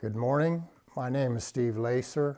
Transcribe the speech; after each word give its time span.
Good 0.00 0.14
morning. 0.14 0.62
My 0.94 1.08
name 1.08 1.36
is 1.36 1.42
Steve 1.42 1.74
Lacer. 1.74 2.36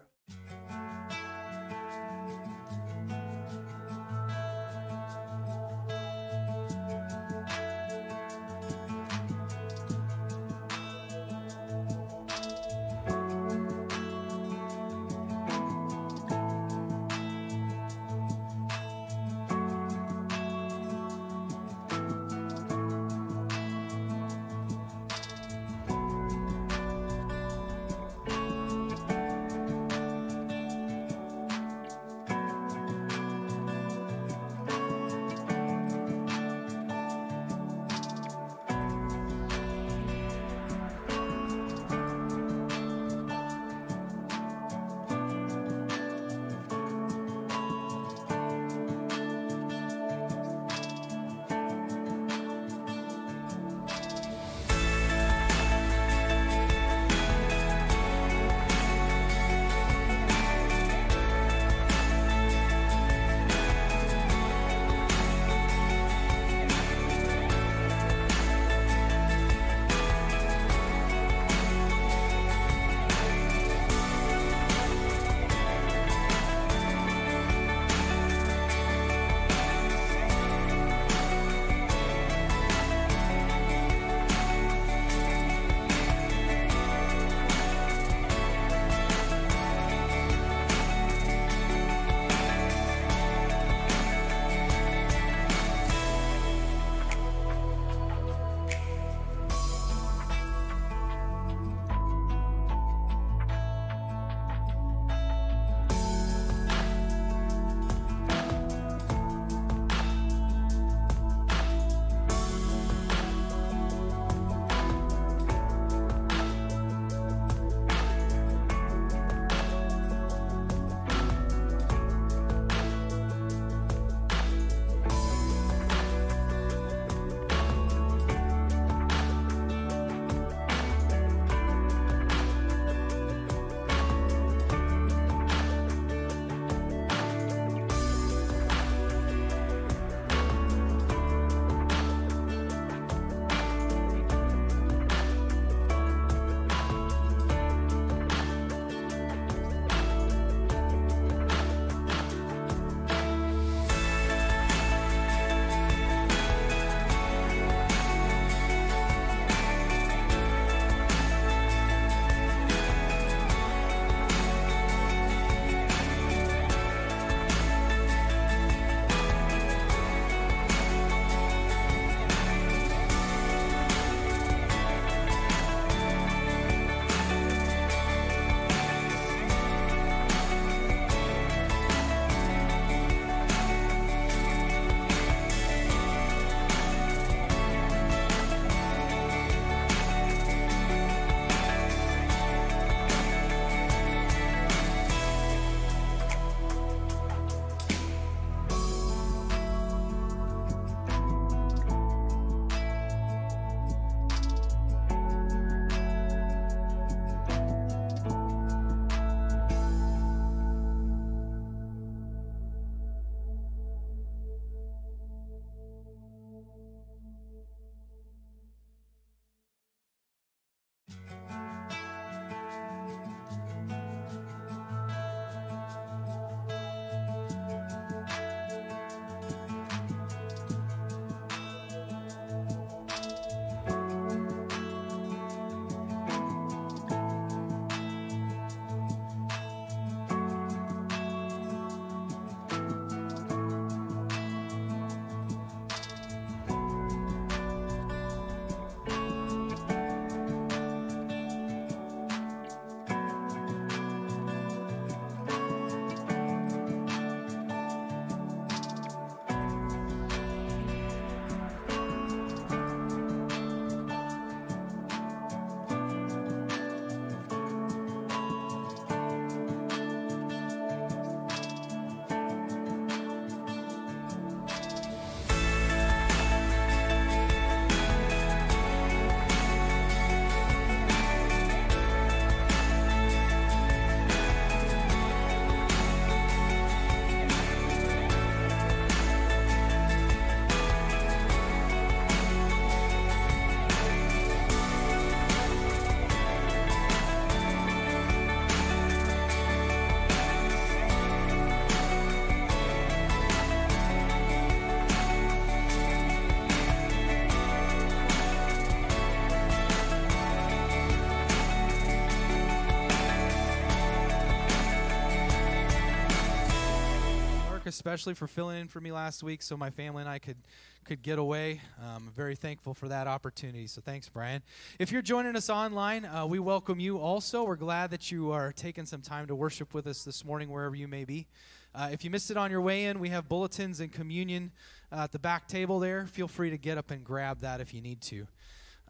Especially 318.01 318.33
for 318.33 318.47
filling 318.47 318.81
in 318.81 318.89
for 318.89 318.99
me 318.99 319.13
last 319.13 319.43
week 319.43 319.61
so 319.61 319.77
my 319.77 319.91
family 319.91 320.23
and 320.23 320.31
I 320.31 320.39
could 320.39 320.57
could 321.05 321.21
get 321.21 321.39
away. 321.39 321.83
Um, 322.01 322.29
I'm 322.29 322.33
very 322.35 322.57
thankful 322.57 322.95
for 322.95 323.09
that 323.09 323.27
opportunity. 323.27 323.87
So 323.89 324.01
thanks, 324.01 324.27
Brian. 324.27 324.63
If 324.99 325.13
you're 325.13 325.21
joining 325.21 325.55
us 325.55 325.69
online, 325.69 326.25
uh, 326.25 326.47
we 326.47 326.59
welcome 326.59 326.99
you 326.99 327.19
also. 327.19 327.63
We're 327.63 327.77
glad 327.77 328.11
that 328.13 328.33
you 328.33 328.53
are 328.53 328.73
taking 328.73 329.05
some 329.05 329.21
time 329.21 329.49
to 329.49 329.55
worship 329.55 329.93
with 329.93 330.07
us 330.07 330.25
this 330.25 330.47
morning, 330.47 330.71
wherever 330.71 330.95
you 330.95 331.09
may 331.09 331.27
be. 331.27 331.47
Uh, 331.95 332.09
if 332.11 332.25
you 332.25 332.31
missed 332.31 332.51
it 332.51 332.57
on 332.57 332.71
your 332.71 332.81
way 332.81 333.05
in, 333.05 333.19
we 333.19 333.29
have 333.29 333.51
bulletins 333.51 334.01
and 334.01 334.11
communion 334.11 334.73
uh, 335.13 335.25
at 335.25 335.33
the 335.33 335.39
back 335.39 335.69
table 335.69 335.99
there. 335.99 336.25
Feel 336.25 336.49
free 336.49 336.71
to 336.71 336.79
get 336.79 336.97
up 336.97 337.11
and 337.11 337.23
grab 337.23 337.61
that 337.61 337.83
if 337.83 337.93
you 337.93 338.01
need 338.01 338.23
to. 338.23 338.47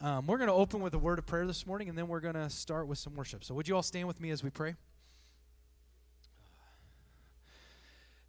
Um, 0.01 0.27
we're 0.27 0.39
going 0.39 0.49
to 0.49 0.55
open 0.55 0.81
with 0.81 0.95
a 0.95 0.99
word 0.99 1.21
of 1.21 1.27
prayer 1.27 1.47
this 1.47 1.65
morning, 1.65 1.89
and 1.89 1.97
then 1.97 2.09
we're 2.09 2.19
going 2.19 2.35
to 2.35 2.51
start 2.51 2.89
with 2.89 2.99
some 2.99 3.15
worship. 3.15 3.45
So, 3.45 3.55
would 3.55 3.69
you 3.69 3.77
all 3.77 3.85
stand 3.85 4.09
with 4.09 4.21
me 4.21 4.31
as 4.31 4.43
we 4.43 4.51
pray? 4.51 4.75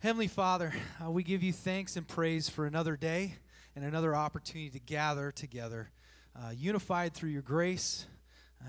Heavenly 0.02 0.28
Father, 0.28 0.74
uh, 1.00 1.12
we 1.12 1.22
give 1.22 1.44
you 1.44 1.54
thanks 1.54 1.96
and 1.96 2.08
praise 2.08 2.50
for 2.50 2.66
another 2.66 2.98
day 2.98 3.36
and 3.76 3.86
another 3.86 4.16
opportunity 4.16 4.72
to 4.72 4.80
gather 4.80 5.32
together, 5.32 5.92
uh, 6.36 6.50
unified 6.50 7.14
through 7.14 7.30
your 7.30 7.44
grace, 7.44 8.08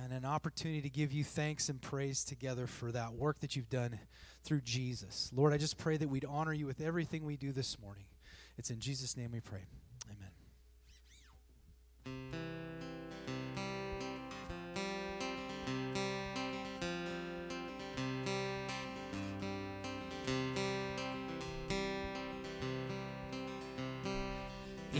and 0.02 0.12
an 0.12 0.26
opportunity 0.26 0.82
to 0.82 0.90
give 0.90 1.10
you 1.10 1.24
thanks 1.24 1.70
and 1.70 1.80
praise 1.80 2.22
together 2.22 2.66
for 2.66 2.92
that 2.92 3.14
work 3.14 3.40
that 3.40 3.56
you've 3.56 3.70
done 3.70 3.98
through 4.44 4.60
Jesus. 4.60 5.30
Lord, 5.34 5.54
I 5.54 5.56
just 5.56 5.78
pray 5.78 5.96
that 5.96 6.08
we'd 6.10 6.26
honor 6.26 6.52
you 6.52 6.66
with 6.66 6.82
everything 6.82 7.24
we 7.24 7.38
do 7.38 7.50
this 7.50 7.78
morning. 7.80 8.04
It's 8.58 8.68
in 8.68 8.78
Jesus' 8.78 9.16
name 9.16 9.30
we 9.32 9.40
pray. 9.40 9.64
Amen. 12.04 12.51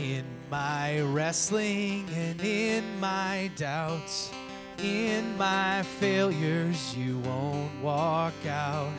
In 0.02 0.25
my 0.50 1.00
wrestling 1.00 2.09
and 2.12 2.40
in 2.40 2.82
my 2.99 3.52
doubts, 3.54 4.32
in 4.78 5.38
my 5.38 5.85
failures, 6.00 6.97
you 6.97 7.18
won't 7.18 7.71
walk 7.80 8.35
out. 8.49 8.90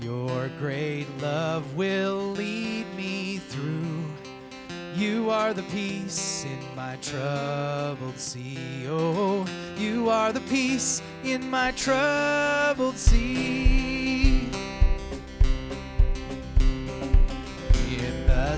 Your 0.00 0.48
great 0.58 1.06
love 1.20 1.74
will 1.76 2.32
lead 2.32 2.86
me 2.96 3.36
through. 3.36 4.02
You 4.96 5.28
are 5.28 5.52
the 5.52 5.62
peace 5.64 6.46
in 6.46 6.74
my 6.74 6.96
troubled 7.02 8.18
sea. 8.18 8.86
Oh, 8.88 9.44
you 9.76 10.08
are 10.08 10.32
the 10.32 10.40
peace 10.48 11.02
in 11.22 11.50
my 11.50 11.72
troubled 11.72 12.96
sea. 12.96 13.99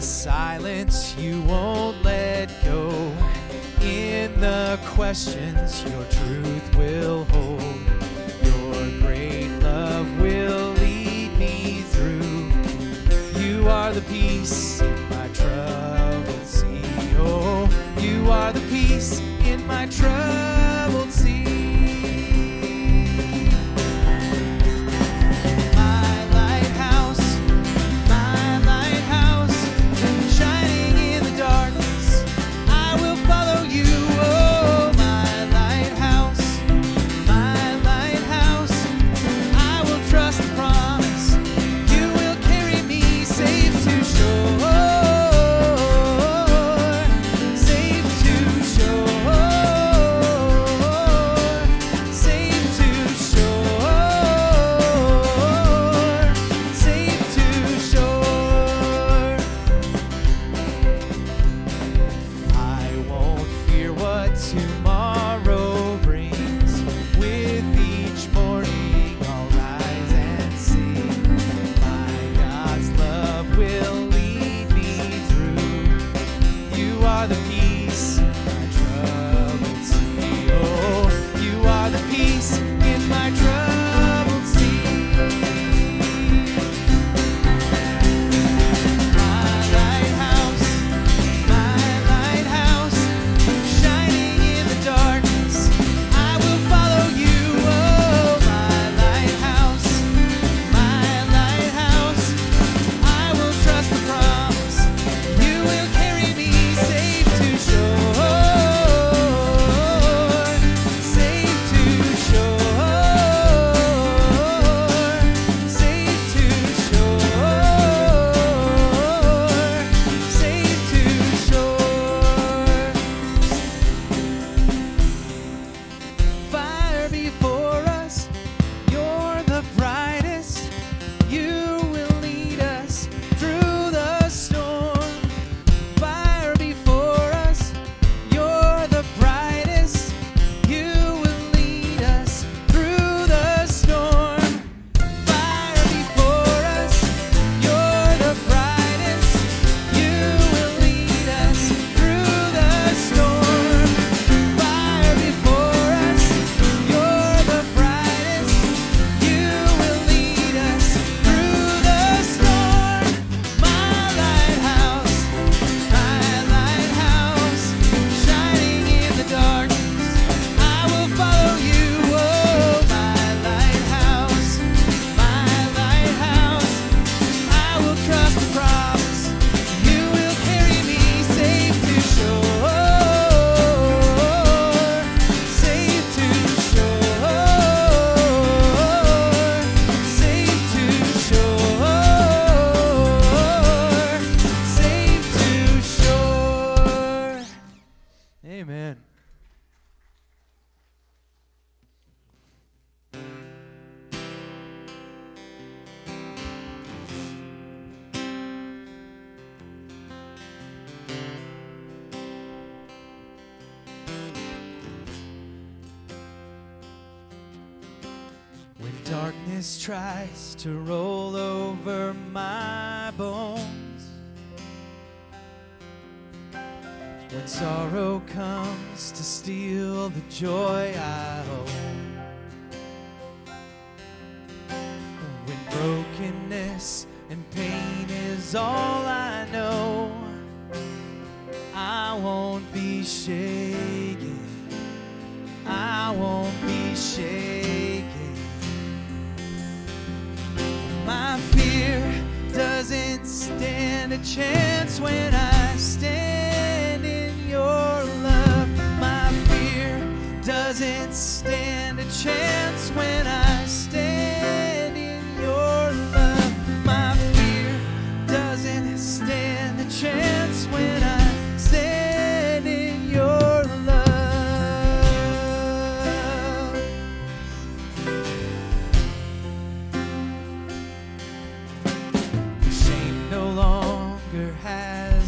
Silence, 0.03 1.17
you 1.17 1.41
won't 1.43 2.03
let 2.03 2.51
go. 2.65 2.91
In 3.81 4.41
the 4.41 4.79
questions, 4.85 5.83
your 5.85 6.05
truth 6.05 6.77
will 6.77 7.25
hold. 7.25 7.63
Your 8.43 9.01
great 9.01 9.49
love 9.61 10.07
will 10.21 10.73
lead 10.75 11.39
me 11.39 11.83
through. 11.83 12.51
You 13.41 13.69
are 13.69 13.93
the 13.93 14.03
peace 14.03 14.81
in 14.81 15.09
my 15.09 15.29
troubled 15.29 16.47
sea. 16.47 16.83
Oh, 17.19 17.69
you 17.99 18.31
are 18.31 18.53
the 18.53 18.61
peace 18.69 19.21
in 19.45 19.67
my 19.67 19.87
troubled 19.87 20.62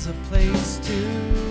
a 0.06 0.12
place 0.28 0.78
to 0.78 1.43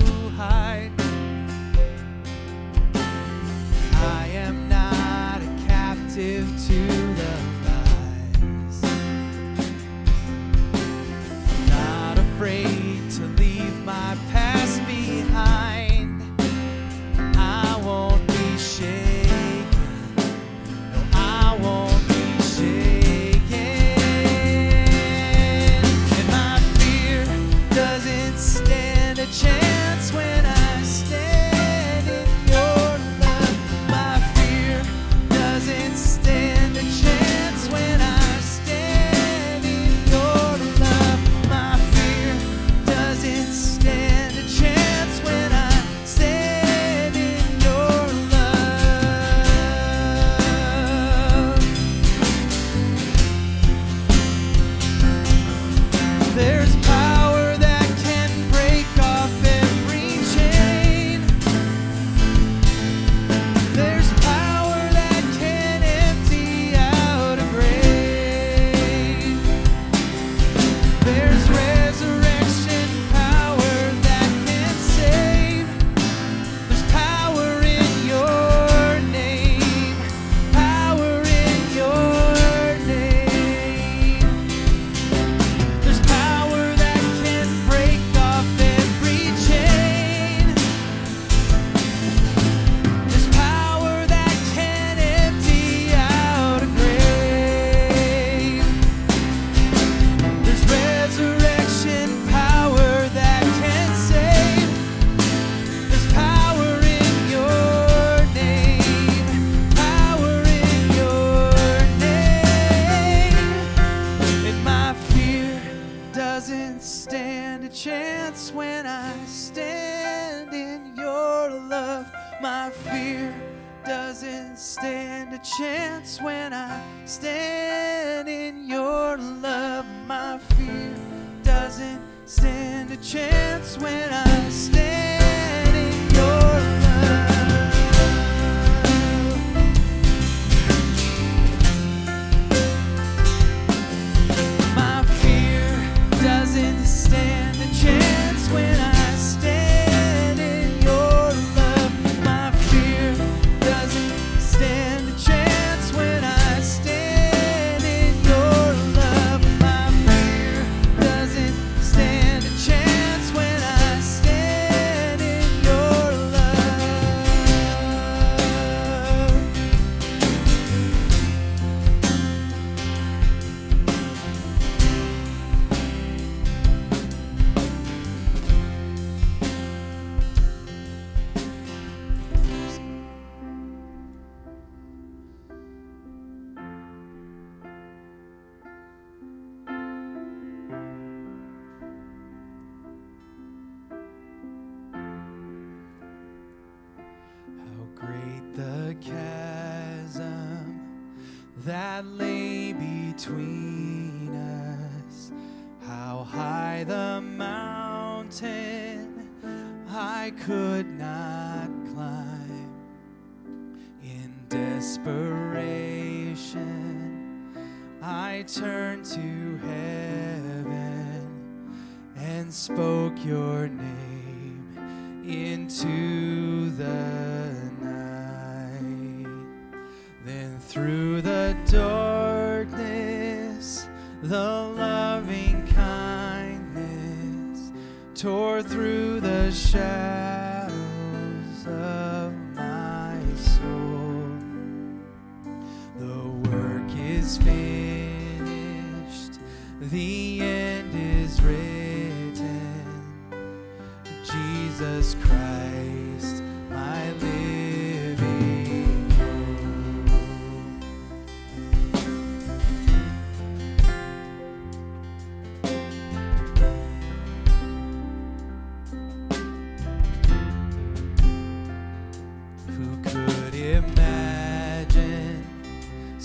when 133.84 134.13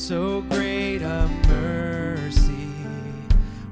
so 0.08 0.40
great 0.48 1.02
a 1.02 1.28
mercy. 1.48 2.72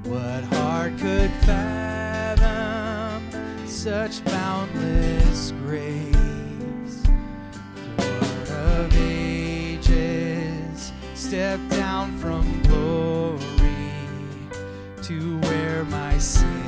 What 0.05 0.45
heart 0.45 0.93
could 0.99 1.31
fathom 1.47 3.23
such 3.67 4.23
boundless 4.23 5.53
grace? 5.63 7.05
Lord 7.97 8.51
of 8.51 8.95
ages, 8.99 10.93
step 11.15 11.59
down 11.71 12.15
from 12.19 12.61
glory 12.65 13.41
to 15.05 15.39
where 15.41 15.85
my 15.85 16.19
sin. 16.19 16.66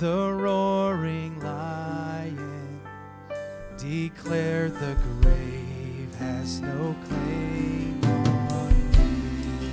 the 0.00 0.32
roaring 0.32 1.38
lion 1.40 2.80
declare 3.78 4.68
the 4.68 4.96
grave 5.20 6.12
has 6.18 6.60
no 6.60 6.96
claim 7.08 8.00
on 8.50 8.90
me. 8.90 9.70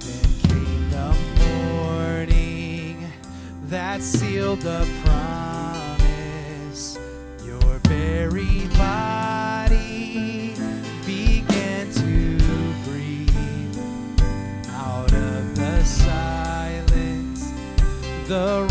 Then 0.00 0.28
came 0.42 0.90
the 0.90 1.14
morning 1.40 3.10
that 3.68 4.02
sealed 4.02 4.60
the 4.60 4.86
promise. 5.02 6.98
You're 7.42 7.78
buried. 7.80 8.77
the 18.28 18.67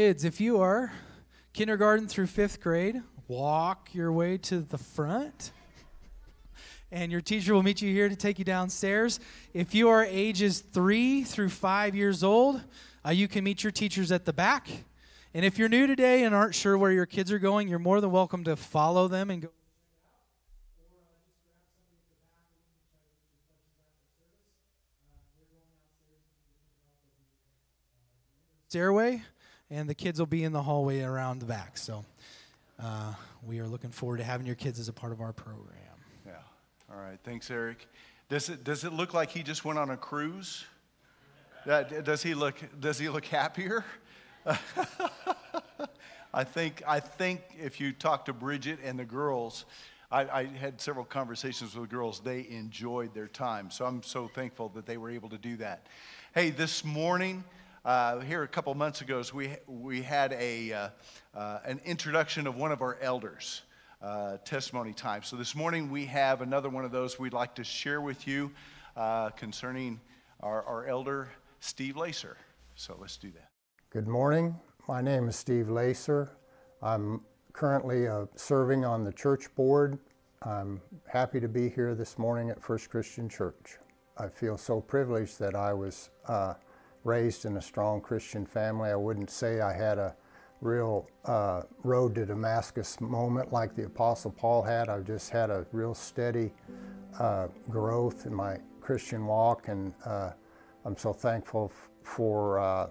kids, 0.00 0.24
if 0.24 0.40
you 0.40 0.58
are 0.62 0.90
kindergarten 1.52 2.08
through 2.08 2.26
fifth 2.26 2.58
grade, 2.58 3.02
walk 3.28 3.90
your 3.92 4.10
way 4.10 4.38
to 4.38 4.60
the 4.60 4.78
front. 4.78 5.52
And 6.90 7.12
your 7.12 7.20
teacher 7.20 7.52
will 7.52 7.62
meet 7.62 7.82
you 7.82 7.92
here 7.92 8.08
to 8.08 8.16
take 8.16 8.38
you 8.38 8.44
downstairs. 8.46 9.20
If 9.52 9.74
you 9.74 9.90
are 9.90 10.02
ages 10.02 10.60
three 10.60 11.22
through 11.22 11.50
five 11.50 11.94
years 11.94 12.24
old, 12.24 12.62
uh, 13.04 13.10
you 13.10 13.28
can 13.28 13.44
meet 13.44 13.62
your 13.62 13.72
teachers 13.72 14.10
at 14.10 14.24
the 14.24 14.32
back. 14.32 14.68
And 15.34 15.44
if 15.44 15.58
you're 15.58 15.68
new 15.68 15.86
today 15.86 16.24
and 16.24 16.34
aren't 16.34 16.54
sure 16.54 16.78
where 16.78 16.92
your 16.92 17.04
kids 17.04 17.30
are 17.30 17.38
going, 17.38 17.68
you're 17.68 17.78
more 17.78 18.00
than 18.00 18.10
welcome 18.10 18.42
to 18.44 18.56
follow 18.56 19.06
them 19.06 19.28
and 19.28 19.42
go. 19.42 19.48
stairway, 28.70 29.20
and 29.70 29.88
the 29.88 29.94
kids 29.94 30.18
will 30.18 30.26
be 30.26 30.44
in 30.44 30.52
the 30.52 30.62
hallway 30.62 31.02
around 31.02 31.38
the 31.38 31.46
back. 31.46 31.78
So 31.78 32.04
uh, 32.82 33.14
we 33.46 33.60
are 33.60 33.66
looking 33.66 33.90
forward 33.90 34.18
to 34.18 34.24
having 34.24 34.46
your 34.46 34.56
kids 34.56 34.80
as 34.80 34.88
a 34.88 34.92
part 34.92 35.12
of 35.12 35.20
our 35.20 35.32
program. 35.32 35.76
Yeah. 36.26 36.32
All 36.92 37.00
right. 37.00 37.18
Thanks, 37.24 37.50
Eric. 37.50 37.86
Does 38.28 38.48
it 38.48 38.64
does 38.64 38.84
it 38.84 38.92
look 38.92 39.14
like 39.14 39.30
he 39.30 39.42
just 39.42 39.64
went 39.64 39.78
on 39.78 39.90
a 39.90 39.96
cruise? 39.96 40.64
That, 41.66 42.04
does 42.04 42.22
he 42.22 42.34
look 42.34 42.56
does 42.80 42.98
he 42.98 43.08
look 43.08 43.26
happier? 43.26 43.84
I 46.32 46.44
think 46.44 46.82
I 46.86 47.00
think 47.00 47.42
if 47.60 47.80
you 47.80 47.92
talk 47.92 48.24
to 48.26 48.32
Bridget 48.32 48.78
and 48.84 48.98
the 48.98 49.04
girls, 49.04 49.64
I, 50.10 50.22
I, 50.22 50.44
had 50.44 50.80
several 50.80 51.04
conversations 51.04 51.74
with 51.74 51.90
the 51.90 51.94
girls. 51.94 52.20
They 52.20 52.46
enjoyed 52.48 53.12
their 53.12 53.26
time, 53.26 53.70
so 53.70 53.84
I'm 53.84 54.02
so 54.02 54.28
thankful 54.28 54.70
that 54.70 54.86
they 54.86 54.96
were 54.96 55.10
able 55.10 55.28
to 55.28 55.38
do 55.38 55.56
that. 55.56 55.86
Hey, 56.32 56.50
this 56.50 56.84
morning 56.84 57.44
uh, 57.84 58.20
here 58.20 58.42
a 58.42 58.48
couple 58.48 58.74
months 58.74 59.00
ago, 59.00 59.22
we, 59.34 59.50
we 59.66 60.02
had 60.02 60.32
a, 60.32 60.72
uh, 60.72 60.88
uh, 61.34 61.58
an 61.64 61.80
introduction 61.84 62.46
of 62.46 62.56
one 62.56 62.72
of 62.72 62.82
our 62.82 62.98
elders. 63.00 63.62
Uh, 64.02 64.38
testimony 64.46 64.94
time. 64.94 65.22
So 65.22 65.36
this 65.36 65.54
morning 65.54 65.90
we 65.90 66.06
have 66.06 66.40
another 66.40 66.70
one 66.70 66.86
of 66.86 66.90
those 66.90 67.18
we'd 67.18 67.34
like 67.34 67.54
to 67.56 67.64
share 67.64 68.00
with 68.00 68.26
you 68.26 68.50
uh, 68.96 69.28
concerning 69.28 70.00
our, 70.42 70.62
our 70.62 70.86
elder, 70.86 71.28
Steve 71.60 71.96
Lacer. 71.96 72.36
So 72.76 72.96
let's 72.98 73.18
do 73.18 73.30
that. 73.32 73.50
Good 73.90 74.08
morning. 74.08 74.56
My 74.88 75.02
name 75.02 75.28
is 75.28 75.36
Steve 75.36 75.66
Lacer. 75.66 76.30
I'm 76.80 77.20
currently 77.52 78.08
uh, 78.08 78.24
serving 78.36 78.86
on 78.86 79.04
the 79.04 79.12
church 79.12 79.54
board. 79.54 79.98
I'm 80.44 80.80
happy 81.06 81.38
to 81.38 81.48
be 81.48 81.68
here 81.68 81.94
this 81.94 82.18
morning 82.18 82.48
at 82.48 82.62
First 82.62 82.88
Christian 82.88 83.28
Church. 83.28 83.76
I 84.16 84.28
feel 84.28 84.56
so 84.56 84.80
privileged 84.80 85.38
that 85.40 85.54
I 85.54 85.74
was 85.74 86.08
raised 87.04 87.44
in 87.44 87.56
a 87.56 87.62
strong 87.62 88.00
Christian 88.00 88.44
family. 88.44 88.90
I 88.90 88.96
wouldn't 88.96 89.30
say 89.30 89.60
I 89.60 89.72
had 89.72 89.98
a 89.98 90.14
real 90.60 91.08
uh, 91.24 91.62
road 91.84 92.14
to 92.14 92.26
Damascus 92.26 93.00
moment 93.00 93.52
like 93.52 93.74
the 93.74 93.84
Apostle 93.84 94.30
Paul 94.30 94.62
had. 94.62 94.88
I've 94.88 95.06
just 95.06 95.30
had 95.30 95.50
a 95.50 95.66
real 95.72 95.94
steady 95.94 96.52
uh, 97.18 97.48
growth 97.68 98.26
in 98.26 98.34
my 98.34 98.58
Christian 98.80 99.26
walk, 99.26 99.68
and 99.68 99.94
uh, 100.04 100.32
I'm 100.84 100.96
so 100.96 101.12
thankful 101.12 101.72
for, 102.02 102.58
uh, 102.58 102.90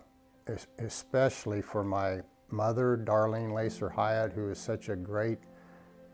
especially 0.79 1.61
for 1.61 1.83
my 1.83 2.21
mother, 2.49 2.97
Darlene 2.97 3.51
Lacer 3.51 3.91
Hyatt, 3.91 4.33
who 4.33 4.49
is 4.49 4.57
such 4.57 4.89
a 4.89 4.95
great 4.95 5.37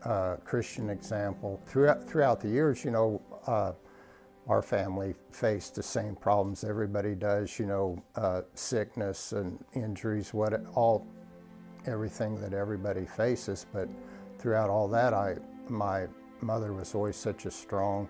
uh, 0.04 0.36
Christian 0.44 0.90
example. 0.90 1.60
Throughout, 1.66 2.06
throughout 2.06 2.40
the 2.40 2.48
years, 2.48 2.84
you 2.84 2.90
know, 2.90 3.22
uh, 3.46 3.72
our 4.48 4.62
family 4.62 5.14
faced 5.30 5.74
the 5.74 5.82
same 5.82 6.14
problems 6.14 6.62
everybody 6.62 7.14
does, 7.14 7.58
you 7.58 7.66
know, 7.66 8.02
uh, 8.14 8.42
sickness 8.54 9.32
and 9.32 9.58
injuries, 9.74 10.32
what 10.32 10.52
all, 10.74 11.06
everything 11.86 12.40
that 12.40 12.54
everybody 12.54 13.06
faces. 13.06 13.66
But 13.72 13.88
throughout 14.38 14.70
all 14.70 14.88
that, 14.88 15.12
I, 15.14 15.36
my 15.68 16.06
mother 16.40 16.72
was 16.72 16.94
always 16.94 17.16
such 17.16 17.46
a 17.46 17.50
strong, 17.50 18.08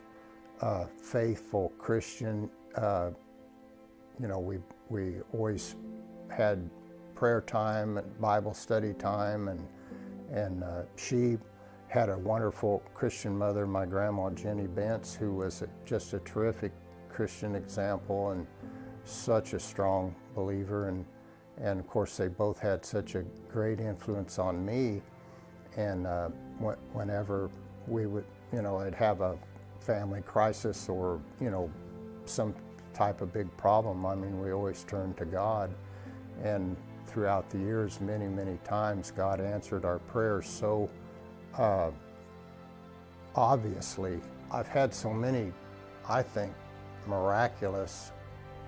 uh, 0.61 0.87
faithful 1.01 1.73
Christian. 1.79 2.51
Uh, 2.75 3.11
you 4.21 4.29
know, 4.29 4.39
we 4.39 4.59
we 4.89 5.17
always 5.33 5.77
had 6.31 6.69
prayer 7.15 7.41
time 7.41 7.99
and 7.99 8.21
Bible 8.21 8.55
study 8.55 8.93
time, 8.95 9.49
and 9.49 9.67
and 10.31 10.65
uh, 10.65 10.83
she 10.97 11.39
had 11.97 12.11
a 12.11 12.19
wonderful 12.19 12.83
Christian 12.93 13.39
mother, 13.39 13.67
my 13.67 13.87
grandma 13.87 14.29
Jenny 14.29 14.67
Bentz, 14.67 15.17
who 15.17 15.33
was 15.33 15.63
a, 15.63 15.69
just 15.87 16.13
a 16.13 16.19
terrific 16.19 16.71
Christian 17.09 17.55
example 17.55 18.33
and 18.33 18.47
such 19.05 19.55
a 19.55 19.59
strong 19.59 20.15
believer. 20.35 20.89
And, 20.89 21.07
and 21.57 21.81
of 21.81 21.87
course, 21.87 22.19
they 22.19 22.29
both 22.29 22.59
had 22.59 22.85
such 22.85 23.15
a 23.15 23.23
great 23.51 23.81
influence 23.81 24.39
on 24.39 24.63
me. 24.63 25.01
And 25.79 26.07
uh, 26.07 26.29
whenever 26.93 27.49
we 27.87 28.05
would, 28.05 28.27
you 28.53 28.61
know, 28.61 28.77
I'd 28.77 28.95
have 28.95 29.23
a 29.23 29.39
family 29.81 30.21
crisis 30.21 30.91
or, 30.91 31.19
you 31.41 31.49
know, 31.49 31.71
some 32.27 32.55
type 32.93 33.23
of 33.23 33.33
big 33.33 33.49
problem, 33.57 34.05
I 34.05 34.15
mean, 34.15 34.39
we 34.39 34.53
always 34.53 34.85
turned 34.85 35.17
to 35.17 35.25
God. 35.25 35.75
And 36.45 36.77
throughout 37.07 37.49
the 37.49 37.57
years, 37.57 38.03
many, 38.03 38.27
many 38.27 38.59
times, 38.65 39.11
God 39.11 39.41
answered 39.41 39.87
our 39.87 39.99
prayers 40.01 40.47
so 40.47 40.91
uh, 41.59 41.91
obviously, 43.35 44.21
I've 44.51 44.69
had 44.69 44.95
so 44.95 45.13
many, 45.13 45.53
I 46.09 46.23
think, 46.23 46.53
miraculous 47.07 48.13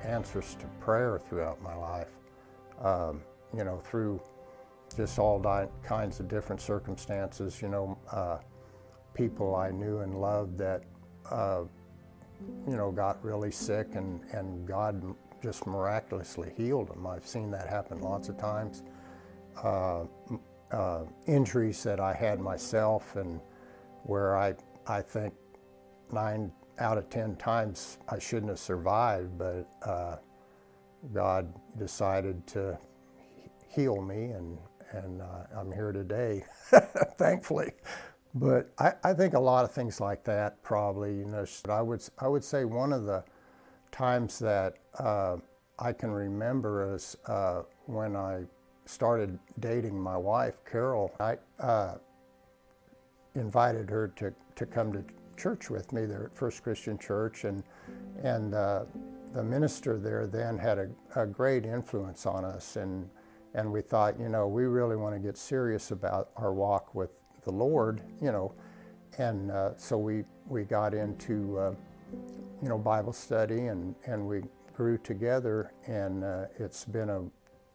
answers 0.05 0.57
to 0.61 0.67
prayer 0.81 1.19
throughout 1.19 1.61
my 1.63 1.75
life. 1.75 2.17
Um, 2.81 3.23
you 3.57 3.65
know, 3.65 3.79
through 3.79 4.21
just 4.97 5.19
all 5.19 5.41
kinds 5.83 6.21
of 6.21 6.29
different 6.29 6.61
circumstances. 6.61 7.61
You 7.61 7.69
know, 7.69 7.99
uh, 8.13 8.39
people 9.15 9.55
I 9.55 9.71
knew 9.71 9.99
and 9.99 10.21
loved 10.21 10.59
that, 10.59 10.85
uh, 11.31 11.63
you 12.67 12.77
know, 12.77 12.91
got 12.91 13.23
really 13.25 13.51
sick 13.51 13.89
and, 13.95 14.21
and 14.33 14.67
God 14.67 15.03
just 15.43 15.67
miraculously 15.67 16.53
healed 16.57 16.89
them. 16.89 17.07
I've 17.07 17.27
seen 17.27 17.51
that 17.51 17.69
happen 17.69 18.01
lots 18.01 18.29
of 18.29 18.39
times. 18.39 18.83
Uh, 19.63 20.05
uh, 20.73 21.05
injuries 21.27 21.83
that 21.83 22.01
I 22.01 22.13
had 22.13 22.41
myself, 22.41 23.17
and 23.17 23.41
where 24.03 24.37
I, 24.37 24.55
I 24.87 25.03
think 25.03 25.35
nine 26.13 26.53
out 26.79 26.99
of 26.99 27.11
ten 27.11 27.37
times 27.37 27.99
I 28.09 28.19
shouldn't 28.19 28.51
have 28.51 28.59
survived, 28.59 29.37
but 29.39 29.69
uh, 29.83 30.17
God 31.13 31.53
decided 31.77 32.47
to 32.49 32.79
heal 33.69 34.01
me, 34.01 34.31
and, 34.31 34.59
and 34.93 35.23
uh, 35.23 35.45
I'm 35.57 35.73
here 35.73 35.93
today, 35.93 36.45
thankfully. 37.19 37.73
But 38.35 38.71
I, 38.79 38.93
I, 39.03 39.15
think 39.15 39.35
a 39.35 39.41
lot 39.41 39.65
of 39.65 39.73
things 39.73 40.01
like 40.01 40.23
that 40.25 40.63
probably, 40.63 41.17
you 41.17 41.25
know, 41.25 41.45
I 41.69 41.81
would, 41.81 42.03
I 42.19 42.29
would 42.29 42.45
say 42.45 42.65
one 42.65 42.93
of 42.93 43.05
the 43.05 43.25
times 43.91 44.39
that 44.39 44.75
uh, 44.99 45.39
I 45.79 45.93
can 45.93 46.11
remember 46.11 46.95
is 46.95 47.17
uh, 47.27 47.63
when 47.87 48.17
I 48.17 48.45
started 48.89 49.39
dating 49.61 50.01
my 50.01 50.17
wife, 50.17 50.61
Carol, 50.65 51.13
I 51.21 51.37
uh, 51.61 51.97
invited 53.35 53.91
her 53.91 54.09
to, 54.17 54.33
to 54.57 54.67
come 54.67 54.93
to 54.93 55.05
church 55.37 55.71
with 55.71 55.93
me 55.93 56.07
there 56.07 56.25
at 56.25 56.37
First 56.37 56.63
Christian 56.63 56.99
Church, 56.99 57.45
and 57.45 57.63
and 58.23 58.55
uh, 58.55 58.85
the 59.35 59.43
minister 59.43 59.99
there 59.99 60.27
then 60.27 60.59
had 60.59 60.79
a, 60.79 60.89
a, 61.15 61.27
great 61.27 61.65
influence 61.65 62.27
on 62.27 62.45
us, 62.45 62.77
and 62.77 63.09
and 63.55 63.71
we 63.71 63.81
thought, 63.81 64.19
you 64.19 64.29
know, 64.29 64.49
we 64.49 64.65
really 64.65 64.97
want 64.97 65.15
to 65.15 65.21
get 65.21 65.37
serious 65.37 65.91
about 65.91 66.31
our 66.37 66.53
walk 66.53 66.95
with 66.95 67.11
the 67.45 67.53
Lord, 67.53 68.03
you 68.21 68.33
know, 68.33 68.53
and 69.19 69.51
uh, 69.51 69.77
so 69.77 69.97
we 69.99 70.25
we 70.47 70.65
got 70.65 70.95
into 70.95 71.59
uh, 71.59 71.75
you 72.63 72.69
know 72.69 72.79
Bible 72.79 73.13
study, 73.13 73.67
and 73.67 73.95
and 74.07 74.27
we 74.27 74.43
grew 74.75 74.99
together, 74.99 75.73
and 75.87 76.25
uh, 76.25 76.47
it's 76.59 76.85
been 76.85 77.11
a 77.11 77.23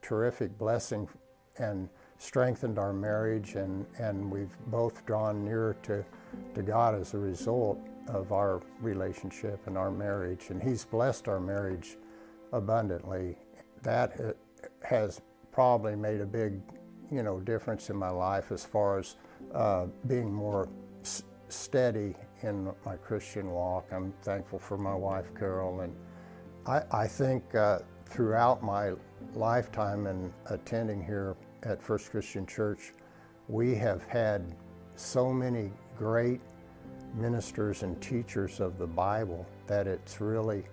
terrific 0.04 0.56
blessing 0.60 1.10
and 1.58 1.90
strengthened 2.20 2.78
our 2.78 2.94
marriage, 2.94 3.56
and, 3.56 3.86
and 3.98 4.30
we've 4.30 4.56
both 4.68 5.06
drawn 5.06 5.44
nearer 5.44 5.76
to, 5.84 6.06
to 6.54 6.62
God 6.62 6.94
as 6.94 7.14
a 7.16 7.18
result 7.18 7.80
of 8.08 8.32
our 8.32 8.62
relationship 8.82 9.60
and 9.66 9.78
our 9.78 9.92
marriage. 9.92 10.50
And 10.50 10.62
He's 10.62 10.86
blessed 10.86 11.28
our 11.28 11.40
marriage 11.40 11.98
abundantly. 12.52 13.38
That 13.82 14.38
has 14.84 15.22
probably 15.52 15.96
made 15.96 16.22
a 16.22 16.26
big, 16.26 16.62
you 17.12 17.24
know, 17.24 17.40
difference 17.40 17.90
in 17.90 17.96
my 17.96 18.10
life 18.10 18.52
as 18.52 18.64
far 18.66 19.00
as 19.00 19.16
uh, 19.54 19.88
being 20.08 20.32
more 20.32 20.70
steady 21.50 22.16
in 22.42 22.72
my 22.86 22.96
Christian 22.96 23.52
walk. 23.52 23.86
I'm 23.92 24.14
thankful 24.22 24.60
for 24.60 24.78
my 24.78 24.96
wife, 24.96 25.34
Carol, 25.36 25.82
and 25.82 25.96
I, 26.66 26.82
I 26.92 27.08
think 27.08 27.56
uh, 27.56 27.80
throughout 28.06 28.64
my 28.64 28.94
lifetime 29.36 30.08
in 30.08 30.32
attending 30.48 31.04
here 31.04 31.36
at 31.64 31.82
First 31.82 32.12
Christian 32.12 32.46
Church, 32.46 32.94
we 33.48 33.76
have 33.76 34.04
had 34.04 34.56
so 34.96 35.32
many 35.32 35.72
great 35.98 36.42
ministers 37.16 37.84
and 37.84 38.02
teachers 38.02 38.60
of 38.60 38.78
the 38.78 38.88
Bible 38.88 39.46
that 39.68 39.88
it's 39.88 40.22
really, 40.22 40.64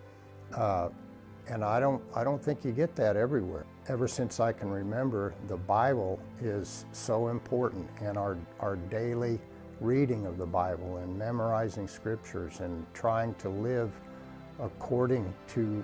uh, 0.55 0.89
and 1.49 1.65
I 1.65 1.81
don't, 1.81 2.03
I 2.15 2.25
don't 2.25 2.43
think 2.43 2.65
you 2.65 2.73
get 2.73 2.95
that 2.97 3.17
everywhere. 3.17 3.67
Ever 3.89 4.07
since 4.07 4.41
I 4.41 4.53
can 4.53 4.71
remember, 4.71 5.35
the 5.49 5.57
Bible 5.57 6.21
is 6.41 6.85
so 6.93 7.29
important, 7.29 7.89
and 8.01 8.17
our, 8.17 8.37
our 8.61 8.77
daily 8.77 9.41
reading 9.81 10.27
of 10.27 10.39
the 10.39 10.47
Bible 10.47 10.99
and 10.99 11.19
memorizing 11.19 11.89
scriptures 11.89 12.61
and 12.61 12.87
trying 12.95 13.35
to 13.35 13.49
live 13.49 13.91
according 14.61 15.33
to 15.49 15.83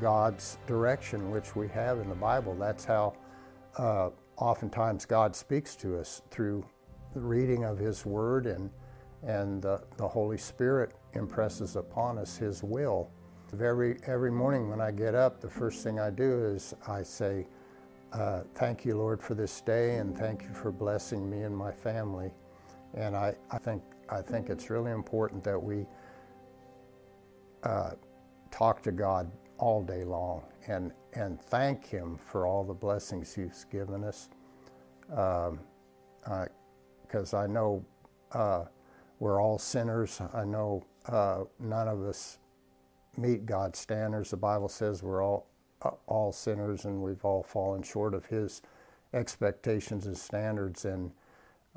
God's 0.00 0.58
direction, 0.66 1.30
which 1.30 1.54
we 1.54 1.68
have 1.68 1.98
in 1.98 2.08
the 2.08 2.14
Bible. 2.14 2.54
That's 2.54 2.84
how 2.84 3.14
uh, 3.78 4.10
oftentimes 4.36 5.04
God 5.04 5.34
speaks 5.34 5.76
to 5.76 5.98
us 5.98 6.22
through 6.30 6.64
the 7.14 7.20
reading 7.20 7.64
of 7.64 7.78
His 7.78 8.06
Word, 8.06 8.46
and, 8.46 8.70
and 9.22 9.62
the, 9.62 9.82
the 9.96 10.08
Holy 10.08 10.38
Spirit 10.38 10.94
impresses 11.14 11.76
upon 11.76 12.18
us 12.18 12.36
His 12.36 12.62
will. 12.62 13.10
Every, 13.60 13.98
every 14.06 14.30
morning 14.30 14.70
when 14.70 14.80
I 14.80 14.90
get 14.90 15.14
up, 15.14 15.40
the 15.40 15.50
first 15.50 15.82
thing 15.82 16.00
I 16.00 16.08
do 16.08 16.44
is 16.44 16.74
I 16.88 17.02
say, 17.02 17.46
uh, 18.12 18.42
Thank 18.54 18.84
you, 18.84 18.96
Lord, 18.96 19.22
for 19.22 19.34
this 19.34 19.60
day, 19.60 19.96
and 19.96 20.16
thank 20.16 20.42
you 20.42 20.50
for 20.50 20.72
blessing 20.72 21.28
me 21.28 21.42
and 21.42 21.56
my 21.56 21.70
family. 21.70 22.32
And 22.94 23.14
I, 23.16 23.34
I, 23.50 23.58
think, 23.58 23.82
I 24.08 24.22
think 24.22 24.48
it's 24.48 24.70
really 24.70 24.92
important 24.92 25.44
that 25.44 25.62
we 25.62 25.86
uh, 27.62 27.90
talk 28.50 28.82
to 28.82 28.92
God 28.92 29.30
all 29.62 29.80
day 29.80 30.02
long 30.02 30.42
and, 30.66 30.90
and 31.12 31.40
thank 31.40 31.86
Him 31.86 32.18
for 32.18 32.48
all 32.48 32.64
the 32.64 32.74
blessings 32.74 33.32
He's 33.32 33.64
given 33.70 34.02
us. 34.02 34.28
Because 35.06 35.54
um, 37.32 37.38
I 37.38 37.46
know 37.46 37.84
uh, 38.32 38.64
we're 39.20 39.40
all 39.40 39.60
sinners. 39.60 40.20
I 40.34 40.44
know 40.44 40.84
uh, 41.06 41.44
none 41.60 41.86
of 41.86 42.02
us 42.02 42.40
meet 43.16 43.46
God's 43.46 43.78
standards. 43.78 44.30
The 44.30 44.36
Bible 44.36 44.68
says 44.68 45.00
we're 45.00 45.22
all 45.22 45.46
uh, 45.82 45.90
all 46.08 46.32
sinners 46.32 46.84
and 46.84 47.00
we've 47.00 47.24
all 47.24 47.44
fallen 47.44 47.84
short 47.84 48.14
of 48.14 48.26
His 48.26 48.62
expectations 49.14 50.06
and 50.06 50.18
standards. 50.18 50.86
And 50.86 51.12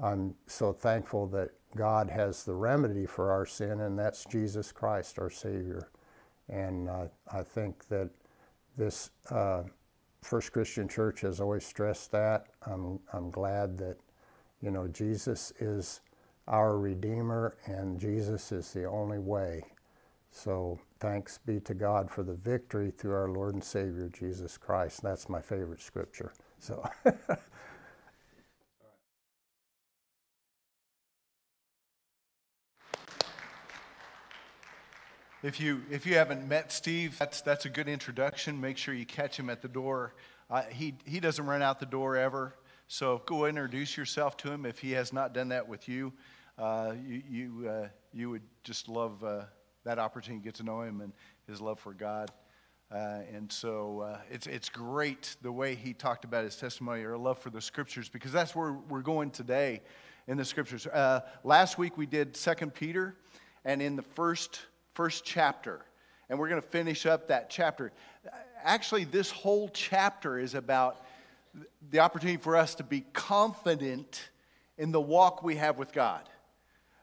I'm 0.02 0.34
so 0.48 0.74
thankful 0.74 1.28
that 1.28 1.52
God 1.76 2.10
has 2.10 2.46
the 2.46 2.56
remedy 2.56 3.06
for 3.06 3.32
our 3.32 3.46
sin, 3.46 3.82
and 3.82 4.00
that's 4.00 4.26
Jesus 4.26 4.72
Christ, 4.72 5.20
our 5.20 5.30
Savior. 5.30 5.90
And 6.50 6.90
uh, 6.90 7.08
I 7.32 7.44
think 7.44 7.88
that 7.90 8.10
this 8.78 9.10
uh, 9.30 9.64
First 10.22 10.52
Christian 10.54 10.88
Church 10.88 11.22
has 11.22 11.40
always 11.40 11.66
stressed 11.66 12.12
that. 12.12 12.48
I'm, 12.66 13.00
I'm 13.14 13.30
glad 13.30 13.78
that, 13.80 13.98
you 14.62 14.72
know, 14.72 14.88
Jesus 14.88 15.54
is 15.60 16.02
our 16.48 16.78
Redeemer 16.78 17.58
and 17.66 18.00
Jesus 18.00 18.52
is 18.52 18.72
the 18.74 18.86
only 18.86 19.20
way. 19.20 19.64
So 20.32 20.80
thanks 21.00 21.38
be 21.38 21.60
to 21.62 21.74
God 21.74 22.10
for 22.10 22.24
the 22.24 22.34
victory 22.34 22.92
through 22.92 23.14
our 23.14 23.30
Lord 23.30 23.54
and 23.54 23.64
Savior 23.64 24.10
Jesus 24.10 24.58
Christ. 24.58 25.02
That's 25.02 25.30
my 25.30 25.42
favorite 25.42 25.82
scripture. 25.82 26.34
So. 26.60 26.84
If 35.46 35.60
you, 35.60 35.84
if 35.92 36.08
you 36.08 36.16
haven't 36.16 36.48
met 36.48 36.72
Steve, 36.72 37.20
that's, 37.20 37.42
that's 37.42 37.66
a 37.66 37.70
good 37.70 37.88
introduction. 37.88 38.60
Make 38.60 38.78
sure 38.78 38.96
you 38.96 39.06
catch 39.06 39.38
him 39.38 39.52
at 39.52 39.62
the 39.62 39.68
door. 39.68 40.16
Uh, 40.50 40.64
he, 40.64 40.96
he 41.06 41.20
doesn't 41.20 41.46
run 41.46 41.62
out 41.62 41.80
the 41.80 41.86
door 41.86 42.18
ever. 42.18 42.56
So 42.88 43.22
go 43.28 43.46
introduce 43.46 43.96
yourself 43.96 44.38
to 44.38 44.52
him 44.52 44.66
if 44.66 44.80
he 44.80 44.94
has 44.94 45.14
not 45.14 45.36
done 45.36 45.50
that 45.50 45.68
with 45.68 45.88
you. 45.88 46.14
Uh, 46.58 46.94
you, 47.08 47.22
you, 47.30 47.70
uh, 47.70 47.88
you 48.12 48.32
would 48.32 48.42
just 48.64 48.90
love 48.90 49.24
uh, 49.24 49.44
that 49.84 50.00
opportunity 50.00 50.42
to 50.42 50.46
get 50.46 50.56
to 50.56 50.64
know 50.64 50.82
him 50.82 51.02
and 51.02 51.14
his 51.48 51.62
love 51.62 51.80
for 51.80 51.94
God. 51.94 52.32
Uh, 52.92 53.20
and 53.32 53.52
so 53.52 54.00
uh, 54.00 54.18
it's, 54.32 54.48
it's 54.48 54.68
great 54.68 55.36
the 55.44 55.52
way 55.52 55.76
he 55.76 55.94
talked 55.94 56.26
about 56.26 56.44
his 56.44 56.56
testimony 56.56 57.04
or 57.04 57.16
love 57.20 57.38
for 57.38 57.52
the 57.52 57.62
scriptures 57.62 58.10
because 58.10 58.32
that's 58.32 58.56
where 58.56 58.74
we're 58.90 59.04
going 59.04 59.30
today 59.30 59.84
in 60.28 60.38
the 60.38 60.46
scriptures. 60.46 60.88
last 61.44 61.78
week 61.78 62.00
we 62.00 62.08
did 62.08 62.36
Second 62.36 62.74
Peter, 62.74 63.16
and 63.64 63.80
in 63.80 63.96
the 63.96 64.02
first 64.02 64.62
first 64.96 65.24
chapter. 65.24 65.82
And 66.30 66.40
we're 66.40 66.50
going 66.50 66.62
to 66.62 66.68
finish 66.68 67.06
up 67.06 67.28
that 67.28 67.50
chapter. 67.50 67.92
Actually, 68.64 69.04
this 69.04 69.30
whole 69.30 69.70
chapter 69.70 70.40
is 70.40 70.56
about 70.56 71.06
the 71.92 72.00
opportunity 72.00 72.38
for 72.38 72.56
us 72.56 72.76
to 72.76 72.84
be 72.84 73.02
confident 73.14 74.30
in 74.78 74.92
the 74.92 75.00
walk 75.00 75.44
we 75.44 75.56
have 75.58 75.78
with 75.78 75.94
God. 75.94 76.28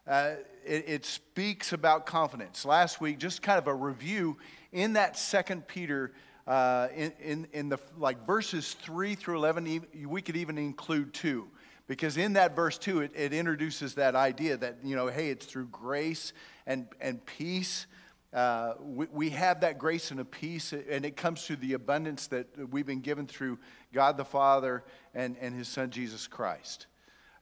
Uh, 0.07 0.33
it, 0.65 0.85
it, 0.89 1.05
speaks 1.05 1.73
about 1.73 2.07
confidence. 2.07 2.65
Last 2.65 3.01
week, 3.01 3.19
just 3.19 3.41
kind 3.41 3.59
of 3.59 3.69
a 3.69 3.75
review 3.75 4.37
in 4.73 4.95
that 4.95 5.17
Second 5.17 5.69
Peter, 5.69 6.13
uh, 6.49 6.89
in, 6.95 7.13
in, 7.23 7.49
in 7.53 7.69
the 7.69 7.79
like 7.97 8.27
verses 8.27 8.75
three 8.75 9.15
through 9.15 9.37
eleven, 9.37 9.85
we 10.05 10.21
could 10.21 10.37
even 10.37 10.59
include 10.59 11.15
two, 11.15 11.47
because 11.87 12.17
in 12.17 12.33
that 12.33 12.57
verse 12.57 12.79
two, 12.79 13.01
it, 13.01 13.13
it 13.15 13.33
introduces 13.33 13.95
that 13.95 14.17
idea 14.17 14.57
that 14.57 14.79
you 14.83 14.97
know, 14.97 15.07
hey, 15.07 15.31
it's 15.31 15.47
through 15.47 15.67
grace 15.67 16.33
and, 16.67 16.87
and 17.01 17.25
peace. 17.27 17.87
Uh, 18.33 18.75
we, 18.81 19.07
we 19.13 19.31
have 19.31 19.61
that 19.61 19.79
grace 19.79 20.11
and 20.11 20.21
a 20.21 20.25
peace, 20.25 20.73
and 20.73 21.05
it 21.05 21.17
comes 21.17 21.47
through 21.47 21.57
the 21.57 21.75
abundance 21.75 22.29
that 22.29 22.47
we've 22.71 22.87
been 22.87 23.01
given 23.01 23.27
through 23.27 23.59
God 23.93 24.17
the 24.17 24.25
Father 24.25 24.85
and, 25.15 25.37
and 25.41 25.55
His 25.55 25.69
Son 25.69 25.91
Jesus 25.91 26.27
Christ. 26.27 26.87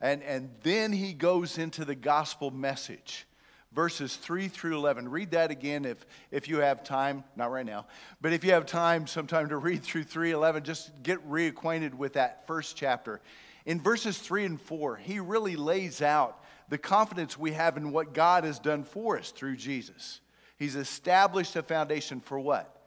And, 0.01 0.23
and 0.23 0.51
then 0.63 0.93
he 0.93 1.13
goes 1.13 1.59
into 1.59 1.85
the 1.85 1.95
gospel 1.95 2.51
message, 2.51 3.27
verses 3.73 4.17
3 4.17 4.49
through 4.49 4.77
11. 4.77 5.09
Read 5.09 5.33
that 5.33 5.51
again 5.51 5.85
if, 5.85 6.07
if 6.31 6.49
you 6.49 6.59
have 6.59 6.83
time, 6.83 7.23
not 7.37 7.51
right 7.51 7.67
now, 7.67 7.87
but 8.21 8.33
if 8.33 8.43
you 8.43 8.53
have 8.53 8.65
time 8.65 9.07
sometime 9.07 9.51
to 9.51 9.59
read 9.59 9.83
through 9.83 10.05
311, 10.05 10.65
just 10.65 10.91
get 11.03 11.29
reacquainted 11.29 11.93
with 11.95 12.15
that 12.15 12.47
first 12.47 12.77
chapter. 12.77 13.21
In 13.67 13.81
verses 13.81 14.17
3 14.19 14.47
and 14.47 14.61
4, 14.61 14.97
he 14.97 15.21
really 15.21 15.57
lays 15.57 16.01
out 16.01 16.43
the 16.71 16.79
confidence 16.79 17.37
we 17.37 17.53
have 17.53 17.77
in 17.77 17.93
what 17.93 18.15
God 18.15 18.45
has 18.45 18.59
done 18.59 18.85
for 18.85 19.19
us 19.19 19.33
through 19.33 19.57
Jesus. 19.57 20.21
He's 20.57 20.77
established 20.77 21.57
a 21.57 21.63
foundation 21.63 22.21
for 22.21 22.39
what? 22.39 22.81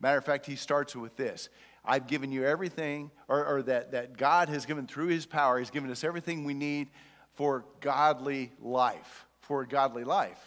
Matter 0.00 0.18
of 0.18 0.24
fact, 0.24 0.46
he 0.46 0.56
starts 0.56 0.94
with 0.94 1.16
this 1.16 1.48
I've 1.84 2.06
given 2.06 2.30
you 2.30 2.44
everything, 2.44 3.10
or, 3.28 3.44
or, 3.44 3.62
that, 3.62 3.90
that 3.92 4.16
God 4.16 4.48
has 4.48 4.66
given 4.66 4.86
through 4.86 5.08
his 5.08 5.26
power, 5.26 5.58
he's 5.58 5.70
given 5.70 5.90
us 5.90 6.04
everything 6.04 6.44
we 6.44 6.54
need 6.54 6.88
for 7.34 7.64
godly 7.80 8.52
life. 8.60 9.26
For 9.40 9.64
godly 9.64 10.04
life. 10.04 10.40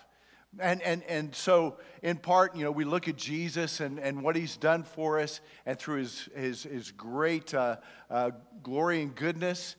And, 0.59 0.81
and, 0.83 1.03
and 1.03 1.35
so, 1.35 1.75
in 2.01 2.15
part, 2.15 2.55
you 2.55 2.63
know, 2.63 2.71
we 2.71 2.85
look 2.85 3.09
at 3.09 3.17
Jesus 3.17 3.81
and, 3.81 3.99
and 3.99 4.23
what 4.23 4.37
he's 4.37 4.55
done 4.55 4.83
for 4.83 5.19
us, 5.19 5.41
and 5.65 5.77
through 5.77 5.97
his, 5.97 6.29
his, 6.33 6.63
his 6.63 6.91
great 6.91 7.53
uh, 7.53 7.77
uh, 8.09 8.31
glory 8.63 9.01
and 9.01 9.13
goodness. 9.13 9.75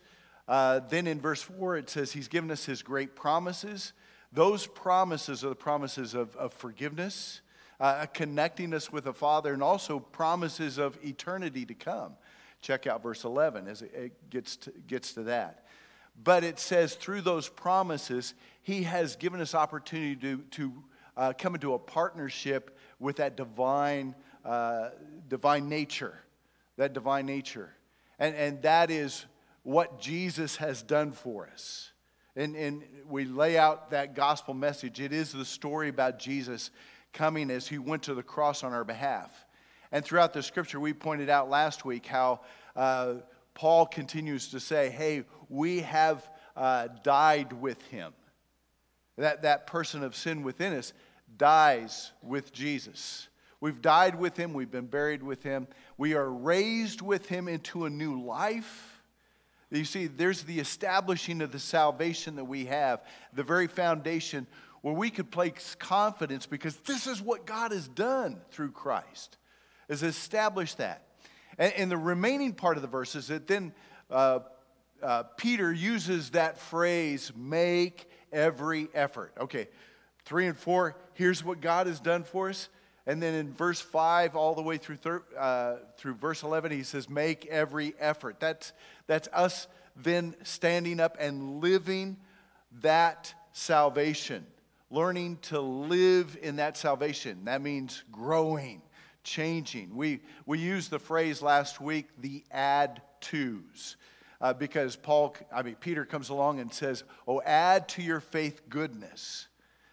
Uh, 0.49 0.80
then 0.88 1.07
in 1.07 1.20
verse 1.20 1.42
4, 1.42 1.76
it 1.76 1.90
says 1.90 2.12
he's 2.12 2.28
given 2.28 2.51
us 2.51 2.64
his 2.64 2.82
great 2.82 3.16
promises. 3.16 3.92
Those 4.32 4.66
promises 4.66 5.44
are 5.44 5.49
the 5.49 5.55
promises 5.55 6.14
of, 6.14 6.36
of 6.36 6.53
forgiveness, 6.53 7.40
uh, 7.80 8.07
connecting 8.07 8.72
us 8.74 8.92
with 8.92 9.05
the 9.05 9.12
Father, 9.12 9.53
and 9.53 9.62
also 9.62 9.99
promises 9.99 10.78
of 10.78 10.99
eternity 11.05 11.64
to 11.66 11.74
come. 11.74 12.14
Check 12.61 12.86
out 12.86 13.03
verse 13.03 13.24
11 13.24 13.68
as 13.68 13.82
it 13.82 14.30
gets 14.30 14.57
to, 14.57 14.72
gets 14.86 15.14
to 15.14 15.24
that. 15.24 15.66
But 16.22 16.44
it 16.44 16.59
says 16.59 16.94
through 16.94 17.22
those 17.22 17.49
promises, 17.49 18.34
he 18.62 18.84
has 18.84 19.16
given 19.16 19.40
us 19.40 19.55
opportunity 19.55 20.16
to, 20.16 20.38
to 20.53 20.72
uh, 21.16 21.32
come 21.36 21.55
into 21.55 21.74
a 21.74 21.78
partnership 21.78 22.76
with 22.99 23.16
that 23.16 23.36
divine, 23.36 24.14
uh, 24.44 24.90
divine 25.28 25.68
nature, 25.68 26.18
that 26.76 26.92
divine 26.92 27.26
nature. 27.26 27.72
And, 28.18 28.34
and 28.34 28.62
that 28.62 28.90
is 28.90 29.26
what 29.67 30.01
Jesus 30.01 30.55
has 30.55 30.81
done 30.81 31.11
for 31.11 31.49
us. 31.53 31.91
And, 32.37 32.55
and 32.55 32.85
we 33.09 33.25
lay 33.25 33.59
out 33.59 33.91
that 33.91 34.14
gospel 34.14 34.55
message. 34.55 35.01
It 35.01 35.12
is 35.12 35.33
the 35.33 35.45
story 35.45 35.89
about 35.89 36.21
Jesus 36.21 36.71
coming 37.12 37.51
as 37.51 37.67
he 37.67 37.79
went 37.79 38.05
to 38.05 38.14
the 38.14 38.23
cross 38.23 38.62
on 38.62 38.73
our 38.73 38.85
behalf. 38.85 39.45
And 39.91 40.05
throughout 40.05 40.33
the 40.33 40.43
scripture, 40.45 40.79
we 40.79 40.93
pointed 40.93 41.29
out 41.29 41.51
last 41.51 41.85
week 41.85 42.07
how 42.07 42.43
uh, 42.77 43.14
Paul 43.55 43.87
continues 43.87 44.51
to 44.51 44.61
say, 44.61 44.89
hey, 44.89 45.25
we 45.49 45.81
have 45.81 46.31
uh, 46.55 46.87
died 47.03 47.53
with 47.53 47.83
him. 47.89 48.12
That, 49.19 49.43
that 49.43 49.67
person 49.67 50.05
of 50.05 50.14
sin 50.14 50.45
within 50.45 50.75
us 50.75 50.93
dies 51.39 52.12
with 52.23 52.53
Jesus. 52.53 53.27
We've 53.61 53.83
died 53.83 54.17
with 54.17 54.37
him, 54.37 54.53
we've 54.53 54.71
been 54.71 54.87
buried 54.87 55.25
with 55.25 55.43
him, 55.43 55.67
we 55.99 56.14
are 56.14 56.31
raised 56.31 57.03
with 57.03 57.27
him 57.27 57.49
into 57.49 57.85
a 57.87 57.91
new 57.91 58.23
life. 58.23 58.95
You 59.71 59.85
see, 59.85 60.07
there's 60.07 60.43
the 60.43 60.61
establishing 60.61 61.43
of 61.43 61.51
the 61.51 61.59
salvation 61.59 62.37
that 62.37 62.45
we 62.45 62.67
have, 62.67 63.03
the 63.33 63.43
very 63.43 63.67
foundation 63.67 64.47
where 64.83 64.95
we 64.95 65.11
could 65.11 65.31
place 65.31 65.75
confidence 65.79 66.47
because 66.47 66.77
this 66.79 67.07
is 67.09 67.21
what 67.21 67.47
God 67.47 67.73
has 67.73 67.89
done 67.89 68.41
through 68.51 68.71
Christ, 68.71 69.37
is 69.89 70.03
establish 70.03 70.75
that. 70.75 71.03
And, 71.59 71.73
and 71.73 71.91
the 71.91 71.97
remaining 71.97 72.53
part 72.53 72.77
of 72.77 72.83
the 72.83 72.89
verse 72.89 73.17
is 73.17 73.27
that 73.29 73.49
then 73.49 73.73
uh, 74.11 74.41
uh, 75.03 75.25
Peter 75.37 75.73
uses 75.73 76.31
that 76.31 76.59
phrase, 76.59 77.33
make 77.35 78.09
every 78.33 78.89
effort. 78.95 79.33
Okay, 79.41 79.69
three 80.25 80.47
and 80.47 80.57
four, 80.57 80.97
here's 81.14 81.43
what 81.43 81.61
God 81.61 81.89
has 81.89 81.99
done 81.99 82.23
for 82.23 82.51
us. 82.51 82.69
And 83.07 83.22
then 83.22 83.34
in 83.34 83.52
verse 83.52 83.80
5, 83.80 84.34
all 84.34 84.54
the 84.54 84.62
way 84.62 84.78
through, 84.78 84.96
thir- 84.96 85.22
uh, 85.38 85.76
through 85.96 86.14
verse 86.14 86.42
11, 86.42 86.72
he 86.72 86.82
says, 86.82 87.09
Make 87.09 87.46
every 87.46 87.94
effort. 88.00 88.40
That's, 88.40 88.72
that's 89.07 89.28
us 89.32 89.68
then 89.96 90.34
standing 90.42 91.00
up 91.00 91.16
and 91.18 91.61
living 91.61 92.16
that 92.82 93.32
salvation, 93.52 94.46
learning 94.90 95.38
to 95.42 95.61
live 95.61 96.36
in 96.42 96.57
that 96.57 96.76
salvation. 96.76 97.44
That 97.44 97.62
means 97.62 98.04
growing, 98.12 98.82
changing. 99.24 99.96
We, 99.96 100.20
we 100.44 100.59
used 100.59 100.90
the 100.90 100.98
phrase 100.98 101.40
last 101.40 101.80
week, 101.80 102.09
the 102.18 102.44
add 102.50 103.02
twos. 103.20 103.96
Uh, 104.38 104.52
because 104.52 104.96
Paul, 104.96 105.34
I 105.54 105.62
mean, 105.62 105.76
Peter 105.76 106.04
comes 106.04 106.28
along 106.28 106.61
and 106.61 106.72
says, 106.72 107.04
Oh, 107.26 107.40
add 107.40 107.88
to 107.90 108.02
your 108.02 108.20
faith 108.20 108.68
goodness. 108.68 109.48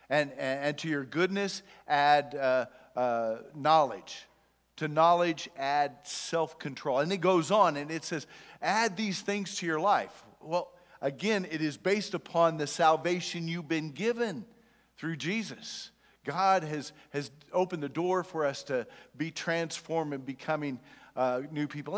And, 0.10 0.32
and, 0.32 0.66
and 0.66 0.78
to 0.80 0.90
your 0.90 1.06
goodness, 1.06 1.64
add 1.88 2.36
uh, 2.36 2.66
uh, 2.96 3.38
knowledge. 3.56 4.26
To 4.78 4.88
knowledge, 4.88 5.50
add 5.58 5.98
self 6.04 6.58
control. 6.58 7.00
And 7.00 7.12
it 7.12 7.22
goes 7.22 7.52
on 7.52 7.78
and 7.78 7.92
it 7.92 8.04
says, 8.04 8.26
add 8.62 8.98
these 8.98 9.22
things 9.22 9.56
to 9.58 9.66
your 9.66 9.80
life. 9.80 10.24
Well, 10.42 10.72
again, 11.02 11.46
it 11.50 11.62
is 11.62 11.78
based 11.78 12.14
upon 12.14 12.58
the 12.58 12.66
salvation 12.68 13.48
you've 13.48 13.68
been 13.68 13.92
given 13.92 14.46
through 14.98 15.18
Jesus. 15.18 15.92
God 16.26 16.64
has, 16.64 16.94
has 17.12 17.30
opened 17.52 17.84
the 17.84 17.90
door 17.90 18.24
for 18.24 18.46
us 18.46 18.64
to 18.64 18.88
be 19.16 19.30
transformed 19.30 20.14
and 20.14 20.26
becoming 20.26 20.80
uh, 21.16 21.42
new 21.52 21.68
people. 21.68 21.98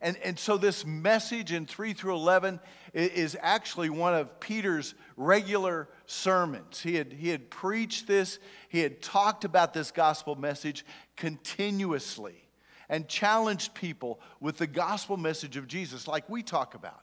And, 0.00 0.16
and 0.16 0.38
so, 0.38 0.56
this 0.56 0.84
message 0.84 1.52
in 1.52 1.66
3 1.66 1.92
through 1.92 2.14
11 2.14 2.60
is 2.92 3.36
actually 3.40 3.90
one 3.90 4.14
of 4.14 4.40
Peter's 4.40 4.94
regular 5.16 5.88
sermons. 6.06 6.80
He 6.80 6.94
had, 6.94 7.12
he 7.12 7.28
had 7.28 7.50
preached 7.50 8.06
this, 8.06 8.38
he 8.68 8.80
had 8.80 9.02
talked 9.02 9.44
about 9.44 9.72
this 9.72 9.90
gospel 9.90 10.34
message 10.34 10.84
continuously 11.16 12.46
and 12.88 13.08
challenged 13.08 13.74
people 13.74 14.20
with 14.40 14.58
the 14.58 14.66
gospel 14.66 15.16
message 15.16 15.56
of 15.56 15.66
Jesus, 15.66 16.06
like 16.06 16.28
we 16.28 16.42
talk 16.42 16.74
about 16.74 17.02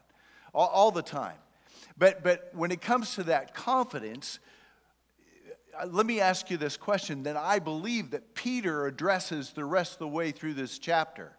all, 0.54 0.68
all 0.68 0.90
the 0.90 1.02
time. 1.02 1.36
But, 1.96 2.24
but 2.24 2.50
when 2.54 2.70
it 2.70 2.80
comes 2.80 3.14
to 3.14 3.24
that 3.24 3.54
confidence, 3.54 4.38
uh, 5.78 5.86
let 5.86 6.06
me 6.06 6.20
ask 6.20 6.50
you 6.50 6.56
this 6.56 6.76
question 6.76 7.24
that 7.24 7.36
I 7.36 7.58
believe 7.58 8.10
that 8.10 8.34
Peter 8.34 8.86
addresses 8.86 9.50
the 9.50 9.64
rest 9.64 9.94
of 9.94 9.98
the 10.00 10.08
way 10.08 10.30
through 10.30 10.54
this 10.54 10.78
chapter. 10.78 11.36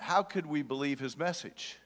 How, 0.00 0.22
could 0.22 0.46
we 0.46 0.62
believe 0.62 0.98
his 0.98 1.16
message? 1.16 1.78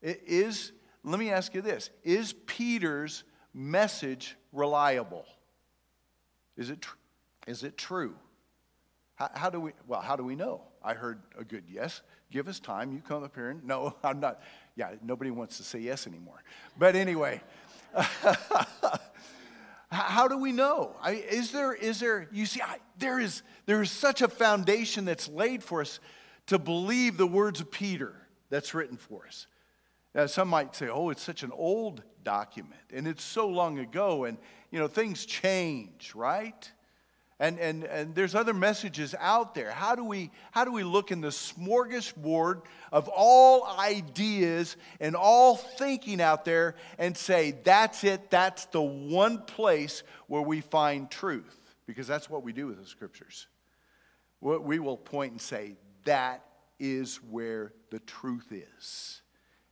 It 0.00 0.22
is, 0.26 0.72
let 1.02 1.18
me 1.18 1.30
ask 1.30 1.54
you 1.54 1.60
this 1.60 1.90
Is 2.02 2.32
Peter's 2.46 3.24
message 3.52 4.36
reliable? 4.52 5.26
Is 6.56 6.70
it, 6.70 6.80
tr- 6.80 6.96
is 7.46 7.62
it 7.64 7.76
true? 7.76 8.14
How, 9.16 9.30
how, 9.34 9.50
do 9.50 9.60
we, 9.60 9.72
well, 9.86 10.00
how 10.00 10.16
do 10.16 10.24
we 10.24 10.34
know? 10.34 10.62
I 10.82 10.94
heard 10.94 11.20
a 11.38 11.44
good 11.44 11.64
yes. 11.68 12.02
Give 12.30 12.48
us 12.48 12.60
time. 12.60 12.92
You 12.92 13.00
come 13.00 13.22
up 13.22 13.34
here 13.34 13.50
and, 13.50 13.64
no, 13.64 13.94
I'm 14.04 14.20
not. 14.20 14.40
Yeah, 14.76 14.92
nobody 15.02 15.30
wants 15.30 15.58
to 15.58 15.62
say 15.62 15.80
yes 15.80 16.06
anymore. 16.06 16.42
But 16.78 16.96
anyway, 16.96 17.42
how 19.94 20.28
do 20.28 20.36
we 20.36 20.52
know? 20.52 20.96
I, 21.00 21.12
is 21.12 21.52
there, 21.52 21.72
is 21.72 22.00
there, 22.00 22.28
you 22.32 22.46
see, 22.46 22.60
I, 22.60 22.78
there, 22.98 23.20
is, 23.20 23.42
there 23.66 23.82
is 23.82 23.90
such 23.90 24.22
a 24.22 24.28
foundation 24.28 25.04
that's 25.04 25.28
laid 25.28 25.62
for 25.62 25.80
us 25.80 26.00
to 26.46 26.58
believe 26.58 27.16
the 27.16 27.26
words 27.26 27.60
of 27.60 27.70
Peter 27.70 28.14
that's 28.50 28.74
written 28.74 28.96
for 28.96 29.26
us. 29.26 29.46
Now, 30.14 30.26
some 30.26 30.48
might 30.48 30.76
say, 30.76 30.88
oh, 30.88 31.10
it's 31.10 31.22
such 31.22 31.42
an 31.42 31.52
old 31.52 32.02
document 32.22 32.82
and 32.92 33.06
it's 33.06 33.24
so 33.24 33.48
long 33.48 33.78
ago 33.78 34.24
and, 34.24 34.38
you 34.70 34.78
know, 34.78 34.86
things 34.86 35.26
change, 35.26 36.12
right? 36.14 36.70
And, 37.40 37.58
and, 37.58 37.82
and 37.84 38.14
there's 38.14 38.36
other 38.36 38.54
messages 38.54 39.14
out 39.18 39.56
there. 39.56 39.72
How 39.72 39.96
do, 39.96 40.04
we, 40.04 40.30
how 40.52 40.64
do 40.64 40.72
we 40.72 40.84
look 40.84 41.10
in 41.10 41.20
the 41.20 41.28
smorgasbord 41.28 42.62
of 42.92 43.08
all 43.08 43.66
ideas 43.66 44.76
and 45.00 45.16
all 45.16 45.56
thinking 45.56 46.20
out 46.20 46.44
there 46.44 46.76
and 46.96 47.16
say, 47.16 47.58
that's 47.64 48.04
it, 48.04 48.30
that's 48.30 48.66
the 48.66 48.80
one 48.80 49.38
place 49.38 50.04
where 50.28 50.42
we 50.42 50.60
find 50.60 51.10
truth? 51.10 51.58
Because 51.86 52.06
that's 52.06 52.30
what 52.30 52.44
we 52.44 52.52
do 52.52 52.68
with 52.68 52.80
the 52.80 52.86
scriptures. 52.86 53.48
We 54.40 54.78
will 54.78 54.96
point 54.96 55.32
and 55.32 55.40
say, 55.40 55.76
that 56.04 56.44
is 56.78 57.16
where 57.16 57.72
the 57.90 57.98
truth 58.00 58.52
is. 58.52 59.22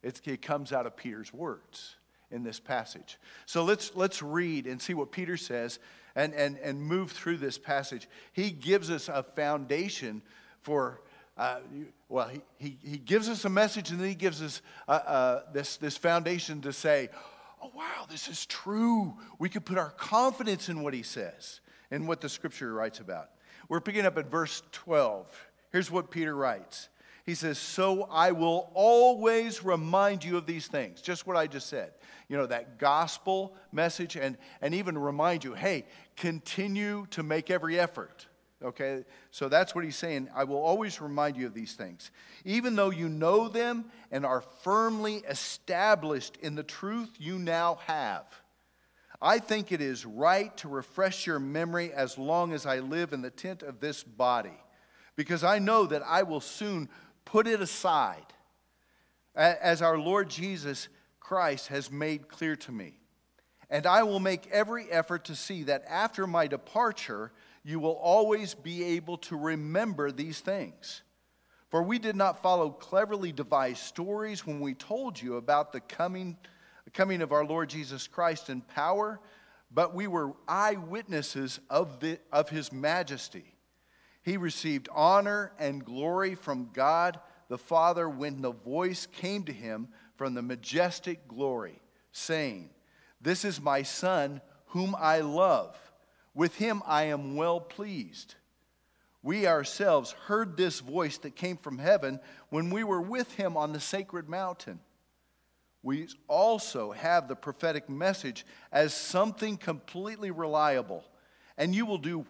It's, 0.02 0.20
it 0.24 0.42
comes 0.42 0.72
out 0.72 0.86
of 0.86 0.96
Peter's 0.96 1.32
words 1.32 1.94
in 2.30 2.42
this 2.42 2.58
passage. 2.58 3.18
So 3.46 3.62
let's, 3.62 3.92
let's 3.94 4.20
read 4.20 4.66
and 4.66 4.82
see 4.82 4.94
what 4.94 5.12
Peter 5.12 5.36
says 5.36 5.78
and, 6.14 6.34
and, 6.34 6.58
and 6.58 6.80
move 6.80 7.12
through 7.12 7.38
this 7.38 7.58
passage. 7.58 8.08
He 8.32 8.50
gives 8.50 8.90
us 8.90 9.08
a 9.08 9.22
foundation 9.22 10.22
for, 10.60 11.00
uh, 11.36 11.60
well, 12.08 12.28
he, 12.28 12.40
he, 12.58 12.78
he 12.82 12.98
gives 12.98 13.28
us 13.28 13.44
a 13.44 13.48
message 13.48 13.90
and 13.90 14.00
then 14.00 14.08
he 14.08 14.14
gives 14.14 14.42
us 14.42 14.62
uh, 14.88 14.90
uh, 14.90 15.42
this, 15.52 15.76
this 15.76 15.96
foundation 15.96 16.60
to 16.62 16.72
say, 16.72 17.08
oh, 17.62 17.70
wow, 17.74 18.06
this 18.10 18.28
is 18.28 18.46
true. 18.46 19.14
We 19.38 19.48
can 19.48 19.62
put 19.62 19.78
our 19.78 19.90
confidence 19.90 20.68
in 20.68 20.82
what 20.82 20.94
he 20.94 21.02
says 21.02 21.60
and 21.90 22.06
what 22.08 22.20
the 22.20 22.28
scripture 22.28 22.72
writes 22.72 23.00
about. 23.00 23.30
We're 23.68 23.80
picking 23.80 24.06
up 24.06 24.18
at 24.18 24.30
verse 24.30 24.62
12. 24.72 25.48
Here's 25.70 25.90
what 25.90 26.10
Peter 26.10 26.34
writes. 26.34 26.88
He 27.24 27.34
says, 27.34 27.58
So 27.58 28.08
I 28.10 28.32
will 28.32 28.70
always 28.74 29.64
remind 29.64 30.24
you 30.24 30.36
of 30.36 30.46
these 30.46 30.66
things. 30.66 31.00
Just 31.00 31.26
what 31.26 31.36
I 31.36 31.46
just 31.46 31.68
said 31.68 31.92
you 32.32 32.38
know, 32.38 32.46
that 32.46 32.78
gospel 32.78 33.54
message 33.72 34.16
and, 34.16 34.38
and 34.62 34.74
even 34.74 34.96
remind 34.96 35.44
you, 35.44 35.52
hey, 35.52 35.84
continue 36.16 37.06
to 37.10 37.22
make 37.22 37.50
every 37.50 37.78
effort. 37.78 38.26
Okay? 38.64 39.04
So 39.30 39.50
that's 39.50 39.74
what 39.74 39.84
he's 39.84 39.96
saying. 39.96 40.30
I 40.34 40.44
will 40.44 40.62
always 40.62 40.98
remind 40.98 41.36
you 41.36 41.46
of 41.46 41.52
these 41.52 41.74
things. 41.74 42.10
Even 42.46 42.74
though 42.74 42.88
you 42.88 43.10
know 43.10 43.48
them 43.48 43.84
and 44.10 44.24
are 44.24 44.40
firmly 44.62 45.16
established 45.28 46.38
in 46.40 46.54
the 46.54 46.62
truth 46.62 47.10
you 47.18 47.38
now 47.38 47.80
have. 47.86 48.24
I 49.20 49.38
think 49.38 49.70
it 49.70 49.82
is 49.82 50.06
right 50.06 50.56
to 50.56 50.68
refresh 50.68 51.26
your 51.26 51.38
memory 51.38 51.92
as 51.92 52.16
long 52.16 52.54
as 52.54 52.64
I 52.64 52.78
live 52.78 53.12
in 53.12 53.20
the 53.20 53.28
tent 53.28 53.62
of 53.62 53.78
this 53.78 54.02
body, 54.02 54.58
because 55.16 55.44
I 55.44 55.58
know 55.58 55.84
that 55.84 56.02
I 56.02 56.22
will 56.22 56.40
soon 56.40 56.88
put 57.24 57.46
it 57.46 57.60
aside. 57.60 58.26
As 59.34 59.80
our 59.80 59.98
Lord 59.98 60.28
Jesus 60.28 60.88
Christ 61.18 61.68
has 61.68 61.90
made 61.90 62.28
clear 62.28 62.56
to 62.56 62.72
me. 62.72 62.98
And 63.70 63.86
I 63.86 64.02
will 64.02 64.20
make 64.20 64.48
every 64.52 64.90
effort 64.90 65.24
to 65.24 65.34
see 65.34 65.62
that 65.62 65.84
after 65.88 66.26
my 66.26 66.46
departure, 66.46 67.32
you 67.64 67.80
will 67.80 67.96
always 67.96 68.52
be 68.52 68.84
able 68.84 69.16
to 69.18 69.36
remember 69.36 70.12
these 70.12 70.40
things. 70.40 71.02
For 71.70 71.82
we 71.82 71.98
did 71.98 72.16
not 72.16 72.42
follow 72.42 72.68
cleverly 72.68 73.32
devised 73.32 73.78
stories 73.78 74.46
when 74.46 74.60
we 74.60 74.74
told 74.74 75.20
you 75.20 75.36
about 75.36 75.72
the 75.72 75.80
coming, 75.80 76.36
coming 76.92 77.22
of 77.22 77.32
our 77.32 77.46
Lord 77.46 77.70
Jesus 77.70 78.06
Christ 78.06 78.50
in 78.50 78.60
power, 78.60 79.18
but 79.70 79.94
we 79.94 80.06
were 80.06 80.34
eyewitnesses 80.46 81.60
of, 81.70 81.98
the, 82.00 82.18
of 82.30 82.50
his 82.50 82.72
majesty. 82.72 83.51
He 84.22 84.36
received 84.36 84.88
honor 84.92 85.52
and 85.58 85.84
glory 85.84 86.34
from 86.34 86.70
God 86.72 87.20
the 87.48 87.58
Father 87.58 88.08
when 88.08 88.40
the 88.40 88.52
voice 88.52 89.06
came 89.06 89.44
to 89.44 89.52
him 89.52 89.88
from 90.16 90.34
the 90.34 90.42
majestic 90.42 91.28
glory, 91.28 91.82
saying, 92.12 92.70
This 93.20 93.44
is 93.44 93.60
my 93.60 93.82
Son, 93.82 94.40
whom 94.66 94.96
I 94.98 95.20
love. 95.20 95.76
With 96.34 96.56
him 96.56 96.82
I 96.86 97.04
am 97.04 97.36
well 97.36 97.60
pleased. 97.60 98.36
We 99.22 99.46
ourselves 99.46 100.12
heard 100.12 100.56
this 100.56 100.80
voice 100.80 101.18
that 101.18 101.36
came 101.36 101.56
from 101.56 101.78
heaven 101.78 102.20
when 102.48 102.70
we 102.70 102.84
were 102.84 103.02
with 103.02 103.32
him 103.34 103.56
on 103.56 103.72
the 103.72 103.80
sacred 103.80 104.28
mountain. 104.28 104.80
We 105.82 106.08
also 106.28 106.92
have 106.92 107.28
the 107.28 107.36
prophetic 107.36 107.88
message 107.88 108.46
as 108.70 108.94
something 108.94 109.56
completely 109.56 110.30
reliable, 110.30 111.04
and 111.58 111.74
you 111.74 111.86
will 111.86 111.98
do, 111.98 112.24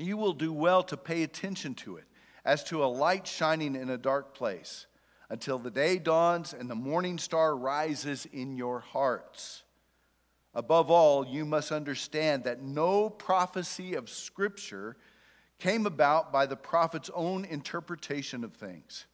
you 0.00 0.16
will 0.16 0.32
do 0.32 0.52
well 0.52 0.82
to 0.84 0.96
pay 0.96 1.22
attention 1.22 1.74
to 1.76 1.96
it, 1.96 2.04
as 2.44 2.64
to 2.64 2.84
a 2.84 2.86
light 2.86 3.26
shining 3.26 3.74
in 3.76 3.90
a 3.90 3.98
dark 3.98 4.34
place 4.34 4.86
until 5.30 5.58
the 5.58 5.70
day 5.70 5.98
dawns 5.98 6.54
and 6.54 6.70
the 6.70 6.74
morning 6.74 7.18
star 7.18 7.56
rises 7.56 8.26
in 8.32 8.56
your 8.56 8.80
hearts. 8.80 9.62
Above 10.54 10.90
all, 10.90 11.26
you 11.26 11.44
must 11.44 11.70
understand 11.70 12.44
that 12.44 12.62
no 12.62 13.10
prophecy 13.10 13.94
of 13.94 14.08
Scripture 14.08 14.96
came 15.58 15.86
about 15.86 16.32
by 16.32 16.46
the 16.46 16.56
prophet's 16.56 17.10
own 17.14 17.44
interpretation 17.44 18.44
of 18.44 18.54
things. 18.54 19.06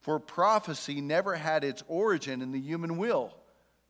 For 0.00 0.20
prophecy 0.20 1.00
never 1.00 1.36
had 1.36 1.64
its 1.64 1.82
origin 1.88 2.42
in 2.42 2.52
the 2.52 2.60
human 2.60 2.98
will, 2.98 3.34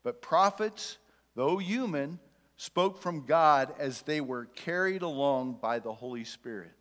but 0.03 0.23
prophets, 0.23 0.99
though 1.35 1.59
human, 1.59 2.21
spoke 2.59 3.01
from 3.01 3.25
God 3.25 3.73
as 3.79 4.03
they 4.03 4.21
were 4.21 4.45
carried 4.45 5.03
along 5.03 5.59
by 5.63 5.79
the 5.79 5.93
Holy 5.93 6.25
Spirit. 6.25 6.73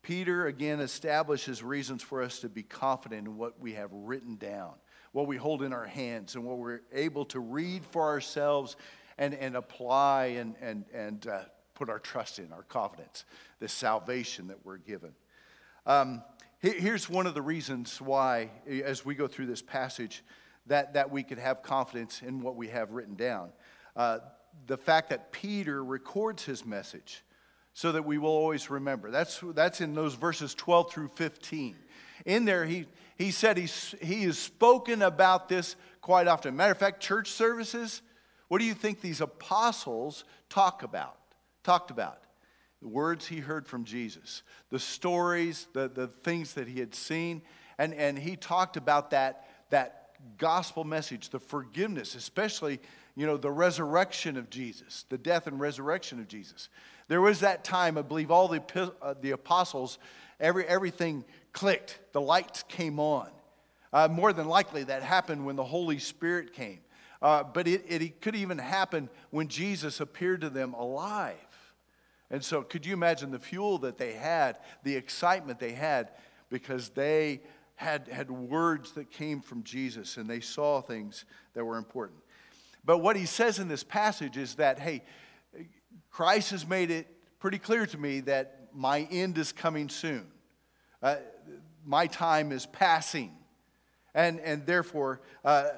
Peter 0.00 0.46
again 0.46 0.80
establishes 0.80 1.62
reasons 1.62 2.02
for 2.02 2.22
us 2.22 2.38
to 2.38 2.48
be 2.48 2.62
confident 2.62 3.26
in 3.26 3.36
what 3.36 3.60
we 3.60 3.74
have 3.74 3.90
written 3.92 4.36
down, 4.36 4.72
what 5.12 5.26
we 5.26 5.36
hold 5.36 5.62
in 5.62 5.72
our 5.72 5.84
hands, 5.84 6.36
and 6.36 6.44
what 6.44 6.56
we're 6.56 6.80
able 6.92 7.24
to 7.26 7.40
read 7.40 7.84
for 7.84 8.04
ourselves 8.08 8.76
and, 9.18 9.34
and 9.34 9.56
apply 9.56 10.26
and, 10.26 10.54
and, 10.62 10.84
and 10.94 11.26
uh, 11.26 11.40
put 11.74 11.90
our 11.90 11.98
trust 11.98 12.38
in, 12.38 12.52
our 12.52 12.62
confidence, 12.62 13.24
the 13.58 13.68
salvation 13.68 14.46
that 14.46 14.64
we're 14.64 14.78
given. 14.78 15.10
Um, 15.84 16.22
here's 16.60 17.10
one 17.10 17.26
of 17.26 17.34
the 17.34 17.42
reasons 17.42 18.00
why, 18.00 18.50
as 18.68 19.04
we 19.04 19.16
go 19.16 19.26
through 19.26 19.46
this 19.46 19.62
passage, 19.62 20.22
that, 20.66 20.94
that 20.94 21.10
we 21.10 21.24
could 21.24 21.38
have 21.38 21.62
confidence 21.62 22.22
in 22.22 22.40
what 22.40 22.54
we 22.54 22.68
have 22.68 22.92
written 22.92 23.16
down. 23.16 23.50
Uh, 23.96 24.20
the 24.66 24.76
fact 24.76 25.10
that 25.10 25.32
Peter 25.32 25.82
records 25.82 26.44
his 26.44 26.64
message 26.64 27.22
so 27.72 27.92
that 27.92 28.04
we 28.04 28.18
will 28.18 28.30
always 28.30 28.70
remember. 28.70 29.10
That's, 29.10 29.40
that's 29.54 29.80
in 29.80 29.94
those 29.94 30.14
verses 30.14 30.54
12 30.54 30.92
through 30.92 31.08
15. 31.08 31.76
In 32.26 32.44
there, 32.44 32.64
he, 32.64 32.86
he 33.16 33.30
said 33.30 33.56
he's, 33.56 33.94
he 34.02 34.24
has 34.24 34.38
spoken 34.38 35.02
about 35.02 35.48
this 35.48 35.76
quite 36.00 36.26
often. 36.26 36.56
Matter 36.56 36.72
of 36.72 36.78
fact, 36.78 37.00
church 37.00 37.30
services, 37.30 38.02
what 38.48 38.58
do 38.58 38.64
you 38.64 38.74
think 38.74 39.00
these 39.00 39.20
apostles 39.20 40.24
talk 40.48 40.82
about? 40.82 41.16
Talked 41.62 41.90
about? 41.90 42.18
The 42.82 42.88
words 42.88 43.26
he 43.26 43.40
heard 43.40 43.66
from 43.66 43.84
Jesus, 43.84 44.42
the 44.70 44.78
stories, 44.78 45.68
the, 45.72 45.88
the 45.88 46.08
things 46.08 46.54
that 46.54 46.66
he 46.66 46.80
had 46.80 46.94
seen. 46.94 47.42
And, 47.78 47.94
and 47.94 48.18
he 48.18 48.36
talked 48.36 48.76
about 48.76 49.10
that, 49.10 49.48
that 49.70 50.10
gospel 50.38 50.84
message, 50.84 51.28
the 51.28 51.38
forgiveness, 51.38 52.14
especially, 52.14 52.80
you 53.16 53.26
know, 53.26 53.36
the 53.36 53.50
resurrection 53.50 54.36
of 54.36 54.50
Jesus, 54.50 55.04
the 55.08 55.18
death 55.18 55.46
and 55.46 55.60
resurrection 55.60 56.20
of 56.20 56.28
Jesus. 56.28 56.68
There 57.08 57.20
was 57.20 57.40
that 57.40 57.64
time, 57.64 57.98
I 57.98 58.02
believe, 58.02 58.30
all 58.30 58.48
the, 58.48 58.92
uh, 59.02 59.14
the 59.20 59.32
apostles, 59.32 59.98
every, 60.38 60.64
everything 60.66 61.24
clicked, 61.52 61.98
the 62.12 62.20
lights 62.20 62.62
came 62.68 63.00
on. 63.00 63.28
Uh, 63.92 64.08
more 64.08 64.32
than 64.32 64.46
likely, 64.46 64.84
that 64.84 65.02
happened 65.02 65.44
when 65.44 65.56
the 65.56 65.64
Holy 65.64 65.98
Spirit 65.98 66.52
came. 66.52 66.78
Uh, 67.20 67.42
but 67.42 67.66
it, 67.66 67.84
it 67.88 68.20
could 68.20 68.36
even 68.36 68.56
happen 68.56 69.08
when 69.30 69.48
Jesus 69.48 70.00
appeared 70.00 70.40
to 70.42 70.50
them 70.50 70.74
alive. 70.74 71.34
And 72.30 72.44
so, 72.44 72.62
could 72.62 72.86
you 72.86 72.92
imagine 72.92 73.32
the 73.32 73.40
fuel 73.40 73.78
that 73.78 73.98
they 73.98 74.12
had, 74.12 74.58
the 74.84 74.94
excitement 74.94 75.58
they 75.58 75.72
had, 75.72 76.10
because 76.48 76.90
they 76.90 77.40
had, 77.80 78.08
had 78.08 78.30
words 78.30 78.92
that 78.92 79.10
came 79.10 79.40
from 79.40 79.62
Jesus 79.62 80.18
and 80.18 80.28
they 80.28 80.40
saw 80.40 80.82
things 80.82 81.24
that 81.54 81.64
were 81.64 81.78
important. 81.78 82.20
But 82.84 82.98
what 82.98 83.16
he 83.16 83.26
says 83.26 83.58
in 83.58 83.68
this 83.68 83.84
passage 83.84 84.36
is 84.36 84.54
that, 84.56 84.78
hey, 84.78 85.02
Christ 86.10 86.50
has 86.50 86.66
made 86.66 86.90
it 86.90 87.06
pretty 87.38 87.58
clear 87.58 87.86
to 87.86 87.98
me 87.98 88.20
that 88.20 88.68
my 88.72 89.08
end 89.10 89.38
is 89.38 89.52
coming 89.52 89.88
soon. 89.88 90.26
Uh, 91.02 91.16
my 91.84 92.06
time 92.06 92.52
is 92.52 92.66
passing. 92.66 93.32
And, 94.14 94.40
and 94.40 94.66
therefore, 94.66 95.20
uh, 95.44 95.68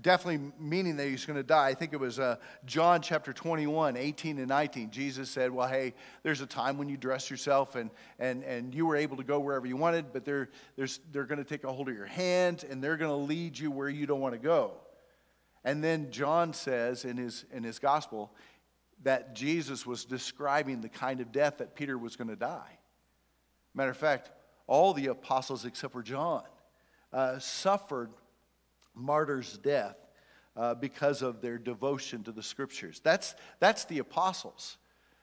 definitely 0.00 0.52
meaning 0.58 0.96
that 0.96 1.06
he's 1.06 1.24
going 1.24 1.36
to 1.36 1.42
die. 1.42 1.68
I 1.68 1.74
think 1.74 1.92
it 1.92 2.00
was 2.00 2.18
uh, 2.18 2.36
John 2.64 3.02
chapter 3.02 3.32
21, 3.32 3.96
18 3.96 4.38
and 4.38 4.48
19. 4.48 4.90
Jesus 4.90 5.30
said, 5.30 5.50
Well, 5.50 5.68
hey, 5.68 5.94
there's 6.22 6.40
a 6.40 6.46
time 6.46 6.78
when 6.78 6.88
you 6.88 6.96
dress 6.96 7.30
yourself 7.30 7.76
and, 7.76 7.90
and, 8.18 8.42
and 8.44 8.74
you 8.74 8.86
were 8.86 8.96
able 8.96 9.16
to 9.18 9.24
go 9.24 9.38
wherever 9.38 9.66
you 9.66 9.76
wanted, 9.76 10.12
but 10.12 10.24
they're, 10.24 10.48
they're 10.76 11.24
going 11.24 11.38
to 11.38 11.44
take 11.44 11.64
a 11.64 11.72
hold 11.72 11.88
of 11.88 11.94
your 11.94 12.06
hand 12.06 12.64
and 12.68 12.82
they're 12.82 12.96
going 12.96 13.10
to 13.10 13.26
lead 13.26 13.58
you 13.58 13.70
where 13.70 13.88
you 13.88 14.06
don't 14.06 14.20
want 14.20 14.34
to 14.34 14.40
go. 14.40 14.72
And 15.64 15.82
then 15.82 16.10
John 16.10 16.52
says 16.52 17.04
in 17.04 17.16
his, 17.16 17.44
in 17.52 17.62
his 17.62 17.78
gospel 17.78 18.32
that 19.04 19.34
Jesus 19.34 19.86
was 19.86 20.04
describing 20.04 20.80
the 20.80 20.88
kind 20.88 21.20
of 21.20 21.32
death 21.32 21.58
that 21.58 21.74
Peter 21.74 21.98
was 21.98 22.16
going 22.16 22.28
to 22.28 22.36
die. 22.36 22.78
Matter 23.74 23.90
of 23.90 23.96
fact, 23.96 24.30
all 24.66 24.92
the 24.92 25.06
apostles 25.06 25.64
except 25.64 25.92
for 25.92 26.02
John 26.02 26.44
uh, 27.12 27.38
suffered 27.38 28.10
martyr's 28.94 29.58
death 29.58 29.96
uh, 30.56 30.74
because 30.74 31.22
of 31.22 31.40
their 31.40 31.58
devotion 31.58 32.22
to 32.24 32.32
the 32.32 32.42
scriptures. 32.42 33.00
That's, 33.02 33.34
that's 33.58 33.84
the 33.86 33.98
apostles. 33.98 34.76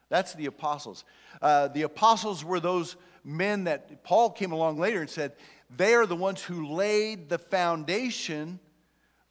That's 0.10 0.34
the 0.34 0.48
apostles. 0.48 1.06
Uh, 1.42 1.68
the 1.68 1.84
apostles 1.84 2.44
were 2.44 2.60
those 2.60 2.96
men 3.24 3.66
that 3.66 4.04
Paul 4.04 4.32
came 4.32 4.52
along 4.52 4.80
later 4.80 5.02
and 5.02 5.10
said, 5.10 5.34
they 5.76 5.94
are 5.94 6.08
the 6.08 6.16
ones 6.16 6.42
who 6.42 6.68
laid 6.68 7.30
the 7.30 7.38
foundation 7.38 8.60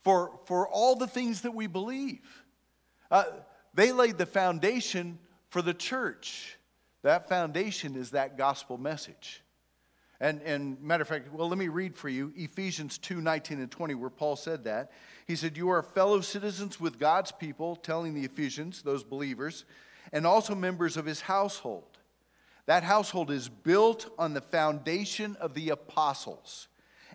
for, 0.09 0.41
for 0.47 0.67
all 0.67 0.97
the 0.97 1.07
things 1.07 1.43
that 1.43 1.51
we 1.51 1.67
believe. 1.67 2.23
Uh, 3.11 3.25
they 3.75 3.93
laid 3.93 4.17
the 4.17 4.25
foundation 4.25 5.19
for 5.51 5.61
the 5.61 5.75
church. 5.75 6.57
That 7.03 7.29
foundation 7.29 7.95
is 7.95 8.13
that 8.13 8.39
gospel 8.39 8.79
message. 8.79 9.43
And, 10.19 10.41
and 10.41 10.81
matter 10.81 11.03
of 11.03 11.09
fact, 11.09 11.31
well, 11.31 11.47
let 11.47 11.59
me 11.59 11.69
read 11.69 11.95
for 11.95 12.09
you 12.09 12.33
Ephesians 12.37 12.97
2 12.97 13.21
19 13.21 13.61
and 13.61 13.71
20, 13.71 13.97
where 13.97 14.09
Paul 14.09 14.35
said 14.37 14.65
that. 14.65 14.93
He 15.27 15.37
said, 15.37 15.59
You 15.59 15.69
are 15.69 15.83
fellow 15.83 16.23
citizens 16.23 16.81
with 16.81 16.99
God's 16.99 17.31
people, 17.31 17.77
telling 17.77 18.15
the 18.15 18.25
Ephesians, 18.25 18.81
those 18.81 19.05
believers, 19.05 19.67
and 20.11 20.27
also 20.27 20.55
members 20.55 20.97
of 20.97 21.05
his 21.05 21.21
household. 21.21 21.99
That 22.65 22.83
household 22.83 23.31
is 23.31 23.51
built 23.51 24.09
on 24.19 24.33
the 24.33 24.41
foundation 24.41 25.37
of 25.37 25.53
the 25.53 25.69
apostles 25.69 26.69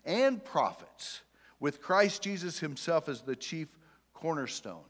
and 0.06 0.46
prophets, 0.46 1.23
with 1.64 1.82
Christ 1.82 2.22
Jesus 2.22 2.60
himself 2.60 3.08
as 3.08 3.22
the 3.22 3.38
chief 3.38 3.70
cornerstone. 4.14 4.84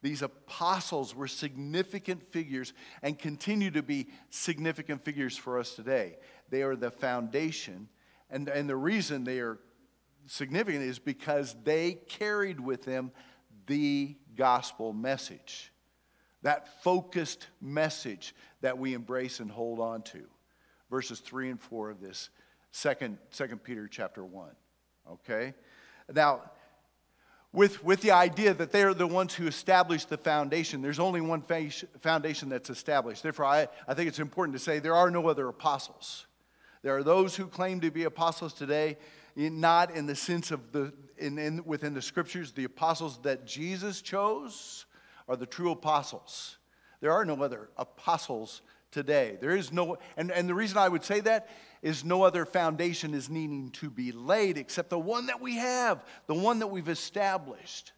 These 0.00 0.22
apostles 0.22 1.14
were 1.14 1.28
significant 1.28 2.22
figures 2.32 2.72
and 3.02 3.18
continue 3.18 3.70
to 3.72 3.82
be 3.82 4.06
significant 4.30 5.04
figures 5.04 5.36
for 5.36 5.58
us 5.58 5.74
today. 5.74 6.16
They 6.48 6.62
are 6.62 6.74
the 6.74 6.90
foundation. 6.90 7.90
And, 8.30 8.48
and 8.48 8.66
the 8.66 8.76
reason 8.76 9.24
they 9.24 9.40
are 9.40 9.58
significant 10.26 10.84
is 10.84 10.98
because 10.98 11.54
they 11.64 11.98
carried 12.08 12.60
with 12.60 12.86
them 12.86 13.12
the 13.66 14.16
gospel 14.36 14.94
message. 14.94 15.70
That 16.40 16.82
focused 16.82 17.46
message 17.60 18.34
that 18.62 18.78
we 18.78 18.94
embrace 18.94 19.38
and 19.38 19.50
hold 19.50 19.80
on 19.80 20.00
to. 20.04 20.22
Verses 20.88 21.20
3 21.20 21.50
and 21.50 21.60
4 21.60 21.90
of 21.90 22.00
this 22.00 22.30
second, 22.72 23.18
second 23.28 23.62
Peter 23.62 23.86
chapter 23.86 24.24
1. 24.24 24.48
Okay? 25.12 25.52
Now, 26.12 26.42
with, 27.52 27.82
with 27.82 28.00
the 28.00 28.12
idea 28.12 28.54
that 28.54 28.70
they're 28.70 28.94
the 28.94 29.06
ones 29.06 29.34
who 29.34 29.46
established 29.46 30.08
the 30.08 30.16
foundation. 30.16 30.82
There's 30.82 31.00
only 31.00 31.20
one 31.20 31.42
foundation 32.00 32.48
that's 32.48 32.70
established. 32.70 33.22
Therefore, 33.22 33.46
I, 33.46 33.68
I 33.88 33.94
think 33.94 34.08
it's 34.08 34.20
important 34.20 34.56
to 34.56 34.62
say 34.62 34.78
there 34.78 34.94
are 34.94 35.10
no 35.10 35.28
other 35.28 35.48
apostles. 35.48 36.26
There 36.82 36.96
are 36.96 37.02
those 37.02 37.36
who 37.36 37.46
claim 37.46 37.80
to 37.80 37.90
be 37.90 38.04
apostles 38.04 38.54
today, 38.54 38.98
not 39.34 39.90
in 39.90 40.06
the 40.06 40.14
sense 40.14 40.50
of 40.50 40.72
the 40.72 40.92
in, 41.18 41.38
in, 41.38 41.64
within 41.64 41.92
the 41.92 42.00
scriptures. 42.00 42.52
The 42.52 42.64
apostles 42.64 43.18
that 43.22 43.46
Jesus 43.46 44.00
chose 44.00 44.86
are 45.28 45.36
the 45.36 45.46
true 45.46 45.70
apostles. 45.70 46.56
There 47.00 47.12
are 47.12 47.24
no 47.24 47.42
other 47.42 47.68
apostles 47.76 48.62
today. 48.90 49.36
There 49.40 49.54
is 49.56 49.72
no, 49.72 49.98
and, 50.16 50.30
and 50.30 50.48
the 50.48 50.54
reason 50.54 50.78
I 50.78 50.88
would 50.88 51.04
say 51.04 51.20
that 51.20 51.48
is 51.82 52.04
no 52.04 52.22
other 52.22 52.44
foundation 52.44 53.14
is 53.14 53.30
needing 53.30 53.70
to 53.70 53.90
be 53.90 54.12
laid 54.12 54.58
except 54.58 54.90
the 54.90 54.98
one 54.98 55.26
that 55.26 55.40
we 55.40 55.56
have, 55.56 56.04
the 56.26 56.34
one 56.34 56.58
that 56.58 56.66
we've 56.66 56.88
established. 56.88 57.92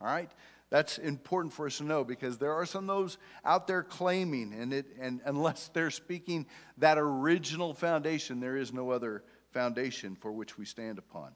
All 0.00 0.06
right? 0.06 0.30
That's 0.70 0.98
important 0.98 1.52
for 1.52 1.66
us 1.66 1.78
to 1.78 1.84
know 1.84 2.04
because 2.04 2.38
there 2.38 2.52
are 2.52 2.66
some 2.66 2.86
those 2.86 3.18
out 3.44 3.66
there 3.66 3.82
claiming, 3.82 4.54
and, 4.54 4.72
it, 4.72 4.86
and 5.00 5.20
unless 5.24 5.68
they're 5.74 5.90
speaking 5.90 6.46
that 6.78 6.96
original 6.96 7.74
foundation, 7.74 8.40
there 8.40 8.56
is 8.56 8.72
no 8.72 8.90
other 8.90 9.24
foundation 9.52 10.16
for 10.16 10.30
which 10.30 10.56
we 10.56 10.64
stand 10.64 10.98
upon. 10.98 11.32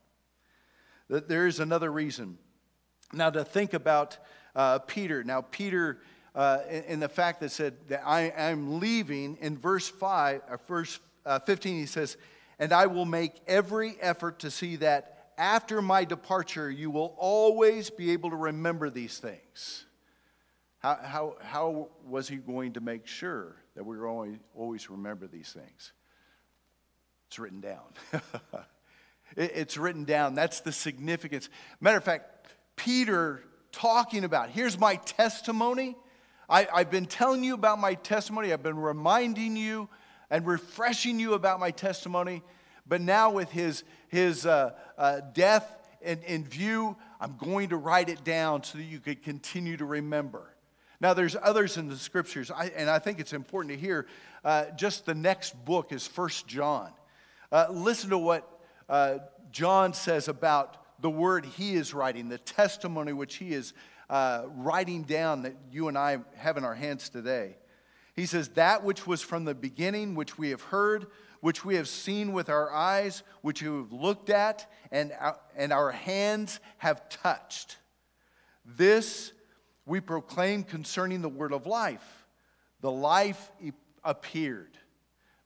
That 1.09 1.28
There 1.28 1.49
is 1.49 1.59
another 1.59 1.90
reason. 1.90 2.38
Now, 3.12 3.30
to 3.30 3.45
think 3.45 3.74
about 3.74 4.18
uh, 4.55 4.78
Peter. 4.80 5.24
Now, 5.24 5.42
Peter, 5.42 6.01
uh, 6.34 6.61
in, 6.70 6.84
in, 6.84 7.01
the 7.01 7.09
fact 7.09 7.40
that 7.40 7.51
said 7.51 7.74
that 7.88 8.03
I 8.07 8.32
am 8.36 8.78
leaving, 8.78 9.36
in 9.40 9.59
verse 9.59 9.88
5, 9.88 10.42
uh, 10.49 10.57
verse 10.68 11.01
uh, 11.27 11.39
15, 11.41 11.77
he 11.77 11.87
says, 11.87 12.16
And 12.59 12.72
I 12.72 12.87
will 12.87 13.05
make 13.05 13.33
every 13.47 13.97
effort 14.01 14.41
to 14.41 14.51
see 14.51 14.77
that 14.77 15.33
after 15.37 15.83
my 15.83 16.05
departure, 16.05 16.70
you 16.70 16.91
will 16.91 17.14
always 17.18 17.91
be 17.91 18.12
able 18.12 18.31
to 18.31 18.37
remember 18.37 18.91
these 18.91 19.18
things. 19.18 19.87
How, 20.79 20.99
how, 21.03 21.37
how 21.41 21.89
was 22.07 22.29
he 22.29 22.37
going 22.37 22.75
to 22.75 22.81
make 22.81 23.07
sure 23.07 23.57
that 23.75 23.85
we 23.85 23.97
were 23.97 24.07
always, 24.07 24.37
always 24.55 24.91
remember 24.91 25.27
these 25.27 25.51
things? 25.53 25.93
It's 27.29 27.39
written 27.39 27.61
down. 27.61 27.81
it, 29.37 29.53
it's 29.55 29.77
written 29.77 30.05
down. 30.05 30.35
That's 30.35 30.61
the 30.61 30.72
significance. 30.72 31.49
Matter 31.81 31.97
of 31.97 32.05
fact, 32.05 32.55
Peter 32.77 33.43
talking 33.72 34.25
about 34.25 34.51
here's 34.51 34.79
my 34.79 34.97
testimony. 34.97 35.97
I, 36.49 36.68
I've 36.72 36.91
been 36.91 37.07
telling 37.07 37.43
you 37.43 37.55
about 37.55 37.79
my 37.79 37.95
testimony, 37.95 38.53
I've 38.53 38.62
been 38.62 38.79
reminding 38.79 39.57
you 39.57 39.89
and 40.31 40.47
refreshing 40.47 41.18
you 41.20 41.35
about 41.35 41.61
my 41.61 41.70
testimony. 41.70 42.43
But 42.87 43.01
now, 43.01 43.31
with 43.31 43.51
his, 43.51 43.85
his 44.09 44.45
uh, 44.45 44.72
uh, 44.99 45.20
death 45.33 45.79
in, 46.03 46.20
in 46.22 46.45
view, 46.45 46.97
I'm 47.20 47.37
going 47.37 47.70
to 47.70 47.77
write 47.77 48.09
it 48.09 48.25
down 48.25 48.62
so 48.62 48.79
that 48.79 48.85
you 48.85 49.01
could 49.01 49.22
continue 49.22 49.77
to 49.77 49.85
remember. 49.85 50.55
Now, 51.01 51.14
there's 51.14 51.37
others 51.43 51.77
in 51.77 51.89
the 51.89 51.97
scriptures, 51.97 52.51
I, 52.51 52.66
and 52.77 52.89
I 52.89 52.99
think 52.99 53.18
it's 53.18 53.33
important 53.33 53.75
to 53.75 53.81
hear. 53.81 54.07
Uh, 54.45 54.66
just 54.77 55.07
the 55.07 55.14
next 55.14 55.53
book 55.64 55.93
is 55.93 56.07
First 56.07 56.47
John. 56.47 56.93
Uh, 57.51 57.66
listen 57.70 58.11
to 58.11 58.18
what 58.18 58.61
uh, 58.89 59.18
John 59.51 59.93
says 59.95 60.29
about 60.29 60.77
the 61.01 61.11
word 61.11 61.45
he 61.45 61.75
is 61.75 61.95
writing, 61.95 62.29
the 62.29 62.39
testimony 62.39 63.12
which 63.12 63.37
he 63.37 63.53
is 63.53 63.72
uh, 64.11 64.45
writing 64.57 65.03
down 65.03 65.43
that 65.43 65.55
you 65.70 65.89
and 65.89 65.97
I 65.97 66.18
have 66.37 66.57
in 66.57 66.64
our 66.64 66.75
hands 66.75 67.09
today. 67.09 67.57
He 68.15 68.27
says, 68.27 68.49
That 68.51 68.85
which 68.85 69.07
was 69.07 69.23
from 69.23 69.45
the 69.45 69.55
beginning, 69.55 70.15
which 70.15 70.39
we 70.39 70.51
have 70.51 70.62
heard, 70.62 71.07
which 71.41 71.65
we 71.65 71.77
have 71.77 71.89
seen 71.89 72.33
with 72.33 72.49
our 72.49 72.73
eyes, 72.73 73.23
which 73.43 73.62
we 73.62 73.69
have 73.69 73.93
looked 73.93 74.31
at, 74.31 74.71
and 74.91 75.12
our, 75.19 75.39
and 75.57 75.73
our 75.73 75.91
hands 75.91 76.61
have 76.79 77.09
touched. 77.09 77.79
This 78.65 79.33
we 79.87 80.01
proclaim 80.01 80.62
concerning 80.62 81.21
the 81.21 81.29
word 81.29 81.53
of 81.53 81.67
life. 81.67 82.27
The 82.81 82.91
life 82.91 83.51
appeared. 84.03 84.79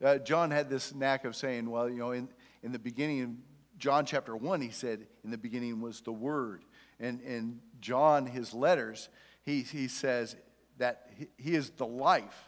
Uh, 0.04 0.18
John 0.18 0.50
had 0.50 0.70
this 0.70 0.94
knack 0.94 1.24
of 1.24 1.34
saying, 1.34 1.68
well, 1.68 1.88
you 1.88 1.98
know, 1.98 2.12
in, 2.12 2.28
in 2.62 2.72
the 2.72 2.78
beginning, 2.78 3.18
in 3.18 3.38
John 3.78 4.06
chapter 4.06 4.36
1, 4.36 4.60
he 4.60 4.70
said, 4.70 5.06
in 5.24 5.30
the 5.30 5.38
beginning 5.38 5.80
was 5.80 6.00
the 6.00 6.12
Word. 6.12 6.64
And 7.00 7.20
in 7.22 7.60
John, 7.80 8.26
his 8.26 8.54
letters, 8.54 9.08
he, 9.42 9.62
he 9.62 9.88
says 9.88 10.36
that 10.78 11.10
he 11.36 11.54
is 11.54 11.70
the 11.70 11.86
life, 11.86 12.47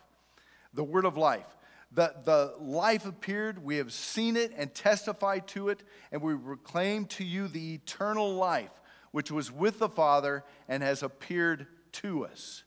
the 0.74 0.84
Word 0.84 1.04
of 1.04 1.16
life. 1.16 1.56
The, 1.92 2.14
the 2.24 2.54
life 2.60 3.04
appeared, 3.04 3.64
we 3.64 3.76
have 3.78 3.92
seen 3.92 4.36
it 4.36 4.52
and 4.56 4.72
testified 4.72 5.48
to 5.48 5.70
it, 5.70 5.82
and 6.12 6.22
we 6.22 6.34
proclaim 6.36 7.06
to 7.06 7.24
you 7.24 7.48
the 7.48 7.74
eternal 7.74 8.34
life, 8.34 8.70
which 9.10 9.32
was 9.32 9.50
with 9.50 9.80
the 9.80 9.88
Father 9.88 10.44
and 10.68 10.82
has 10.82 11.02
appeared 11.02 11.66
to 11.92 12.26
us. 12.26 12.62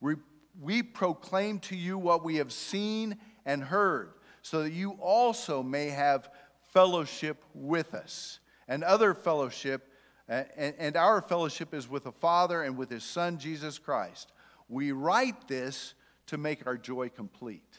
We, 0.00 0.14
we 0.60 0.82
proclaim 0.84 1.58
to 1.60 1.76
you 1.76 1.98
what 1.98 2.24
we 2.24 2.36
have 2.36 2.52
seen 2.52 3.18
and 3.44 3.62
heard 3.64 4.12
so 4.42 4.62
that 4.62 4.72
you 4.72 4.92
also 5.00 5.62
may 5.62 5.88
have 5.88 6.30
fellowship 6.72 7.42
with 7.54 7.94
us. 7.94 8.38
And 8.68 8.84
other 8.84 9.14
fellowship, 9.14 9.88
and, 10.28 10.74
and 10.78 10.96
our 10.96 11.20
fellowship 11.20 11.74
is 11.74 11.88
with 11.88 12.04
the 12.04 12.12
Father 12.12 12.62
and 12.62 12.76
with 12.76 12.88
His 12.90 13.02
Son, 13.02 13.38
Jesus 13.38 13.78
Christ. 13.78 14.32
We 14.68 14.92
write 14.92 15.48
this 15.48 15.94
to 16.30 16.38
make 16.38 16.66
our 16.66 16.76
joy 16.76 17.08
complete. 17.08 17.78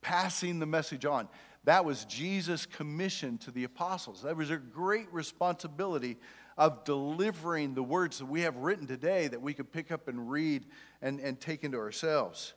Passing 0.00 0.58
the 0.58 0.66
message 0.66 1.04
on. 1.04 1.28
That 1.64 1.84
was 1.84 2.04
Jesus' 2.04 2.66
commission 2.66 3.38
to 3.38 3.50
the 3.50 3.64
apostles. 3.64 4.22
That 4.22 4.36
was 4.36 4.50
a 4.50 4.56
great 4.56 5.12
responsibility 5.12 6.16
of 6.56 6.84
delivering 6.84 7.74
the 7.74 7.82
words 7.82 8.18
that 8.18 8.26
we 8.26 8.42
have 8.42 8.56
written 8.56 8.86
today 8.86 9.28
that 9.28 9.42
we 9.42 9.52
could 9.52 9.70
pick 9.70 9.92
up 9.92 10.08
and 10.08 10.30
read 10.30 10.64
and, 11.02 11.20
and 11.20 11.40
take 11.40 11.64
into 11.64 11.76
ourselves. 11.76 12.54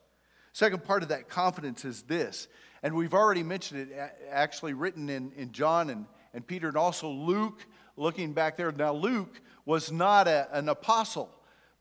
Second 0.53 0.84
part 0.84 1.03
of 1.03 1.09
that 1.09 1.27
confidence 1.27 1.86
is 1.86 2.03
this 2.03 2.47
and 2.82 2.95
we've 2.95 3.13
already 3.13 3.43
mentioned 3.43 3.91
it, 3.91 4.11
actually 4.30 4.73
written 4.73 5.09
in, 5.09 5.32
in 5.36 5.51
John 5.51 5.89
and, 5.89 6.05
and 6.34 6.45
Peter, 6.45 6.69
and 6.69 6.77
also 6.77 7.09
Luke, 7.09 7.65
looking 7.97 8.34
back 8.34 8.55
there. 8.55 8.71
Now, 8.71 8.93
Luke 8.93 9.41
was 9.65 9.91
not 9.91 10.27
a, 10.27 10.47
an 10.53 10.69
apostle, 10.69 11.30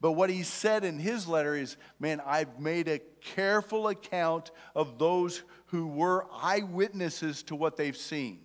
but 0.01 0.13
what 0.13 0.31
he 0.31 0.43
said 0.43 0.85
in 0.85 0.99
his 0.99 1.27
letter 1.27 1.55
is, 1.55 1.77
Man, 1.99 2.21
I've 2.25 2.61
made 2.61 2.89
a 2.89 3.01
careful 3.21 3.89
account 3.89 4.51
of 4.75 4.99
those 4.99 5.43
who 5.67 5.87
were 5.87 6.27
eyewitnesses 6.33 7.43
to 7.45 7.57
what 7.57 7.77
they've 7.77 7.97
seen. 7.97 8.41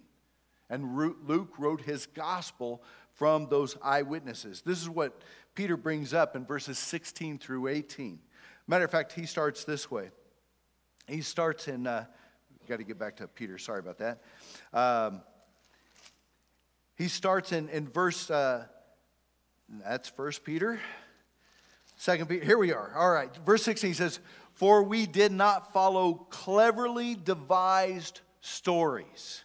And 0.70 0.97
Luke 1.28 1.54
wrote 1.60 1.82
his 1.82 2.08
gospel 2.08 2.84
from 3.14 3.47
those 3.49 3.78
eyewitnesses. 3.84 4.62
This 4.66 4.82
is 4.82 4.89
what 4.89 5.22
Peter 5.54 5.78
brings 5.78 6.14
up 6.14 6.36
in 6.36 6.45
verses 6.45 6.80
16 6.80 7.38
through 7.38 7.68
18. 7.68 8.20
Matter 8.68 8.86
of 8.86 8.91
fact, 8.91 9.14
he 9.14 9.26
starts 9.26 9.64
this 9.66 9.91
way. 9.91 10.10
He 11.08 11.22
starts 11.22 11.68
in. 11.68 11.86
Uh, 11.86 12.06
Got 12.68 12.78
to 12.78 12.86
get 12.86 12.97
back 12.97 13.18
to 13.18 13.28
Peter. 13.28 13.58
Sorry 13.58 13.80
about 13.80 13.97
that. 13.97 14.22
Um, 14.74 15.22
he 16.95 17.10
starts 17.10 17.51
in, 17.51 17.68
in 17.68 17.89
verse, 17.89 18.30
uh, 18.30 18.66
that's 19.84 20.08
First 20.08 20.45
Peter. 20.45 20.80
Second 22.04 22.28
Peter, 22.28 22.43
here 22.43 22.58
we 22.58 22.74
are. 22.74 22.93
All 22.97 23.10
right, 23.10 23.34
verse 23.45 23.64
16 23.64 23.91
he 23.91 23.93
says, 23.93 24.20
For 24.56 24.84
we 24.84 25.06
did 25.06 25.32
not 25.32 25.72
follow 25.72 26.16
cleverly 26.30 27.16
devised 27.16 28.20
stories. 28.41 29.41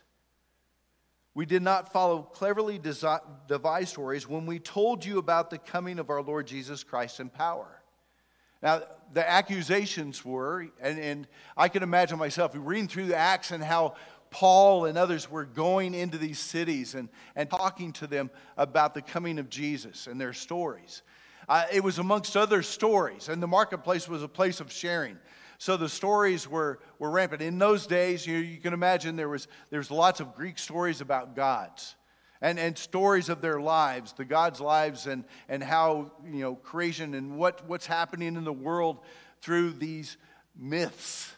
We 1.35 1.47
did 1.47 1.63
not 1.63 1.93
follow 1.93 2.23
cleverly 2.23 2.81
devised 3.47 3.91
stories 3.91 4.29
when 4.29 4.45
we 4.45 4.59
told 4.59 5.05
you 5.05 5.19
about 5.19 5.51
the 5.51 5.59
coming 5.59 6.01
of 6.01 6.11
our 6.11 6.21
Lord 6.21 6.49
Jesus 6.49 6.83
Christ 6.83 7.21
in 7.21 7.29
power 7.29 7.79
now, 8.63 8.83
the 9.13 9.29
accusations 9.29 10.25
were, 10.25 10.67
and, 10.81 10.99
and 10.99 11.29
I 11.57 11.69
can 11.69 11.83
imagine 11.83 12.19
myself 12.19 12.53
reading 12.55 12.89
through 12.89 13.07
the 13.07 13.17
Acts 13.17 13.53
and 13.53 13.63
how 13.63 13.95
Paul 14.31 14.87
and 14.87 14.99
others 14.99 15.31
were 15.31 15.45
going 15.45 15.95
into 15.95 16.19
these 16.19 16.39
cities 16.39 16.95
and, 16.95 17.09
and 17.37 17.49
talking 17.49 17.93
to 17.95 18.07
them 18.07 18.31
about 18.57 18.95
the 18.95 19.03
coming 19.03 19.39
of 19.39 19.49
Jesus 19.49 20.07
and 20.07 20.21
their 20.21 20.33
stories. 20.33 21.03
Uh, 21.49 21.65
it 21.73 21.83
was 21.83 21.99
amongst 21.99 22.37
other 22.37 22.63
stories, 22.63 23.29
and 23.29 23.43
the 23.43 23.47
marketplace 23.47 24.09
was 24.09 24.23
a 24.23 24.29
place 24.29 24.61
of 24.61 24.71
sharing. 24.71 25.17
So 25.59 25.77
the 25.77 25.89
stories 25.89 26.49
were, 26.49 26.79
were 26.99 27.11
rampant. 27.11 27.43
In 27.43 27.59
those 27.59 27.87
days, 27.87 28.27
you, 28.27 28.37
you 28.37 28.59
can 28.59 28.73
imagine 28.73 29.17
there 29.17 29.29
was, 29.29 29.49
there 29.71 29.81
was 29.81 29.91
lots 29.91 30.21
of 30.21 30.35
Greek 30.37 30.59
stories 30.59 31.01
about 31.01 31.35
gods 31.35 31.97
and, 32.41 32.59
and 32.59 32.79
stories 32.79 33.29
of 33.29 33.41
their 33.41 33.61
lives, 33.61 34.13
the 34.13 34.25
God's 34.25 34.61
lives, 34.61 35.07
and, 35.07 35.25
and 35.49 35.63
how, 35.63 36.13
you 36.25 36.41
know, 36.41 36.55
creation 36.55 37.15
and 37.15 37.37
what, 37.37 37.67
what's 37.67 37.87
happening 37.87 38.37
in 38.37 38.45
the 38.45 38.53
world 38.53 39.01
through 39.41 39.73
these 39.73 40.17
myths, 40.57 41.33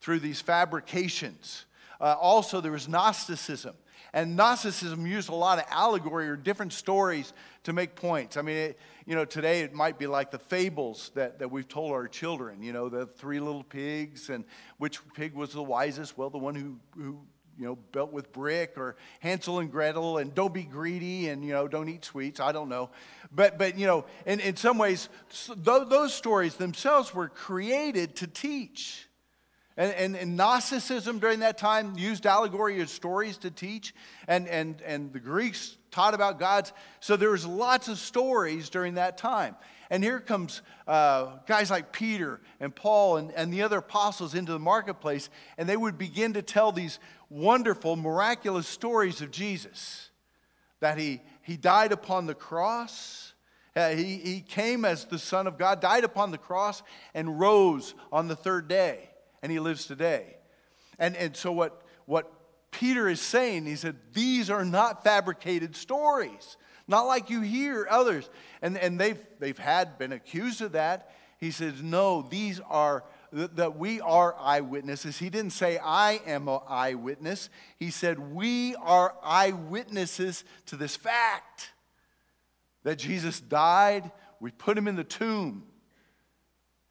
through 0.00 0.20
these 0.20 0.40
fabrications. 0.40 1.66
Uh, 2.00 2.14
also, 2.18 2.60
there 2.60 2.72
was 2.72 2.88
Gnosticism. 2.88 3.74
And 4.16 4.34
Gnosticism 4.34 5.06
used 5.06 5.28
a 5.28 5.34
lot 5.34 5.58
of 5.58 5.66
allegory 5.70 6.26
or 6.26 6.36
different 6.36 6.72
stories 6.72 7.34
to 7.64 7.74
make 7.74 7.94
points. 7.94 8.38
I 8.38 8.42
mean, 8.42 8.56
it, 8.56 8.78
you 9.04 9.14
know, 9.14 9.26
today 9.26 9.60
it 9.60 9.74
might 9.74 9.98
be 9.98 10.06
like 10.06 10.30
the 10.30 10.38
fables 10.38 11.10
that, 11.14 11.38
that 11.40 11.50
we've 11.50 11.68
told 11.68 11.92
our 11.92 12.08
children, 12.08 12.62
you 12.62 12.72
know, 12.72 12.88
the 12.88 13.04
three 13.04 13.40
little 13.40 13.62
pigs 13.62 14.30
and 14.30 14.46
which 14.78 15.00
pig 15.12 15.34
was 15.34 15.52
the 15.52 15.62
wisest? 15.62 16.16
Well, 16.16 16.30
the 16.30 16.38
one 16.38 16.54
who, 16.54 16.78
who 16.96 17.18
you 17.58 17.66
know, 17.66 17.76
built 17.92 18.10
with 18.10 18.32
brick 18.32 18.78
or 18.78 18.96
Hansel 19.20 19.58
and 19.58 19.70
Gretel 19.70 20.16
and 20.16 20.34
don't 20.34 20.54
be 20.54 20.62
greedy 20.62 21.28
and, 21.28 21.44
you 21.44 21.52
know, 21.52 21.68
don't 21.68 21.90
eat 21.90 22.02
sweets. 22.02 22.40
I 22.40 22.52
don't 22.52 22.70
know. 22.70 22.88
But, 23.30 23.58
but 23.58 23.78
you 23.78 23.86
know, 23.86 24.06
in, 24.24 24.40
in 24.40 24.56
some 24.56 24.78
ways, 24.78 25.10
those 25.58 26.14
stories 26.14 26.56
themselves 26.56 27.14
were 27.14 27.28
created 27.28 28.16
to 28.16 28.26
teach. 28.26 29.05
And, 29.76 29.92
and, 29.92 30.16
and, 30.16 30.36
Gnosticism 30.36 31.18
during 31.18 31.40
that 31.40 31.58
time 31.58 31.98
used 31.98 32.24
allegory 32.24 32.80
as 32.80 32.90
stories 32.90 33.36
to 33.38 33.50
teach, 33.50 33.94
and, 34.26 34.48
and, 34.48 34.80
and 34.80 35.12
the 35.12 35.20
Greeks 35.20 35.76
taught 35.90 36.14
about 36.14 36.38
gods. 36.38 36.72
So 37.00 37.16
there 37.16 37.30
was 37.30 37.44
lots 37.44 37.88
of 37.88 37.98
stories 37.98 38.70
during 38.70 38.94
that 38.94 39.18
time. 39.18 39.54
And 39.90 40.02
here 40.02 40.18
comes 40.18 40.62
uh, 40.86 41.36
guys 41.46 41.70
like 41.70 41.92
Peter 41.92 42.40
and 42.58 42.74
Paul 42.74 43.18
and, 43.18 43.30
and 43.32 43.52
the 43.52 43.62
other 43.62 43.78
apostles 43.78 44.34
into 44.34 44.52
the 44.52 44.58
marketplace, 44.58 45.28
and 45.58 45.68
they 45.68 45.76
would 45.76 45.98
begin 45.98 46.32
to 46.32 46.42
tell 46.42 46.72
these 46.72 46.98
wonderful, 47.28 47.96
miraculous 47.96 48.66
stories 48.66 49.20
of 49.20 49.30
Jesus. 49.30 50.10
That 50.80 50.98
he, 50.98 51.20
he 51.42 51.56
died 51.56 51.92
upon 51.92 52.26
the 52.26 52.34
cross, 52.34 53.34
uh, 53.76 53.90
he, 53.90 54.16
he 54.16 54.40
came 54.40 54.86
as 54.86 55.04
the 55.04 55.18
Son 55.18 55.46
of 55.46 55.58
God, 55.58 55.80
died 55.82 56.04
upon 56.04 56.30
the 56.30 56.38
cross, 56.38 56.82
and 57.12 57.38
rose 57.38 57.94
on 58.10 58.26
the 58.26 58.36
third 58.36 58.68
day, 58.68 59.10
and 59.46 59.52
he 59.52 59.60
lives 59.60 59.86
today. 59.86 60.38
And, 60.98 61.14
and 61.16 61.36
so, 61.36 61.52
what, 61.52 61.82
what 62.06 62.32
Peter 62.72 63.08
is 63.08 63.20
saying, 63.20 63.66
he 63.66 63.76
said, 63.76 63.94
these 64.12 64.50
are 64.50 64.64
not 64.64 65.04
fabricated 65.04 65.76
stories 65.76 66.56
not 66.88 67.02
like 67.02 67.30
you 67.30 67.40
hear 67.40 67.86
others. 67.90 68.28
And, 68.62 68.78
and 68.78 68.98
they've, 68.98 69.18
they've 69.38 69.58
had 69.58 69.98
been 69.98 70.12
accused 70.12 70.62
of 70.62 70.72
that. 70.72 71.10
He 71.38 71.50
says, 71.50 71.82
no, 71.82 72.22
these 72.22 72.60
are, 72.60 73.04
that 73.32 73.76
we 73.76 74.00
are 74.00 74.34
eyewitnesses. 74.38 75.18
He 75.18 75.28
didn't 75.28 75.50
say, 75.50 75.78
I 75.78 76.20
am 76.26 76.48
an 76.48 76.60
eyewitness. 76.68 77.50
He 77.76 77.90
said, 77.90 78.18
we 78.18 78.74
are 78.76 79.14
eyewitnesses 79.22 80.44
to 80.66 80.76
this 80.76 80.96
fact 80.96 81.72
that 82.84 82.96
Jesus 82.96 83.40
died. 83.40 84.10
We 84.40 84.50
put 84.50 84.78
him 84.78 84.88
in 84.88 84.96
the 84.96 85.04
tomb. 85.04 85.64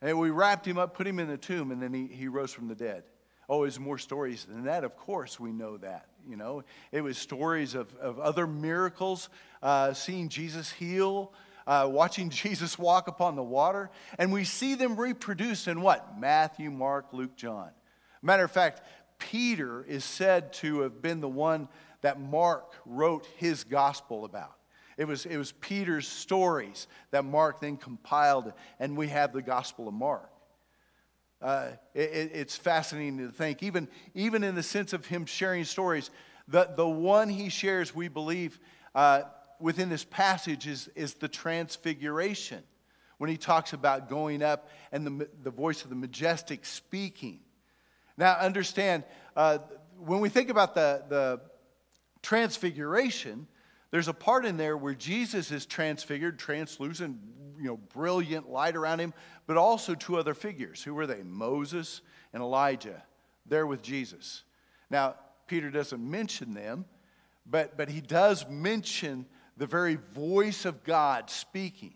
And 0.02 0.20
we 0.20 0.30
wrapped 0.30 0.68
him 0.68 0.78
up, 0.78 0.96
put 0.96 1.08
him 1.08 1.20
in 1.20 1.28
the 1.28 1.38
tomb, 1.38 1.72
and 1.72 1.82
then 1.82 1.94
he, 1.94 2.08
he 2.08 2.28
rose 2.28 2.52
from 2.52 2.68
the 2.68 2.76
dead. 2.76 3.04
Oh, 3.48 3.62
there's 3.62 3.80
more 3.80 3.98
stories 3.98 4.46
than 4.46 4.66
that. 4.66 4.84
Of 4.84 4.98
course, 4.98 5.40
we 5.40 5.52
know 5.52 5.78
that. 5.78 6.08
You 6.28 6.36
know, 6.36 6.64
it 6.92 7.02
was 7.02 7.18
stories 7.18 7.76
of, 7.76 7.94
of 7.98 8.20
other 8.20 8.48
miracles, 8.48 9.30
uh, 9.62 9.94
seeing 9.94 10.30
Jesus 10.30 10.72
heal, 10.72 11.32
uh, 11.68 11.88
watching 11.90 12.30
Jesus 12.32 12.80
walk 12.80 13.08
upon 13.08 13.36
the 13.36 13.44
water. 13.44 13.92
And 14.18 14.32
we 14.34 14.44
see 14.44 14.76
them 14.76 15.00
reproduced 15.00 15.68
in 15.68 15.82
what? 15.82 16.20
Matthew, 16.20 16.72
Mark, 16.72 17.14
Luke, 17.14 17.36
John. 17.36 17.70
Matter 18.22 18.44
of 18.44 18.52
fact, 18.52 18.82
Peter 19.20 19.84
is 19.84 20.04
said 20.04 20.52
to 20.54 20.82
have 20.82 21.02
been 21.02 21.22
the 21.22 21.30
one 21.30 21.68
that 22.02 22.20
Mark 22.20 22.74
wrote 22.86 23.28
his 23.38 23.64
gospel 23.64 24.26
about. 24.26 24.55
It 24.98 25.08
was, 25.08 25.26
it 25.26 25.38
was 25.38 25.52
Peter's 25.52 26.08
stories 26.08 26.88
that 27.12 27.26
Mark 27.26 27.60
then 27.60 27.78
compiled, 27.78 28.54
and 28.80 28.96
we 28.96 29.10
have 29.10 29.34
the 29.34 29.42
Gospel 29.42 29.88
of 29.88 29.94
Mark. 29.94 30.30
Uh, 31.42 31.72
it, 31.94 32.32
it's 32.34 32.56
fascinating 32.56 33.18
to 33.18 33.30
think, 33.30 33.62
even, 33.62 33.88
even 34.14 34.44
in 34.44 34.56
the 34.56 34.64
sense 34.64 34.94
of 34.94 35.06
him 35.06 35.26
sharing 35.26 35.66
stories, 35.66 36.12
the, 36.48 36.70
the 36.76 36.88
one 36.88 37.28
he 37.28 37.50
shares, 37.50 37.94
we 37.94 38.08
believe, 38.08 38.60
uh, 38.94 39.24
within 39.60 39.90
this 39.90 40.06
passage 40.06 40.66
is, 40.66 40.90
is 40.96 41.16
the 41.16 41.28
transfiguration. 41.28 42.64
when 43.18 43.30
he 43.30 43.38
talks 43.38 43.74
about 43.74 44.10
going 44.10 44.44
up 44.44 44.70
and 44.92 45.06
the, 45.06 45.30
the 45.44 45.50
voice 45.50 45.84
of 45.84 45.90
the 45.90 45.96
majestic 45.96 46.66
speaking. 46.66 47.40
Now, 48.18 48.34
understand, 48.34 49.04
uh, 49.36 49.60
when 49.98 50.20
we 50.20 50.30
think 50.30 50.50
about 50.50 50.76
the, 50.76 51.04
the 51.10 51.42
transfiguration, 52.22 53.48
there's 53.96 54.10
a 54.10 54.14
part 54.14 54.46
in 54.46 54.58
there 54.58 54.76
where 54.76 54.94
Jesus 54.94 55.52
is 55.52 55.66
transfigured, 55.66 56.38
translucent, 56.38 57.18
you 57.58 57.64
know, 57.64 57.78
brilliant 57.78 58.50
light 58.50 58.76
around 58.76 59.00
him, 59.00 59.14
but 59.48 59.56
also 59.56 59.96
two 59.96 60.18
other 60.18 60.34
figures. 60.34 60.84
Who 60.84 60.94
were 60.94 61.08
they? 61.08 61.24
Moses 61.24 62.02
and 62.34 62.44
Elijah. 62.44 63.02
There 63.46 63.66
with 63.66 63.82
Jesus. 63.82 64.44
Now, 64.90 65.16
Peter 65.48 65.70
doesn't 65.70 66.02
mention 66.02 66.54
them, 66.54 66.84
but, 67.46 67.78
but 67.78 67.88
he 67.88 68.02
does 68.02 68.46
mention 68.50 69.28
the 69.56 69.66
very 69.66 69.96
voice 70.14 70.66
of 70.66 70.84
God 70.84 71.30
speaking. 71.30 71.94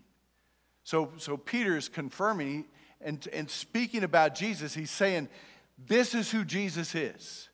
So, 0.84 1.12
so 1.18 1.36
Peter 1.36 1.76
is 1.76 1.90
confirming 1.90 2.64
and, 3.02 3.28
and 3.30 3.50
speaking 3.50 4.04
about 4.04 4.34
Jesus. 4.34 4.72
He's 4.72 4.90
saying, 4.90 5.28
This 5.76 6.14
is 6.14 6.30
who 6.30 6.46
Jesus 6.46 6.94
is. 6.94 7.50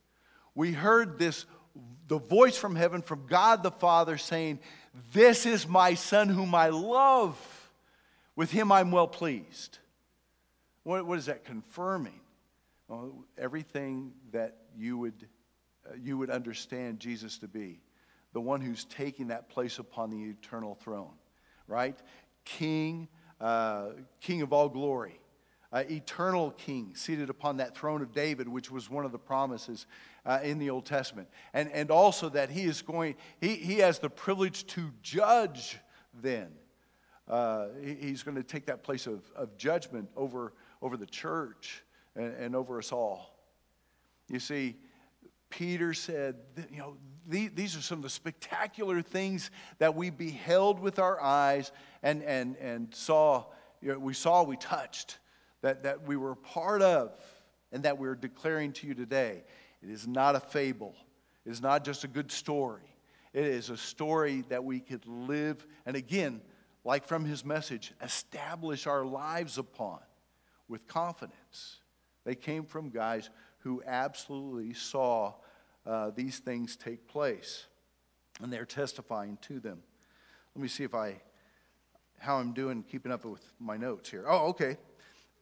We 0.55 0.71
heard 0.71 1.19
this, 1.19 1.47
the 2.09 2.19
voice 2.19 2.57
from 2.57 2.77
heaven, 2.77 3.03
from 3.03 3.27
God 3.27 3.63
the 3.63 3.71
Father, 3.71 4.19
saying, 4.19 4.61
This 5.13 5.47
is 5.47 5.67
my 5.67 5.95
Son 5.95 6.29
whom 6.29 6.55
I 6.55 6.69
love. 6.69 7.37
With 8.37 8.51
him 8.51 8.71
I'm 8.71 8.91
well 8.91 9.09
pleased. 9.09 9.79
What, 10.83 11.07
what 11.07 11.19
is 11.19 11.27
that 11.27 11.45
confirming? 11.45 12.21
Well, 12.89 13.25
everything 13.37 14.13
that 14.33 14.57
you 14.77 14.99
would, 14.99 15.27
uh, 15.89 15.95
you 16.01 16.17
would 16.19 16.31
understand 16.31 17.01
Jesus 17.01 17.39
to 17.39 17.49
be 17.49 17.81
the 18.33 18.41
one 18.41 18.61
who's 18.61 18.85
taking 18.85 19.29
that 19.29 19.49
place 19.49 19.79
upon 19.79 20.11
the 20.11 20.23
eternal 20.23 20.75
throne, 20.75 21.15
right? 21.67 21.99
King, 22.45 23.09
uh, 23.41 23.89
King 24.21 24.43
of 24.43 24.53
all 24.53 24.69
glory, 24.69 25.19
uh, 25.73 25.85
eternal 25.91 26.51
King, 26.51 26.95
seated 26.95 27.31
upon 27.31 27.57
that 27.57 27.75
throne 27.75 28.03
of 28.03 28.13
David, 28.13 28.47
which 28.47 28.71
was 28.71 28.91
one 28.91 29.07
of 29.07 29.13
the 29.13 29.19
promises 29.19 29.87
uh, 30.27 30.41
in 30.43 30.59
the 30.59 30.69
Old 30.71 30.85
Testament. 30.85 31.29
And, 31.55 31.71
and 31.73 31.91
also 31.91 32.29
that 32.31 32.51
he 32.51 32.65
is 32.65 32.83
going, 32.83 33.15
he, 33.41 33.55
he 33.55 33.77
has 33.77 33.99
the 33.99 34.11
privilege 34.11 34.67
to 34.69 34.91
judge 35.03 35.79
then. 36.23 36.49
Uh, 37.29 37.69
he, 37.83 37.95
he's 37.95 38.23
going 38.23 38.37
to 38.37 38.43
take 38.43 38.67
that 38.67 38.83
place 38.83 39.07
of, 39.07 39.23
of 39.35 39.57
judgment 39.57 40.09
over, 40.17 40.53
over 40.83 40.97
the 40.97 41.07
church 41.07 41.83
and, 42.17 42.35
and 42.35 42.57
over 42.57 42.79
us 42.79 42.93
all. 42.93 43.39
You 44.29 44.41
see, 44.41 44.77
Peter 45.49 45.95
said, 45.95 46.37
you 46.73 46.79
know, 46.79 46.97
these 47.29 47.77
are 47.77 47.81
some 47.81 47.99
of 47.99 48.03
the 48.03 48.11
spectacular 48.11 49.03
things 49.03 49.51
that 49.79 49.95
we 49.95 50.11
beheld 50.11 50.81
with 50.81 50.99
our 50.99 51.21
eyes 51.21 51.73
and, 52.03 52.23
and, 52.23 52.57
and 52.57 52.95
saw, 52.95 53.45
you 53.81 53.93
know, 53.93 53.99
we 53.99 54.15
saw, 54.15 54.43
we 54.43 54.57
touched, 54.57 55.19
that, 55.63 55.85
that 55.85 56.07
we 56.07 56.17
were 56.17 56.35
part 56.35 56.83
of, 56.83 57.19
and 57.73 57.83
that 57.85 57.99
we're 57.99 58.15
declaring 58.15 58.73
to 58.73 58.87
you 58.87 58.95
today. 58.95 59.45
It 59.83 59.91
is 59.91 60.07
not 60.07 60.35
a 60.35 60.41
fable, 60.41 60.95
it 61.45 61.51
is 61.51 61.63
not 61.63 61.85
just 61.85 62.05
a 62.05 62.09
good 62.09 62.31
story. 62.31 62.83
It 63.33 63.45
is 63.45 63.69
a 63.69 63.77
story 63.77 64.45
that 64.49 64.65
we 64.65 64.81
could 64.81 65.07
live, 65.07 65.67
and 65.85 65.95
again, 65.95 66.41
like 66.85 67.07
from 67.07 67.27
his 67.27 67.45
message, 67.45 67.93
establish 68.01 68.87
our 68.87 69.05
lives 69.05 69.59
upon 69.59 69.99
with 70.69 70.87
confidence. 70.87 71.81
They 72.25 72.35
came 72.35 72.65
from 72.65 72.89
guys 72.89 73.29
who 73.59 73.83
absolutely 73.87 74.73
saw 74.73 75.35
uh, 75.85 76.13
these 76.15 76.39
things 76.39 76.77
take 76.77 77.07
place, 77.07 77.67
and 78.41 78.51
they're 78.51 78.65
testifying 78.65 79.37
to 79.43 79.61
them. 79.61 79.83
Let 80.55 80.63
me 80.63 80.69
see 80.69 80.85
if 80.85 80.95
I 80.95 81.21
how 82.19 82.39
I'm 82.39 82.53
doing 82.53 82.83
keeping 82.83 83.13
up 83.13 83.25
with 83.25 83.43
my 83.59 83.77
notes 83.77 84.11
here. 84.11 84.25
Oh, 84.27 84.49
okay. 84.49 84.79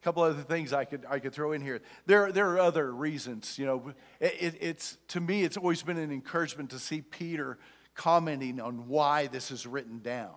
Couple 0.05 0.22
other 0.22 0.42
things 0.42 0.72
I 0.72 0.84
could 0.84 1.05
I 1.09 1.18
could 1.18 1.32
throw 1.32 1.52
in 1.52 1.62
here. 1.62 1.80
There 2.07 2.30
there 2.30 2.50
are 2.50 2.61
other 2.61 2.92
reasons. 2.92 3.59
You 3.59 3.66
know, 3.66 3.92
it, 4.20 4.57
it's 4.61 4.98
to 5.09 5.20
me 5.20 5.44
it's 5.44 5.57
always 5.57 5.82
been 5.82 5.96
an 5.96 6.12
encouragement 6.12 6.70
to 6.70 6.78
see 6.78 7.00
Peter 7.00 7.59
commenting 7.94 8.61
on 8.61 8.86
why 8.86 9.28
this 9.28 9.50
is 9.50 9.66
written 9.66 10.00
down. 10.00 10.34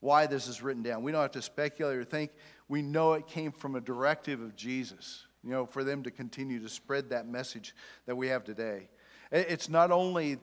Why 0.00 0.26
this 0.26 0.46
is 0.46 0.62
written 0.62 0.84
down. 0.84 1.02
We 1.02 1.10
don't 1.10 1.20
have 1.20 1.32
to 1.32 1.42
speculate 1.42 1.98
or 1.98 2.04
think. 2.04 2.30
We 2.68 2.80
know 2.80 3.14
it 3.14 3.26
came 3.26 3.50
from 3.50 3.74
a 3.74 3.80
directive 3.80 4.40
of 4.40 4.54
Jesus 4.54 5.26
you 5.46 5.52
know, 5.52 5.64
for 5.64 5.84
them 5.84 6.02
to 6.02 6.10
continue 6.10 6.60
to 6.60 6.68
spread 6.68 7.10
that 7.10 7.28
message 7.28 7.74
that 8.06 8.16
we 8.16 8.26
have 8.28 8.42
today. 8.42 8.88
It's 9.30 9.68
not 9.68 9.92
only 9.92 10.38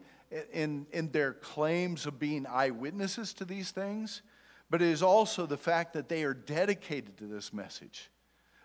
in, 0.53 0.87
in 0.93 1.11
their 1.11 1.33
claims 1.33 2.05
of 2.05 2.19
being 2.19 2.47
eyewitnesses 2.47 3.33
to 3.33 3.45
these 3.45 3.71
things, 3.71 4.21
but 4.69 4.81
it 4.81 4.87
is 4.87 5.03
also 5.03 5.45
the 5.45 5.57
fact 5.57 5.93
that 5.93 6.07
they 6.07 6.23
are 6.23 6.33
dedicated 6.33 7.17
to 7.17 7.25
this 7.25 7.51
message. 7.51 8.09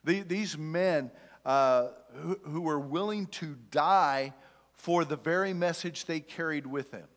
The, 0.04 0.20
these 0.22 0.56
men 0.56 1.10
uh, 1.44 1.88
who, 2.14 2.38
who 2.44 2.60
were 2.60 2.80
willing 2.80 3.26
to 3.26 3.56
die 3.70 4.32
for 4.72 5.04
the 5.04 5.16
very 5.16 5.52
message 5.52 6.04
they 6.04 6.20
carried 6.20 6.66
with 6.66 6.90
them 6.90 7.08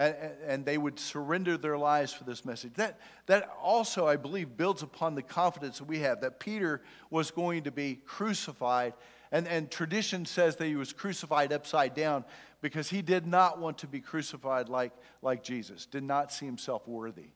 and, 0.00 0.16
and 0.46 0.64
they 0.64 0.78
would 0.78 0.98
surrender 0.98 1.58
their 1.58 1.76
lives 1.76 2.10
for 2.10 2.24
this 2.24 2.44
message. 2.44 2.72
That, 2.74 2.98
that 3.26 3.50
also, 3.62 4.06
I 4.06 4.16
believe, 4.16 4.56
builds 4.56 4.82
upon 4.82 5.14
the 5.14 5.22
confidence 5.22 5.78
that 5.78 5.84
we 5.84 5.98
have 5.98 6.22
that 6.22 6.40
Peter 6.40 6.80
was 7.10 7.30
going 7.30 7.64
to 7.64 7.70
be 7.70 7.96
crucified. 8.06 8.94
And, 9.30 9.46
and 9.46 9.70
tradition 9.70 10.24
says 10.24 10.56
that 10.56 10.66
he 10.66 10.74
was 10.74 10.94
crucified 10.94 11.52
upside 11.52 11.94
down 11.94 12.24
because 12.62 12.88
he 12.88 13.02
did 13.02 13.26
not 13.26 13.60
want 13.60 13.76
to 13.78 13.86
be 13.86 14.00
crucified 14.00 14.70
like, 14.70 14.92
like 15.20 15.42
Jesus, 15.42 15.84
did 15.84 16.02
not 16.02 16.32
see 16.32 16.46
himself 16.46 16.88
worthy. 16.88 17.28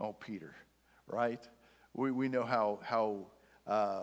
Oh, 0.00 0.12
Peter, 0.12 0.56
right? 1.06 1.48
We, 1.94 2.10
we 2.10 2.28
know 2.28 2.42
how, 2.42 2.80
how 2.82 3.26
uh, 3.66 4.02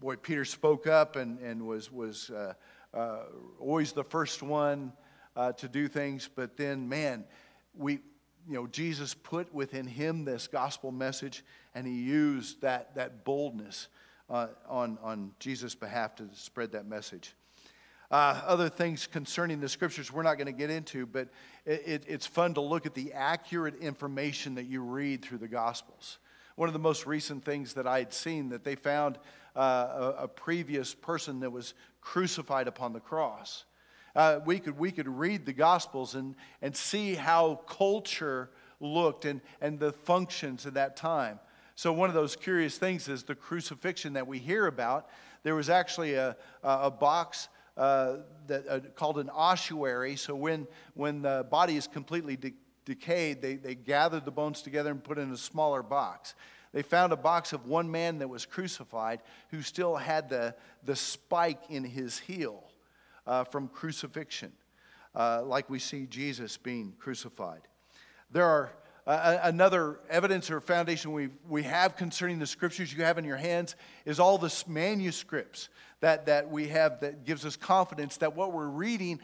boy, 0.00 0.16
Peter 0.16 0.44
spoke 0.44 0.86
up 0.86 1.16
and, 1.16 1.38
and 1.40 1.66
was, 1.66 1.92
was 1.92 2.30
uh, 2.30 2.54
uh, 2.94 3.18
always 3.58 3.92
the 3.92 4.04
first 4.04 4.42
one 4.42 4.92
uh, 5.36 5.52
to 5.52 5.68
do 5.68 5.88
things, 5.88 6.28
but 6.34 6.56
then, 6.56 6.88
man, 6.88 7.24
we, 7.76 7.94
you 8.48 8.54
know, 8.54 8.66
Jesus 8.66 9.14
put 9.14 9.52
within 9.54 9.86
him 9.86 10.24
this 10.24 10.48
gospel 10.48 10.90
message, 10.90 11.44
and 11.74 11.86
he 11.86 11.92
used 11.92 12.60
that, 12.62 12.94
that 12.94 13.24
boldness 13.24 13.88
uh, 14.28 14.48
on, 14.68 14.98
on 15.02 15.32
Jesus' 15.38 15.74
behalf 15.74 16.16
to 16.16 16.28
spread 16.32 16.72
that 16.72 16.86
message. 16.86 17.34
Uh, 18.10 18.40
other 18.44 18.68
things 18.68 19.06
concerning 19.06 19.60
the 19.60 19.68
scriptures 19.68 20.12
we're 20.12 20.24
not 20.24 20.34
going 20.34 20.46
to 20.46 20.52
get 20.52 20.68
into, 20.68 21.06
but 21.06 21.28
it, 21.64 21.82
it, 21.86 22.04
it's 22.08 22.26
fun 22.26 22.54
to 22.54 22.60
look 22.60 22.84
at 22.86 22.94
the 22.94 23.12
accurate 23.12 23.76
information 23.76 24.56
that 24.56 24.64
you 24.64 24.82
read 24.82 25.22
through 25.22 25.38
the 25.38 25.46
Gospels. 25.46 26.18
One 26.60 26.68
of 26.68 26.74
the 26.74 26.78
most 26.78 27.06
recent 27.06 27.42
things 27.42 27.72
that 27.72 27.86
I 27.86 28.00
had 28.00 28.12
seen 28.12 28.50
that 28.50 28.64
they 28.64 28.74
found 28.74 29.16
uh, 29.56 29.60
a, 30.18 30.24
a, 30.24 30.28
previous 30.28 30.92
person 30.92 31.40
that 31.40 31.48
was 31.48 31.72
crucified 32.02 32.68
upon 32.68 32.92
the 32.92 33.00
cross. 33.00 33.64
Uh, 34.14 34.40
we, 34.44 34.58
could, 34.58 34.78
we 34.78 34.90
could 34.90 35.08
read 35.08 35.46
the 35.46 35.54
Gospels 35.54 36.14
and, 36.16 36.34
and 36.60 36.76
see 36.76 37.14
how 37.14 37.62
culture 37.66 38.50
looked 38.78 39.24
and, 39.24 39.40
and 39.62 39.80
the 39.80 39.90
functions 39.90 40.66
at 40.66 40.74
that 40.74 40.98
time. 40.98 41.40
So, 41.76 41.94
one 41.94 42.10
of 42.10 42.14
those 42.14 42.36
curious 42.36 42.76
things 42.76 43.08
is 43.08 43.22
the 43.22 43.34
crucifixion 43.34 44.12
that 44.12 44.26
we 44.26 44.38
hear 44.38 44.66
about. 44.66 45.08
There 45.42 45.54
was 45.54 45.70
actually 45.70 46.12
a, 46.12 46.36
a 46.62 46.90
box 46.90 47.48
uh, 47.78 48.16
that, 48.48 48.68
uh, 48.68 48.80
called 48.96 49.16
an 49.16 49.30
ossuary. 49.30 50.14
So, 50.14 50.34
when, 50.34 50.66
when 50.92 51.22
the 51.22 51.46
body 51.50 51.76
is 51.76 51.86
completely 51.86 52.36
de- 52.36 52.52
decayed, 52.84 53.42
they, 53.42 53.56
they 53.56 53.74
gathered 53.74 54.24
the 54.24 54.30
bones 54.30 54.62
together 54.62 54.90
and 54.90 55.02
put 55.02 55.18
in 55.18 55.32
a 55.32 55.36
smaller 55.36 55.82
box. 55.82 56.34
They 56.72 56.82
found 56.82 57.12
a 57.12 57.16
box 57.16 57.52
of 57.52 57.66
one 57.66 57.90
man 57.90 58.18
that 58.18 58.28
was 58.28 58.46
crucified 58.46 59.20
who 59.50 59.62
still 59.62 59.96
had 59.96 60.28
the, 60.28 60.54
the 60.84 60.96
spike 60.96 61.62
in 61.68 61.84
his 61.84 62.18
heel 62.18 62.64
uh, 63.26 63.44
from 63.44 63.68
crucifixion, 63.68 64.52
uh, 65.14 65.42
like 65.44 65.68
we 65.68 65.78
see 65.78 66.06
Jesus 66.06 66.56
being 66.56 66.94
crucified. 66.98 67.62
There 68.30 68.46
are 68.46 68.72
uh, 69.06 69.38
another 69.42 69.98
evidence 70.08 70.50
or 70.50 70.60
foundation 70.60 71.12
we, 71.12 71.30
we 71.48 71.64
have 71.64 71.96
concerning 71.96 72.38
the 72.38 72.46
scriptures 72.46 72.92
you 72.92 73.02
have 73.02 73.18
in 73.18 73.24
your 73.24 73.36
hands 73.36 73.74
is 74.04 74.20
all 74.20 74.38
the 74.38 74.64
manuscripts 74.68 75.68
that, 76.00 76.26
that 76.26 76.48
we 76.48 76.68
have 76.68 77.00
that 77.00 77.24
gives 77.24 77.44
us 77.44 77.56
confidence 77.56 78.18
that 78.18 78.36
what 78.36 78.52
we're 78.52 78.68
reading 78.68 79.18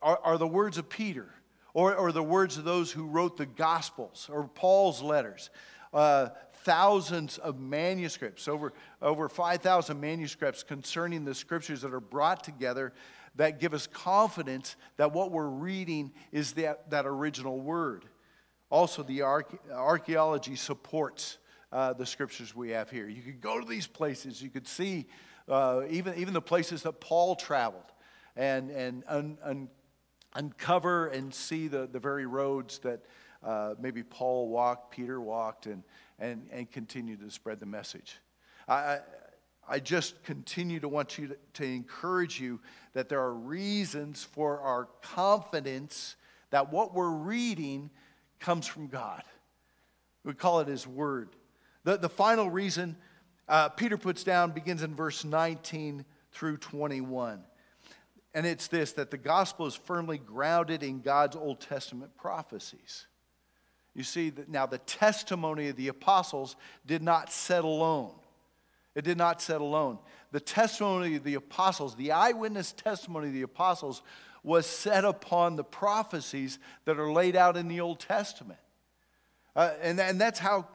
are, 0.00 0.18
are 0.22 0.38
the 0.38 0.46
words 0.46 0.78
of 0.78 0.88
Peter 0.88 1.28
or, 1.74 1.94
or 1.94 2.12
the 2.12 2.22
words 2.22 2.56
of 2.56 2.64
those 2.64 2.90
who 2.90 3.06
wrote 3.06 3.36
the 3.36 3.46
Gospels 3.46 4.28
or 4.32 4.48
Paul's 4.48 5.02
letters. 5.02 5.50
Uh, 5.92 6.28
thousands 6.62 7.38
of 7.38 7.58
manuscripts, 7.58 8.46
over, 8.46 8.72
over 9.00 9.28
5,000 9.28 9.98
manuscripts 9.98 10.62
concerning 10.62 11.24
the 11.24 11.34
scriptures 11.34 11.82
that 11.82 11.92
are 11.92 12.00
brought 12.00 12.44
together 12.44 12.92
that 13.36 13.60
give 13.60 13.74
us 13.74 13.86
confidence 13.86 14.76
that 14.96 15.12
what 15.12 15.30
we're 15.30 15.48
reading 15.48 16.12
is 16.32 16.52
that, 16.52 16.90
that 16.90 17.06
original 17.06 17.60
word. 17.60 18.04
Also, 18.70 19.02
the 19.02 19.22
archaeology 19.22 20.56
supports 20.56 21.38
uh, 21.72 21.92
the 21.92 22.06
scriptures 22.06 22.54
we 22.54 22.70
have 22.70 22.90
here. 22.90 23.08
You 23.08 23.22
could 23.22 23.40
go 23.40 23.60
to 23.60 23.66
these 23.66 23.86
places, 23.86 24.42
you 24.42 24.50
could 24.50 24.66
see 24.66 25.06
uh, 25.48 25.82
even, 25.88 26.14
even 26.16 26.34
the 26.34 26.42
places 26.42 26.82
that 26.82 27.00
Paul 27.00 27.34
traveled 27.34 27.82
and, 28.36 28.70
and 28.70 29.02
un, 29.08 29.38
un, 29.42 29.68
uncover 30.34 31.08
and 31.08 31.32
see 31.34 31.68
the, 31.68 31.88
the 31.90 31.98
very 31.98 32.26
roads 32.26 32.78
that, 32.80 33.00
uh, 33.42 33.74
maybe 33.80 34.02
Paul 34.02 34.48
walked, 34.48 34.90
Peter 34.90 35.20
walked, 35.20 35.66
and, 35.66 35.82
and, 36.18 36.46
and 36.52 36.70
continued 36.70 37.20
to 37.20 37.30
spread 37.30 37.58
the 37.58 37.66
message. 37.66 38.18
I, 38.68 38.74
I, 38.74 39.00
I 39.68 39.78
just 39.78 40.22
continue 40.24 40.80
to 40.80 40.88
want 40.88 41.16
you 41.16 41.28
to, 41.28 41.36
to 41.54 41.64
encourage 41.64 42.40
you 42.40 42.60
that 42.92 43.08
there 43.08 43.20
are 43.20 43.34
reasons 43.34 44.24
for 44.24 44.60
our 44.60 44.88
confidence 45.00 46.16
that 46.50 46.72
what 46.72 46.94
we're 46.94 47.10
reading 47.10 47.90
comes 48.40 48.66
from 48.66 48.88
God. 48.88 49.22
We 50.24 50.34
call 50.34 50.60
it 50.60 50.68
His 50.68 50.86
Word. 50.86 51.30
The, 51.84 51.96
the 51.96 52.08
final 52.08 52.50
reason 52.50 52.96
uh, 53.48 53.68
Peter 53.68 53.96
puts 53.96 54.22
down 54.22 54.52
begins 54.52 54.82
in 54.82 54.94
verse 54.94 55.24
19 55.24 56.04
through 56.32 56.56
21. 56.58 57.42
And 58.34 58.46
it's 58.46 58.68
this 58.68 58.92
that 58.92 59.10
the 59.10 59.18
gospel 59.18 59.66
is 59.66 59.74
firmly 59.74 60.18
grounded 60.18 60.82
in 60.82 61.00
God's 61.00 61.36
Old 61.36 61.60
Testament 61.60 62.16
prophecies. 62.16 63.06
You 63.94 64.04
see, 64.04 64.30
that 64.30 64.48
now 64.48 64.66
the 64.66 64.78
testimony 64.78 65.68
of 65.68 65.76
the 65.76 65.88
apostles 65.88 66.54
did 66.86 67.02
not 67.02 67.32
set 67.32 67.64
alone. 67.64 68.12
It 68.94 69.04
did 69.04 69.18
not 69.18 69.42
set 69.42 69.60
alone. 69.60 69.98
The 70.32 70.40
testimony 70.40 71.16
of 71.16 71.24
the 71.24 71.34
apostles, 71.34 71.96
the 71.96 72.12
eyewitness 72.12 72.72
testimony 72.72 73.28
of 73.28 73.34
the 73.34 73.42
apostles, 73.42 74.02
was 74.42 74.66
set 74.66 75.04
upon 75.04 75.56
the 75.56 75.64
prophecies 75.64 76.58
that 76.84 76.98
are 76.98 77.12
laid 77.12 77.36
out 77.36 77.56
in 77.56 77.68
the 77.68 77.80
Old 77.80 78.00
Testament. 78.00 78.58
Uh, 79.54 79.72
and, 79.82 79.98
and 80.00 80.20
that's 80.20 80.38
how 80.38 80.66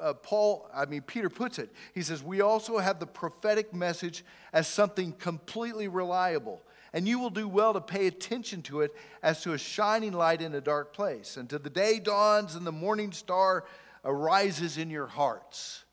uh, 0.00 0.14
Paul, 0.14 0.68
I 0.74 0.86
mean, 0.86 1.02
Peter 1.02 1.28
puts 1.28 1.58
it. 1.58 1.70
He 1.94 2.02
says, 2.02 2.22
We 2.22 2.40
also 2.40 2.78
have 2.78 2.98
the 2.98 3.06
prophetic 3.06 3.74
message 3.74 4.24
as 4.52 4.66
something 4.66 5.12
completely 5.12 5.86
reliable, 5.86 6.62
and 6.92 7.08
you 7.08 7.18
will 7.18 7.30
do 7.30 7.48
well 7.48 7.72
to 7.72 7.80
pay 7.80 8.06
attention 8.06 8.62
to 8.62 8.80
it 8.82 8.94
as 9.22 9.42
to 9.42 9.52
a 9.52 9.58
shining 9.58 10.12
light 10.12 10.42
in 10.42 10.54
a 10.54 10.60
dark 10.60 10.92
place, 10.92 11.36
and 11.36 11.48
to 11.50 11.58
the 11.58 11.70
day 11.70 11.98
dawns 11.98 12.54
and 12.54 12.66
the 12.66 12.72
morning 12.72 13.12
star 13.12 13.64
arises 14.04 14.78
in 14.78 14.90
your 14.90 15.06
hearts. 15.06 15.84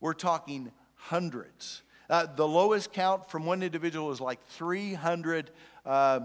We're 0.00 0.14
talking 0.14 0.72
hundreds. 0.94 1.82
Uh, 2.08 2.26
the 2.34 2.46
lowest 2.46 2.92
count 2.92 3.30
from 3.30 3.46
one 3.46 3.62
individual 3.62 4.10
is 4.10 4.20
like 4.20 4.44
300 4.48 5.50
uh, 5.84 6.20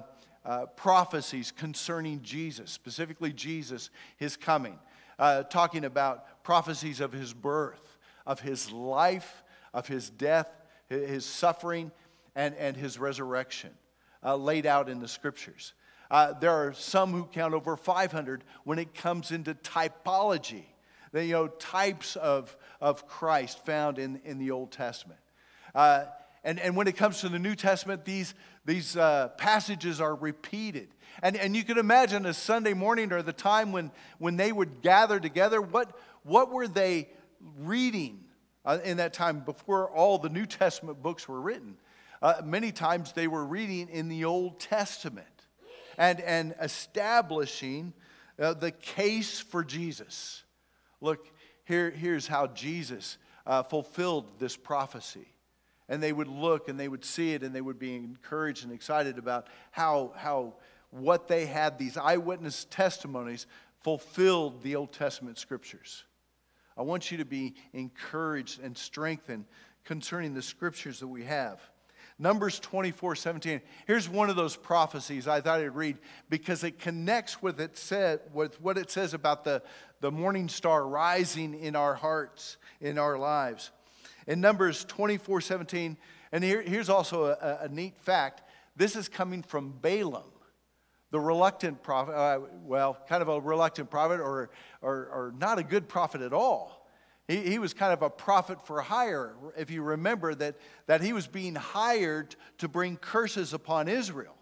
uh, 0.46 0.66
prophecies 0.68 1.52
concerning 1.52 2.22
Jesus, 2.22 2.72
specifically 2.72 3.34
Jesus, 3.34 3.90
his 4.18 4.36
coming 4.38 4.78
uh, 5.20 5.44
talking 5.44 5.86
about 5.86 6.44
prophecies 6.44 7.00
of 7.00 7.12
his 7.12 7.34
birth, 7.34 7.98
of 8.26 8.40
his 8.40 8.72
life, 8.72 9.44
of 9.74 9.88
his 9.88 10.10
death, 10.10 10.50
his 10.90 11.26
suffering, 11.26 11.92
and, 12.36 12.56
and 12.56 12.78
his 12.78 13.00
resurrection, 13.00 13.72
uh, 14.28 14.36
laid 14.36 14.66
out 14.66 14.90
in 14.90 15.00
the 15.00 15.08
scriptures. 15.08 15.74
Uh, 16.12 16.34
there 16.34 16.52
are 16.52 16.74
some 16.74 17.14
who 17.14 17.26
count 17.26 17.54
over 17.54 17.78
500 17.78 18.44
when 18.66 18.78
it 18.78 18.94
comes 18.94 19.32
into 19.32 19.54
typology, 19.56 20.66
the, 21.14 21.26
you 21.26 21.34
know, 21.34 21.48
types 21.48 22.18
of, 22.18 22.56
of 22.82 23.08
Christ 23.08 23.66
found 23.66 24.00
in, 24.00 24.20
in 24.26 24.38
the 24.38 24.52
Old 24.52 24.72
Testament. 24.72 25.20
Uh, 25.74 26.06
and, 26.44 26.60
and 26.60 26.76
when 26.76 26.88
it 26.88 26.98
comes 26.98 27.22
to 27.22 27.30
the 27.30 27.40
New 27.40 27.56
Testament, 27.56 28.06
these, 28.06 28.34
these 28.66 28.98
uh, 28.98 29.30
passages 29.38 30.02
are 30.02 30.16
repeated. 30.16 30.90
And, 31.22 31.36
and 31.38 31.56
you 31.56 31.64
can 31.64 31.78
imagine 31.78 32.26
a 32.26 32.34
Sunday 32.34 32.74
morning 32.74 33.12
or 33.12 33.22
the 33.22 33.34
time 33.34 33.72
when, 33.72 33.92
when 34.18 34.38
they 34.38 34.52
would 34.52 34.82
gather 34.82 35.20
together, 35.20 35.62
what, 35.62 35.98
what 36.24 36.52
were 36.52 36.68
they 36.68 37.10
reading 37.60 38.24
uh, 38.66 38.80
in 38.84 38.98
that 38.98 39.14
time 39.14 39.40
before 39.40 39.90
all 39.90 40.18
the 40.18 40.30
New 40.30 40.46
Testament 40.46 41.02
books 41.02 41.28
were 41.28 41.40
written? 41.40 41.78
Uh, 42.22 42.42
many 42.44 42.72
times 42.72 43.12
they 43.14 43.28
were 43.28 43.46
reading 43.46 43.90
in 43.90 44.08
the 44.08 44.26
Old 44.26 44.60
Testament 44.60 45.28
and, 45.98 46.20
and 46.22 46.56
establishing 46.62 47.94
uh, 48.40 48.54
the 48.54 48.72
case 48.72 49.40
for 49.40 49.64
Jesus. 49.64 50.44
Look, 51.02 51.28
here, 51.66 51.92
here's 51.92 52.28
how 52.28 52.48
Jesus 52.48 53.18
uh, 53.46 53.64
fulfilled 53.64 54.40
this 54.40 54.56
prophecy 54.56 55.28
and 55.90 56.04
they 56.04 56.12
would 56.12 56.28
look 56.28 56.70
and 56.70 56.80
they 56.80 56.88
would 56.88 57.06
see 57.06 57.34
it 57.34 57.44
and 57.44 57.54
they 57.54 57.62
would 57.62 57.80
be 57.80 57.96
encouraged 57.96 58.64
and 58.64 58.74
excited 58.74 59.18
about 59.18 59.48
how, 59.72 60.12
how 60.16 60.56
what 60.90 61.28
they 61.28 61.46
had, 61.46 61.78
these 61.78 61.98
eyewitness 61.98 62.66
testimonies, 62.70 63.48
fulfilled 63.82 64.62
the 64.64 64.76
Old 64.76 64.92
Testament 64.92 65.38
scriptures. 65.38 66.04
I 66.78 66.82
want 66.82 67.12
you 67.12 67.18
to 67.18 67.26
be 67.26 67.56
encouraged 67.74 68.62
and 68.62 68.78
strengthened 68.78 69.46
concerning 69.84 70.34
the 70.34 70.42
scriptures 70.42 71.00
that 71.00 71.08
we 71.08 71.24
have. 71.24 71.60
Numbers 72.20 72.60
24, 72.60 73.16
17. 73.16 73.62
Here's 73.86 74.10
one 74.10 74.30
of 74.30 74.36
those 74.36 74.56
prophecies 74.56 75.28
I 75.28 75.40
thought 75.42 75.60
I'd 75.60 75.76
read 75.76 75.98
because 76.30 76.64
it 76.64 76.80
connects 76.80 77.42
with, 77.42 77.60
it 77.62 77.78
said, 77.78 78.22
with 78.34 78.60
what 78.60 78.78
it 78.78 78.90
says 78.90 79.14
about 79.14 79.44
the, 79.44 79.62
the 80.02 80.12
morning 80.12 80.50
star 80.50 80.88
rising 80.88 81.54
in 81.60 81.76
our 81.76 81.94
hearts, 81.94 82.58
in 82.82 82.98
our 82.98 83.18
lives. 83.18 83.72
In 84.26 84.42
Numbers 84.42 84.84
24, 84.86 85.42
17, 85.42 85.98
and 86.32 86.44
here, 86.44 86.62
here's 86.62 86.90
also 86.90 87.26
a, 87.26 87.60
a 87.62 87.68
neat 87.70 88.00
fact 88.02 88.42
this 88.76 88.96
is 88.96 89.10
coming 89.10 89.42
from 89.42 89.74
Balaam 89.82 90.24
the 91.12 91.20
reluctant 91.20 91.82
prophet, 91.84 92.14
uh, 92.14 92.40
well, 92.66 92.98
kind 93.08 93.22
of 93.22 93.30
a 93.30 93.40
reluctant 93.40 93.90
prophet 93.90 94.20
or, 94.20 94.50
or, 94.82 94.96
or, 95.06 95.34
not 95.38 95.58
a 95.58 95.64
good 95.64 95.88
prophet 95.88 96.22
at 96.22 96.34
all. 96.34 96.77
He, 97.28 97.38
he 97.42 97.60
was 97.60 97.74
kind 97.74 97.92
of 97.92 98.02
a 98.02 98.10
prophet 98.10 98.66
for 98.66 98.82
hire, 98.82 99.34
if 99.58 99.70
you 99.70 99.82
remember 99.82 100.34
that, 100.36 100.56
that 100.86 101.02
he 101.02 101.14
was 101.14 101.28
being 101.28 101.56
hired 101.56 102.36
to 102.60 102.68
bring 102.68 102.98
curses 102.98 103.54
upon 103.54 103.88
Israel. 103.88 104.36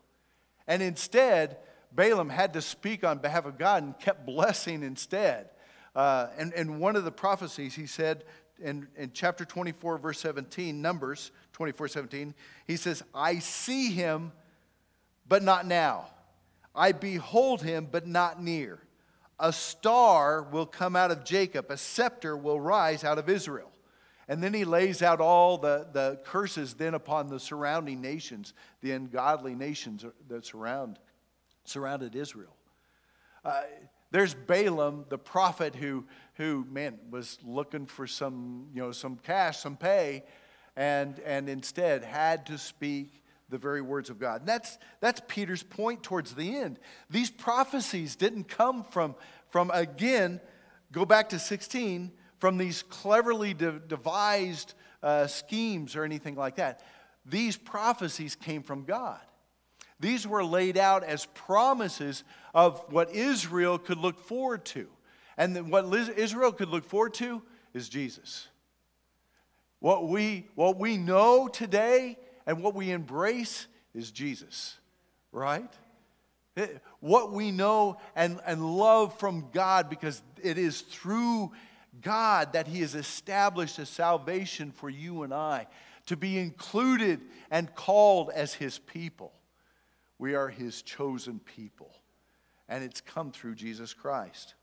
And 0.68 0.84
instead, 0.84 1.58
Balaam 1.92 2.30
had 2.30 2.54
to 2.54 2.62
speak 2.62 3.04
on 3.04 3.20
behalf 3.20 3.46
of 3.46 3.58
God 3.58 3.84
and 3.84 4.00
kept 4.00 4.26
blessing 4.26 4.84
instead. 4.84 5.50
Uh, 5.96 6.28
and, 6.38 6.54
and 6.54 6.80
one 6.80 6.96
of 6.96 7.06
the 7.06 7.12
prophecies, 7.12 7.74
he 7.74 7.88
said 7.88 8.24
in, 8.62 8.88
in 8.98 9.12
chapter 9.14 9.46
24, 9.46 9.98
verse 9.98 10.20
17, 10.20 10.82
Numbers 10.82 11.32
24, 11.54 11.88
17, 11.88 12.34
he 12.68 12.76
says, 12.76 13.02
I 13.14 13.40
see 13.40 13.92
him, 13.92 14.32
but 15.28 15.42
not 15.42 15.66
now. 15.66 16.08
I 16.76 16.92
behold 16.92 17.62
him, 17.62 17.88
but 17.90 18.06
not 18.06 18.42
near. 18.42 18.80
A 19.40 19.52
star 19.52 20.44
will 20.44 20.66
come 20.66 20.96
out 20.96 21.12
of 21.12 21.26
Jacob, 21.26 21.70
a 21.70 21.78
scepter 21.78 22.38
will 22.38 22.60
rise 22.60 23.04
out 23.04 23.18
of 23.18 23.30
Israel. 23.30 23.72
And 24.28 24.42
then 24.42 24.54
he 24.54 24.66
lays 24.66 25.02
out 25.02 25.22
all 25.22 25.58
the, 25.58 25.88
the 25.92 26.20
curses 26.26 26.74
then 26.74 26.96
upon 26.96 27.28
the 27.28 27.40
surrounding 27.40 28.02
nations, 28.02 28.54
the 28.82 28.92
ungodly 28.92 29.54
nations 29.54 30.04
that 30.30 30.46
surround, 30.46 30.98
surrounded 31.64 32.16
Israel. 32.16 32.56
Uh, 33.44 33.62
there's 34.12 34.34
Balaam, 34.34 35.06
the 35.10 35.18
prophet 35.18 35.76
who, 35.76 36.06
who, 36.36 36.66
man, 36.72 36.98
was 37.12 37.38
looking 37.44 37.86
for 37.86 38.08
some, 38.08 38.68
you 38.74 38.82
know, 38.82 38.92
some 38.92 39.18
cash, 39.18 39.60
some 39.60 39.78
pay, 39.78 40.24
and, 40.76 41.20
and 41.20 41.48
instead 41.48 42.04
had 42.04 42.46
to 42.48 42.58
speak 42.58 43.22
the 43.50 43.58
very 43.58 43.82
words 43.82 44.10
of 44.10 44.20
God. 44.20 44.42
And 44.42 44.50
that's, 44.50 44.78
that's 45.00 45.22
Peter's 45.28 45.64
point 45.64 46.04
towards 46.04 46.34
the 46.34 46.58
end. 46.58 46.80
These 47.10 47.30
prophecies 47.30 48.16
didn't 48.16 48.46
come 48.48 48.84
from, 48.84 49.16
from 49.50 49.72
again, 49.74 50.42
go 50.92 51.06
back 51.06 51.30
to 51.30 51.40
16, 51.40 52.12
from 52.40 52.58
these 52.58 52.84
cleverly 52.84 53.54
de- 53.54 53.80
devised 53.80 54.74
uh, 55.04 55.28
schemes 55.28 55.96
or 55.96 56.04
anything 56.04 56.36
like 56.36 56.56
that. 56.56 56.82
These 57.26 57.58
prophecies 57.58 58.36
came 58.36 58.64
from 58.64 58.86
God. 58.86 59.20
These 60.00 60.28
were 60.28 60.44
laid 60.44 60.78
out 60.78 61.04
as 61.04 61.26
promises 61.28 62.24
of 62.54 62.84
what 62.92 63.16
Israel 63.16 63.78
could 63.78 63.98
look 63.98 64.20
forward 64.20 64.66
to. 64.66 64.88
And 65.38 65.72
what 65.72 65.86
Israel 66.18 66.52
could 66.52 66.70
look 66.70 66.86
forward 66.86 67.14
to 67.16 67.42
is 67.74 67.90
Jesus. 67.90 68.48
What 69.80 70.08
we, 70.08 70.48
what 70.56 70.78
we 70.78 70.98
know 70.98 71.48
today 71.48 72.18
and 72.46 72.62
what 72.62 72.76
we 72.76 72.92
embrace 72.92 73.68
is 73.94 74.12
Jesus, 74.12 74.78
right? 75.32 75.72
What 77.00 77.32
we 77.32 77.52
know 77.52 77.98
and, 78.16 78.40
and 78.46 78.78
love 78.78 79.18
from 79.20 79.50
God 79.52 79.90
because 79.90 80.22
it 80.42 80.58
is 80.58 80.82
through 80.82 81.52
God 82.02 82.54
that 82.54 82.68
He 82.68 82.82
has 82.82 82.96
established 82.96 83.80
a 83.80 83.86
salvation 83.86 84.72
for 84.72 84.90
you 84.90 85.24
and 85.24 85.34
I 85.34 85.68
to 86.06 86.16
be 86.16 86.38
included 86.38 87.22
and 87.50 87.74
called 87.74 88.30
as 88.34 88.54
His 88.54 88.80
people. 88.80 89.34
We 90.18 90.36
are 90.36 90.48
His 90.48 90.82
chosen 90.82 91.40
people, 91.40 91.92
and 92.70 92.84
it's 92.84 93.02
come 93.02 93.32
through 93.32 93.56
Jesus 93.56 93.94
Christ. 93.94 94.54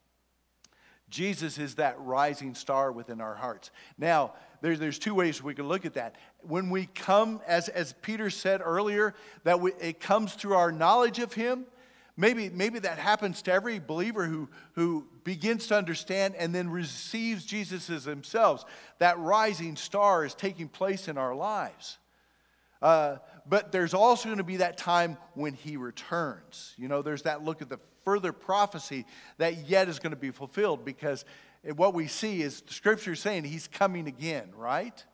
Jesus 1.12 1.58
is 1.58 1.74
that 1.74 2.00
rising 2.00 2.54
star 2.54 2.90
within 2.90 3.20
our 3.20 3.34
hearts. 3.34 3.70
Now, 3.98 4.32
there, 4.62 4.76
there's 4.76 4.98
two 4.98 5.14
ways 5.14 5.42
we 5.42 5.54
can 5.54 5.68
look 5.68 5.84
at 5.84 5.94
that. 5.94 6.16
When 6.40 6.70
we 6.70 6.86
come, 6.86 7.42
as, 7.46 7.68
as 7.68 7.92
Peter 8.00 8.30
said 8.30 8.62
earlier, 8.64 9.14
that 9.44 9.60
we, 9.60 9.72
it 9.74 10.00
comes 10.00 10.32
through 10.32 10.54
our 10.54 10.72
knowledge 10.72 11.18
of 11.18 11.34
Him. 11.34 11.66
Maybe, 12.16 12.48
maybe 12.48 12.78
that 12.78 12.98
happens 12.98 13.42
to 13.42 13.52
every 13.52 13.78
believer 13.78 14.24
who, 14.24 14.48
who 14.72 15.06
begins 15.22 15.66
to 15.66 15.76
understand 15.76 16.34
and 16.34 16.54
then 16.54 16.70
receives 16.70 17.44
Jesus 17.44 17.90
as 17.90 18.04
themselves. 18.04 18.64
That 18.98 19.18
rising 19.18 19.76
star 19.76 20.24
is 20.24 20.34
taking 20.34 20.68
place 20.68 21.08
in 21.08 21.18
our 21.18 21.34
lives. 21.34 21.98
Uh, 22.80 23.16
but 23.46 23.70
there's 23.70 23.94
also 23.94 24.28
going 24.28 24.38
to 24.38 24.44
be 24.44 24.56
that 24.56 24.78
time 24.78 25.18
when 25.34 25.52
he 25.52 25.76
returns. 25.76 26.74
You 26.78 26.88
know, 26.88 27.02
there's 27.02 27.22
that 27.22 27.44
look 27.44 27.60
at 27.60 27.68
the 27.68 27.78
further 28.04 28.32
prophecy 28.32 29.04
that 29.38 29.68
yet 29.68 29.88
is 29.88 29.98
going 29.98 30.10
to 30.10 30.16
be 30.16 30.30
fulfilled 30.30 30.84
because 30.84 31.24
what 31.76 31.94
we 31.94 32.06
see 32.08 32.42
is 32.42 32.60
the 32.62 32.72
scripture 32.72 33.14
saying 33.14 33.44
he's 33.44 33.68
coming 33.68 34.08
again, 34.08 34.50
right? 34.56 35.04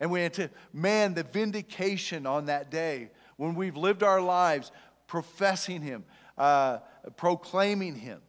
And 0.00 0.10
we 0.10 0.28
to 0.28 0.50
man, 0.72 1.14
the 1.14 1.22
vindication 1.22 2.26
on 2.26 2.46
that 2.46 2.70
day 2.70 3.10
when 3.36 3.54
we've 3.54 3.76
lived 3.76 4.02
our 4.02 4.20
lives 4.20 4.70
professing 5.06 5.82
him, 5.82 6.04
uh, 6.38 6.78
proclaiming 7.16 7.94
him, 7.94 8.20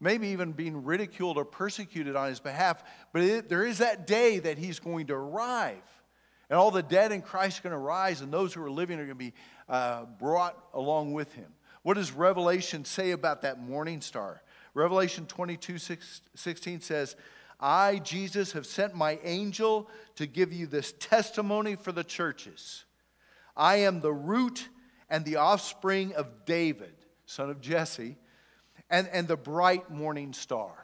maybe 0.00 0.28
even 0.28 0.52
being 0.52 0.84
ridiculed 0.84 1.36
or 1.36 1.44
persecuted 1.44 2.16
on 2.16 2.28
his 2.28 2.40
behalf. 2.40 2.82
But 3.12 3.22
it, 3.22 3.48
there 3.48 3.64
is 3.64 3.78
that 3.78 4.06
day 4.06 4.38
that 4.38 4.58
he's 4.58 4.78
going 4.78 5.06
to 5.08 5.14
arrive. 5.14 5.82
And 6.50 6.58
all 6.58 6.70
the 6.70 6.82
dead 6.82 7.12
in 7.12 7.20
Christ 7.20 7.60
are 7.60 7.62
going 7.64 7.72
to 7.72 7.78
rise, 7.78 8.22
and 8.22 8.32
those 8.32 8.54
who 8.54 8.62
are 8.62 8.70
living 8.70 8.98
are 8.98 9.04
going 9.04 9.18
to 9.18 9.24
be 9.24 9.34
uh, 9.68 10.06
brought 10.18 10.56
along 10.72 11.12
with 11.12 11.32
him. 11.34 11.52
What 11.82 11.94
does 11.94 12.12
Revelation 12.12 12.84
say 12.84 13.12
about 13.12 13.42
that 13.42 13.60
morning 13.60 14.00
star? 14.00 14.42
Revelation 14.74 15.26
22 15.26 15.78
16 16.34 16.80
says, 16.80 17.16
I, 17.60 17.98
Jesus, 17.98 18.52
have 18.52 18.66
sent 18.66 18.94
my 18.94 19.18
angel 19.24 19.90
to 20.16 20.26
give 20.26 20.52
you 20.52 20.66
this 20.66 20.92
testimony 20.98 21.74
for 21.74 21.90
the 21.92 22.04
churches. 22.04 22.84
I 23.56 23.76
am 23.76 24.00
the 24.00 24.12
root 24.12 24.68
and 25.10 25.24
the 25.24 25.36
offspring 25.36 26.14
of 26.14 26.44
David, 26.44 26.94
son 27.26 27.50
of 27.50 27.60
Jesse, 27.60 28.16
and, 28.90 29.08
and 29.08 29.26
the 29.26 29.36
bright 29.36 29.90
morning 29.90 30.32
star. 30.32 30.74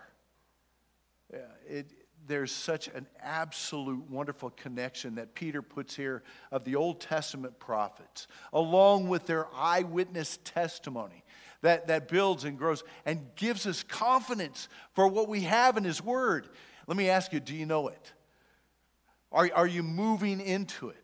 Yeah, 1.33 1.41
it, 1.69 1.87
there's 2.27 2.53
such 2.53 2.89
an 2.89 3.07
absolute 3.23 4.11
wonderful 4.11 4.51
connection 4.51 5.17
that 5.17 5.35
Peter 5.35 5.63
puts 5.63 5.95
here 5.95 6.23
of 6.51 6.65
the 6.65 6.77
Old 6.77 7.01
Testament 7.01 7.59
prophets, 7.59 8.27
along 8.53 9.09
with 9.09 9.27
their 9.27 9.47
eyewitness 9.55 10.39
testimony 10.45 11.25
that, 11.63 11.89
that 11.89 12.09
builds 12.09 12.45
and 12.45 12.59
grows 12.59 12.85
and 13.05 13.21
gives 13.37 13.67
us 13.67 13.83
confidence 13.83 14.69
for 14.95 15.09
what 15.09 15.29
we 15.29 15.41
have 15.43 15.77
in 15.77 15.85
His 15.85 16.03
Word. 16.03 16.49
Let 16.87 16.97
me 16.97 17.09
ask 17.09 17.33
you 17.33 17.41
do 17.41 17.55
you 17.55 17.67
know 17.67 17.89
it? 17.89 18.13
Are, 19.33 19.51
are 19.55 19.67
you 19.67 19.83
moving 19.83 20.41
into 20.41 20.91
it? 20.91 20.97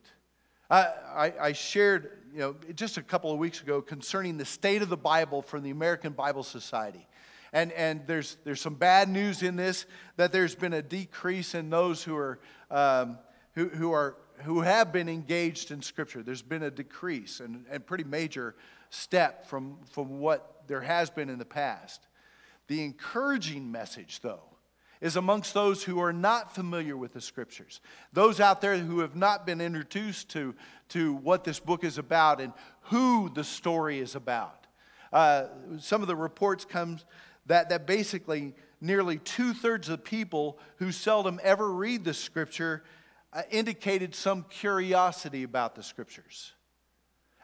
I, 0.70 0.82
I, 1.14 1.32
I 1.40 1.52
shared 1.52 2.18
you 2.32 2.38
know, 2.38 2.54
just 2.74 2.96
a 2.96 3.02
couple 3.02 3.32
of 3.32 3.38
weeks 3.38 3.60
ago 3.60 3.82
concerning 3.82 4.36
the 4.36 4.44
state 4.44 4.82
of 4.82 4.88
the 4.88 4.96
Bible 4.96 5.42
from 5.42 5.62
the 5.62 5.70
American 5.70 6.12
Bible 6.12 6.44
Society. 6.44 7.06
And, 7.52 7.72
and 7.72 8.06
there's, 8.06 8.36
there's 8.44 8.60
some 8.60 8.74
bad 8.74 9.08
news 9.08 9.42
in 9.42 9.56
this 9.56 9.86
that 10.16 10.32
there's 10.32 10.54
been 10.54 10.72
a 10.72 10.82
decrease 10.82 11.54
in 11.54 11.70
those 11.70 12.02
who 12.02 12.16
are, 12.16 12.38
um, 12.70 13.18
who, 13.54 13.68
who, 13.68 13.92
are, 13.92 14.16
who 14.42 14.60
have 14.60 14.92
been 14.92 15.08
engaged 15.08 15.70
in 15.70 15.82
Scripture. 15.82 16.22
There's 16.22 16.42
been 16.42 16.62
a 16.62 16.70
decrease 16.70 17.40
and, 17.40 17.64
and 17.70 17.84
pretty 17.84 18.04
major 18.04 18.54
step 18.90 19.46
from, 19.46 19.78
from 19.90 20.20
what 20.20 20.62
there 20.68 20.80
has 20.80 21.10
been 21.10 21.28
in 21.28 21.38
the 21.38 21.44
past. 21.44 22.06
The 22.68 22.84
encouraging 22.84 23.72
message, 23.72 24.20
though, 24.20 24.42
is 25.00 25.16
amongst 25.16 25.54
those 25.54 25.82
who 25.82 26.00
are 26.00 26.12
not 26.12 26.54
familiar 26.54 26.96
with 26.96 27.14
the 27.14 27.20
scriptures. 27.20 27.80
Those 28.12 28.38
out 28.38 28.60
there 28.60 28.76
who 28.76 29.00
have 29.00 29.16
not 29.16 29.46
been 29.46 29.60
introduced 29.60 30.28
to, 30.30 30.54
to 30.90 31.14
what 31.14 31.42
this 31.42 31.58
book 31.58 31.84
is 31.84 31.98
about 31.98 32.40
and 32.40 32.52
who 32.82 33.30
the 33.30 33.44
story 33.44 33.98
is 33.98 34.14
about. 34.14 34.66
Uh, 35.12 35.46
some 35.78 36.02
of 36.02 36.08
the 36.08 36.14
reports 36.14 36.64
come 36.64 36.98
that, 37.46 37.68
that 37.70 37.86
basically 37.86 38.54
nearly 38.80 39.18
two 39.18 39.52
thirds 39.52 39.88
of 39.88 40.04
people 40.04 40.58
who 40.76 40.92
seldom 40.92 41.40
ever 41.42 41.70
read 41.70 42.04
the 42.04 42.14
scripture 42.14 42.82
uh, 43.32 43.42
indicated 43.50 44.14
some 44.14 44.44
curiosity 44.48 45.42
about 45.42 45.74
the 45.74 45.82
scriptures. 45.82 46.52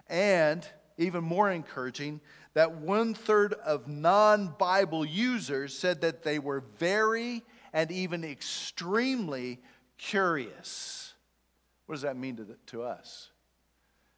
And 0.09 0.66
even 0.99 1.24
more 1.24 1.51
encouraging, 1.51 2.20
that 2.55 2.72
one 2.76 3.14
third 3.14 3.53
of 3.55 3.86
non 3.86 4.55
Bible 4.59 5.05
users 5.05 5.76
said 5.76 6.01
that 6.01 6.22
they 6.22 6.38
were 6.38 6.64
very 6.78 7.44
and 7.72 7.90
even 7.90 8.24
extremely 8.24 9.61
curious. 9.99 11.14
What 11.86 11.97
does 11.97 12.03
that 12.03 12.16
mean 12.16 12.36
to, 12.36 12.44
the, 12.44 12.57
to 12.68 12.82
us? 12.82 13.30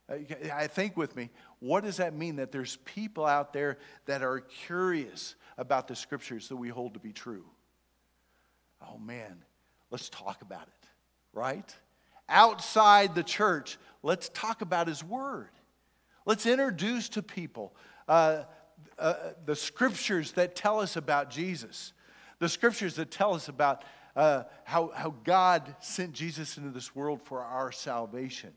I 0.09 0.67
think 0.67 0.97
with 0.97 1.15
me, 1.15 1.29
what 1.59 1.83
does 1.83 1.97
that 1.97 2.15
mean 2.15 2.37
that 2.37 2.51
there's 2.51 2.77
people 2.77 3.25
out 3.25 3.53
there 3.53 3.77
that 4.05 4.23
are 4.23 4.39
curious 4.39 5.35
about 5.59 5.87
the 5.89 5.95
scriptures 5.95 6.47
that 6.47 6.55
we 6.55 6.69
hold 6.69 6.93
to 6.95 6.99
be 6.99 7.11
true? 7.11 7.45
Oh 8.81 8.97
man, 8.97 9.43
let's 9.91 10.09
talk 10.09 10.41
about 10.41 10.63
it, 10.63 10.87
right? 11.33 11.75
Outside 12.29 13.13
the 13.13 13.23
church, 13.23 13.77
let's 14.01 14.29
talk 14.29 14.61
about 14.61 14.87
His 14.87 15.03
Word. 15.03 15.49
Let's 16.25 16.45
introduce 16.45 17.09
to 17.09 17.21
people 17.21 17.75
uh, 18.07 18.43
uh, 18.97 19.13
the 19.45 19.55
scriptures 19.55 20.31
that 20.33 20.55
tell 20.55 20.79
us 20.79 20.95
about 20.95 21.29
Jesus, 21.29 21.91
the 22.39 22.49
scriptures 22.49 22.95
that 22.95 23.11
tell 23.11 23.33
us 23.33 23.49
about 23.49 23.83
uh, 24.15 24.43
how, 24.63 24.91
how 24.95 25.13
God 25.23 25.75
sent 25.81 26.13
Jesus 26.13 26.57
into 26.57 26.69
this 26.69 26.95
world 26.95 27.21
for 27.21 27.41
our 27.41 27.71
salvation 27.71 28.53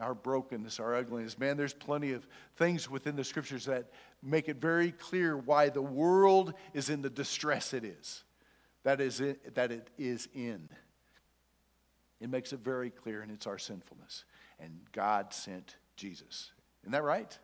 our 0.00 0.14
brokenness, 0.14 0.80
our 0.80 0.94
ugliness. 0.94 1.38
Man, 1.38 1.56
there's 1.56 1.74
plenty 1.74 2.12
of 2.12 2.26
things 2.56 2.90
within 2.90 3.16
the 3.16 3.24
scriptures 3.24 3.64
that 3.66 3.90
make 4.22 4.48
it 4.48 4.60
very 4.60 4.92
clear 4.92 5.36
why 5.36 5.68
the 5.68 5.82
world 5.82 6.54
is 6.74 6.90
in 6.90 7.02
the 7.02 7.10
distress 7.10 7.74
it 7.74 7.84
is. 7.84 8.24
That 8.84 9.00
is 9.00 9.20
it, 9.20 9.54
that 9.54 9.72
it 9.72 9.90
is 9.98 10.28
in. 10.34 10.68
It 12.20 12.30
makes 12.30 12.52
it 12.52 12.60
very 12.60 12.90
clear, 12.90 13.22
and 13.22 13.30
it's 13.30 13.46
our 13.46 13.58
sinfulness. 13.58 14.24
And 14.58 14.80
God 14.92 15.32
sent 15.32 15.76
Jesus. 15.96 16.52
Isn't 16.82 16.92
that 16.92 17.04
right? 17.04 17.38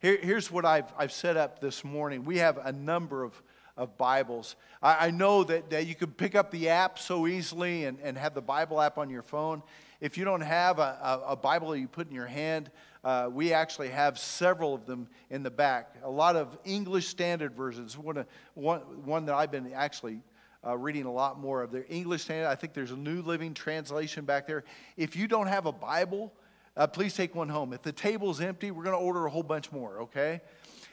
Here, 0.00 0.18
here's 0.20 0.50
what 0.50 0.64
I've, 0.64 0.92
I've 0.98 1.12
set 1.12 1.36
up 1.36 1.60
this 1.60 1.84
morning. 1.84 2.24
We 2.24 2.38
have 2.38 2.58
a 2.58 2.72
number 2.72 3.22
of, 3.22 3.40
of 3.76 3.96
Bibles. 3.96 4.56
I, 4.82 5.06
I 5.06 5.10
know 5.10 5.44
that, 5.44 5.70
that 5.70 5.86
you 5.86 5.94
can 5.94 6.10
pick 6.10 6.34
up 6.34 6.50
the 6.50 6.68
app 6.68 6.98
so 6.98 7.26
easily 7.26 7.84
and, 7.84 7.98
and 8.02 8.18
have 8.18 8.34
the 8.34 8.42
Bible 8.42 8.80
app 8.80 8.98
on 8.98 9.08
your 9.08 9.22
phone. 9.22 9.62
If 10.00 10.18
you 10.18 10.24
don't 10.24 10.40
have 10.40 10.78
a, 10.78 10.98
a, 11.26 11.32
a 11.32 11.36
Bible 11.36 11.70
that 11.70 11.80
you 11.80 11.88
put 11.88 12.08
in 12.08 12.14
your 12.14 12.26
hand, 12.26 12.70
uh, 13.04 13.28
we 13.32 13.52
actually 13.52 13.88
have 13.88 14.18
several 14.18 14.74
of 14.74 14.86
them 14.86 15.08
in 15.30 15.42
the 15.42 15.50
back. 15.50 15.94
A 16.02 16.10
lot 16.10 16.36
of 16.36 16.56
English 16.64 17.08
Standard 17.08 17.54
versions. 17.54 17.98
One, 17.98 18.24
one, 18.54 18.80
one 19.04 19.26
that 19.26 19.34
I've 19.34 19.50
been 19.50 19.72
actually 19.72 20.20
uh, 20.66 20.76
reading 20.76 21.04
a 21.04 21.12
lot 21.12 21.38
more 21.38 21.62
of. 21.62 21.70
The 21.70 21.86
English 21.88 22.22
Standard, 22.22 22.48
I 22.48 22.54
think 22.54 22.72
there's 22.72 22.90
a 22.90 22.96
New 22.96 23.22
Living 23.22 23.54
Translation 23.54 24.24
back 24.24 24.46
there. 24.46 24.64
If 24.96 25.16
you 25.16 25.28
don't 25.28 25.46
have 25.46 25.66
a 25.66 25.72
Bible, 25.72 26.32
uh, 26.76 26.86
please 26.86 27.14
take 27.14 27.34
one 27.34 27.48
home. 27.48 27.72
If 27.72 27.82
the 27.82 27.92
table's 27.92 28.40
empty, 28.40 28.70
we're 28.70 28.84
going 28.84 28.96
to 28.96 29.02
order 29.02 29.26
a 29.26 29.30
whole 29.30 29.42
bunch 29.42 29.70
more, 29.70 30.00
okay? 30.02 30.40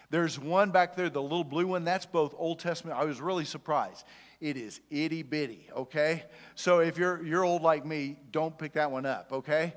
There's 0.10 0.38
one 0.38 0.72
back 0.72 0.96
there, 0.96 1.10
the 1.10 1.22
little 1.22 1.46
blue 1.46 1.68
one. 1.68 1.86
That's 1.86 2.06
both 2.06 2.36
Old 2.38 2.60
Testament. 2.60 3.00
I 3.00 3.06
was 3.06 3.22
really 3.22 3.46
surprised. 3.46 4.06
It 4.42 4.58
is 4.58 4.82
itty 4.90 5.22
bitty, 5.22 5.68
okay? 5.78 6.24
So 6.56 6.80
if 6.80 6.98
you're, 6.98 7.24
you're 7.24 7.46
old 7.46 7.62
like 7.62 7.86
me, 7.86 8.18
don't 8.32 8.58
pick 8.58 8.74
that 8.74 8.92
one 8.92 9.06
up, 9.06 9.32
okay? 9.32 9.76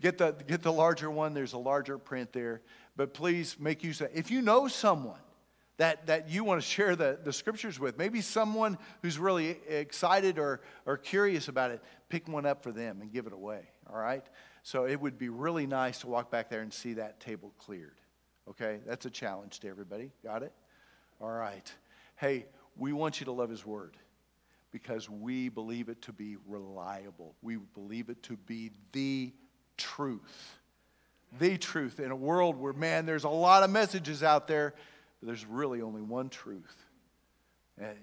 Get 0.00 0.16
the, 0.16 0.34
get 0.46 0.62
the 0.62 0.72
larger 0.72 1.10
one. 1.10 1.34
There's 1.34 1.52
a 1.52 1.58
larger 1.58 1.98
print 1.98 2.32
there. 2.32 2.62
But 2.96 3.12
please 3.12 3.56
make 3.60 3.84
use 3.84 4.00
of 4.00 4.06
it. 4.06 4.12
If 4.14 4.30
you 4.30 4.40
know 4.40 4.68
someone 4.68 5.20
that, 5.76 6.06
that 6.06 6.30
you 6.30 6.44
want 6.44 6.62
to 6.62 6.66
share 6.66 6.96
the, 6.96 7.18
the 7.22 7.32
scriptures 7.32 7.78
with, 7.78 7.98
maybe 7.98 8.22
someone 8.22 8.78
who's 9.02 9.18
really 9.18 9.58
excited 9.68 10.38
or, 10.38 10.62
or 10.86 10.96
curious 10.96 11.48
about 11.48 11.70
it, 11.70 11.82
pick 12.08 12.26
one 12.26 12.46
up 12.46 12.62
for 12.62 12.72
them 12.72 13.02
and 13.02 13.12
give 13.12 13.26
it 13.26 13.34
away, 13.34 13.68
all 13.92 13.98
right? 13.98 14.24
So 14.62 14.86
it 14.86 14.98
would 14.98 15.18
be 15.18 15.28
really 15.28 15.66
nice 15.66 15.98
to 16.00 16.06
walk 16.06 16.30
back 16.30 16.48
there 16.48 16.62
and 16.62 16.72
see 16.72 16.94
that 16.94 17.20
table 17.20 17.52
cleared. 17.58 18.00
Okay? 18.48 18.80
That's 18.86 19.04
a 19.04 19.10
challenge 19.10 19.60
to 19.60 19.68
everybody. 19.68 20.10
Got 20.24 20.42
it? 20.42 20.52
All 21.20 21.30
right. 21.30 21.70
Hey, 22.16 22.46
we 22.78 22.94
want 22.94 23.20
you 23.20 23.26
to 23.26 23.32
love 23.32 23.50
His 23.50 23.66
Word 23.66 23.96
because 24.72 25.08
we 25.08 25.48
believe 25.48 25.88
it 25.88 26.02
to 26.02 26.12
be 26.12 26.36
reliable. 26.46 27.34
We 27.42 27.56
believe 27.56 28.08
it 28.08 28.22
to 28.24 28.36
be 28.36 28.72
the 28.92 29.32
truth. 29.76 30.58
The 31.38 31.58
truth 31.58 32.00
in 32.00 32.10
a 32.10 32.16
world 32.16 32.56
where, 32.56 32.72
man, 32.72 33.06
there's 33.06 33.24
a 33.24 33.28
lot 33.28 33.62
of 33.62 33.70
messages 33.70 34.22
out 34.22 34.46
there, 34.48 34.74
but 35.20 35.26
there's 35.26 35.46
really 35.46 35.82
only 35.82 36.02
one 36.02 36.28
truth. 36.28 36.84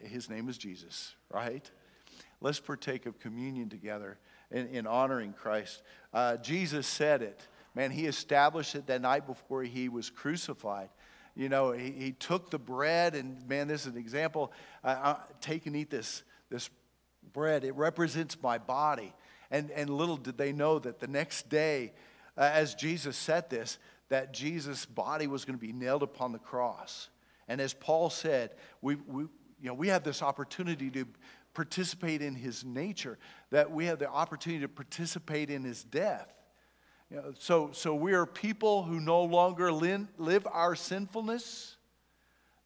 His 0.04 0.30
name 0.30 0.50
is 0.50 0.58
Jesus, 0.58 1.16
right? 1.32 1.70
Let's 2.42 2.60
partake 2.60 3.06
of 3.06 3.20
communion 3.20 3.70
together 3.70 4.18
in, 4.52 4.68
in 4.68 4.86
honoring 4.86 5.34
Christ. 5.34 5.82
Uh, 6.14 6.38
Jesus 6.38 6.86
said 6.86 7.22
it. 7.22 7.48
Man, 7.74 7.90
he 7.90 8.06
established 8.06 8.76
it 8.76 8.86
that 8.88 9.02
night 9.02 9.26
before 9.26 9.64
he 9.64 9.90
was 9.90 10.10
crucified. 10.10 10.90
You 11.36 11.50
know, 11.50 11.72
he, 11.72 11.92
he 11.92 12.12
took 12.12 12.52
the 12.52 12.60
bread, 12.60 13.16
and 13.16 13.48
man, 13.48 13.68
this 13.68 13.82
is 13.82 13.94
an 13.94 13.98
example. 13.98 14.54
Uh, 14.84 14.88
uh, 14.88 15.16
take 15.42 15.66
and 15.66 15.76
eat 15.76 15.90
this 15.90 16.22
this 16.54 16.70
bread. 17.34 17.64
It 17.64 17.76
represents 17.76 18.38
my 18.42 18.60
body. 18.60 19.12
And, 19.50 19.72
and 19.72 19.90
little 19.90 20.18
did 20.18 20.38
they 20.38 20.54
know 20.54 20.80
that 20.80 21.00
the 21.00 21.08
next 21.08 21.50
day, 21.50 21.94
uh, 22.38 22.50
as 22.54 22.76
Jesus 22.76 23.18
said 23.18 23.50
this, 23.50 23.80
that 24.10 24.34
Jesus' 24.34 24.86
body 24.86 25.26
was 25.26 25.46
going 25.46 25.58
to 25.58 25.66
be 25.66 25.74
nailed 25.74 26.04
upon 26.04 26.32
the 26.32 26.40
cross. 26.40 27.10
And 27.48 27.60
as 27.60 27.74
Paul 27.74 28.12
said, 28.12 28.52
we, 28.82 28.96
we, 28.96 29.24
you 29.24 29.30
know, 29.70 29.74
we 29.74 29.88
have 29.88 30.04
this 30.04 30.22
opportunity 30.22 30.92
to 30.92 31.06
participate 31.56 32.22
in 32.22 32.36
his 32.36 32.64
nature, 32.64 33.18
that 33.50 33.72
we 33.72 33.86
have 33.86 33.98
the 33.98 34.10
opportunity 34.10 34.62
to 34.62 34.70
participate 34.70 35.50
in 35.50 35.64
his 35.64 35.84
death. 35.84 36.32
You 37.10 37.18
know, 37.18 37.34
so, 37.38 37.72
so 37.74 37.96
we 37.96 38.14
are 38.14 38.26
people 38.26 38.84
who 38.84 39.00
no 39.00 39.24
longer 39.24 39.72
lin- 39.72 40.10
live 40.18 40.48
our 40.52 40.76
sinfulness? 40.76 41.78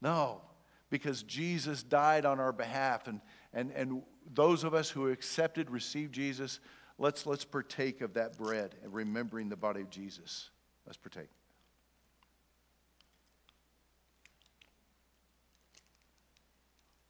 No, 0.02 0.42
because 0.90 1.24
Jesus 1.24 1.84
died 1.84 2.26
on 2.26 2.40
our 2.40 2.54
behalf. 2.54 3.08
And, 3.08 3.22
and, 3.54 3.72
and 3.72 4.02
those 4.34 4.64
of 4.64 4.74
us 4.74 4.90
who 4.90 5.10
accepted, 5.10 5.70
received 5.70 6.14
Jesus, 6.14 6.60
let's, 6.98 7.26
let's 7.26 7.46
partake 7.46 8.02
of 8.02 8.14
that 8.14 8.38
bread 8.38 8.76
and 8.84 8.94
remembering 8.94 9.50
the 9.50 9.56
body 9.56 9.82
of 9.82 9.90
Jesus. 9.90 10.50
Let's 10.86 10.98
partake. 10.98 11.30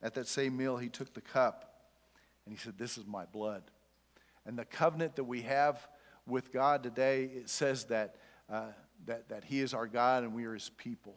At 0.02 0.14
that 0.14 0.28
same 0.28 0.56
meal, 0.56 0.78
he 0.78 0.90
took 0.90 1.14
the 1.14 1.22
cup 1.22 1.74
and 2.46 2.56
he 2.56 2.60
said, 2.60 2.78
This 2.78 2.98
is 2.98 3.06
my 3.06 3.26
blood. 3.26 3.64
And 4.46 4.58
the 4.58 4.66
covenant 4.66 5.16
that 5.16 5.26
we 5.26 5.42
have 5.42 5.86
with 6.26 6.54
God 6.54 6.84
today, 6.84 7.26
it 7.26 7.50
says 7.50 7.86
that, 7.86 8.16
uh, 8.50 8.68
that, 9.06 9.28
that 9.30 9.44
he 9.44 9.60
is 9.60 9.74
our 9.74 9.88
God 9.88 10.24
and 10.24 10.34
we 10.34 10.46
are 10.46 10.54
his 10.54 10.70
people. 10.78 11.16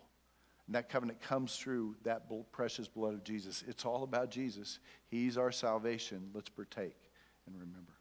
And 0.70 0.76
that 0.76 0.88
covenant 0.88 1.20
comes 1.20 1.56
through 1.56 1.96
that 2.04 2.30
precious 2.52 2.86
blood 2.86 3.12
of 3.12 3.24
Jesus. 3.24 3.64
It's 3.66 3.84
all 3.84 4.04
about 4.04 4.30
Jesus. 4.30 4.78
He's 5.08 5.36
our 5.36 5.50
salvation. 5.50 6.30
Let's 6.32 6.48
partake 6.48 7.10
and 7.48 7.56
remember. 7.56 7.99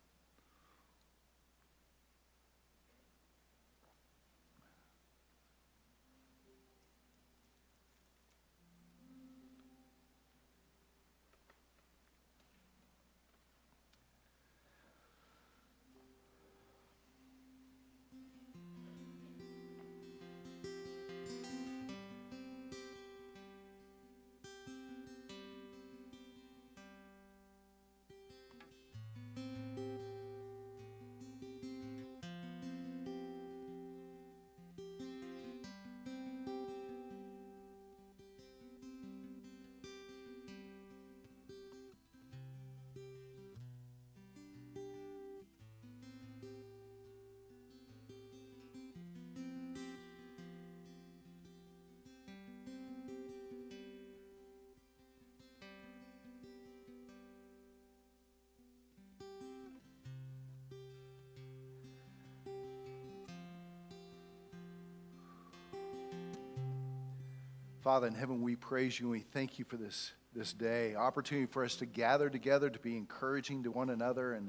Father 67.90 68.06
in 68.06 68.14
heaven, 68.14 68.44
we 68.44 68.56
praise 68.56 69.00
you 69.00 69.08
and 69.08 69.12
we 69.14 69.22
thank 69.22 69.58
you 69.58 69.66
for 69.66 69.76
this, 69.76 70.12
this 70.36 70.54
day. 70.54 70.94
Opportunity 70.94 71.48
for 71.52 71.66
us 71.66 71.74
to 71.78 71.88
gather 71.88 72.30
together, 72.30 72.70
to 72.70 72.78
be 72.78 72.96
encouraging 72.96 73.64
to 73.64 73.72
one 73.72 73.90
another, 73.90 74.34
and 74.34 74.48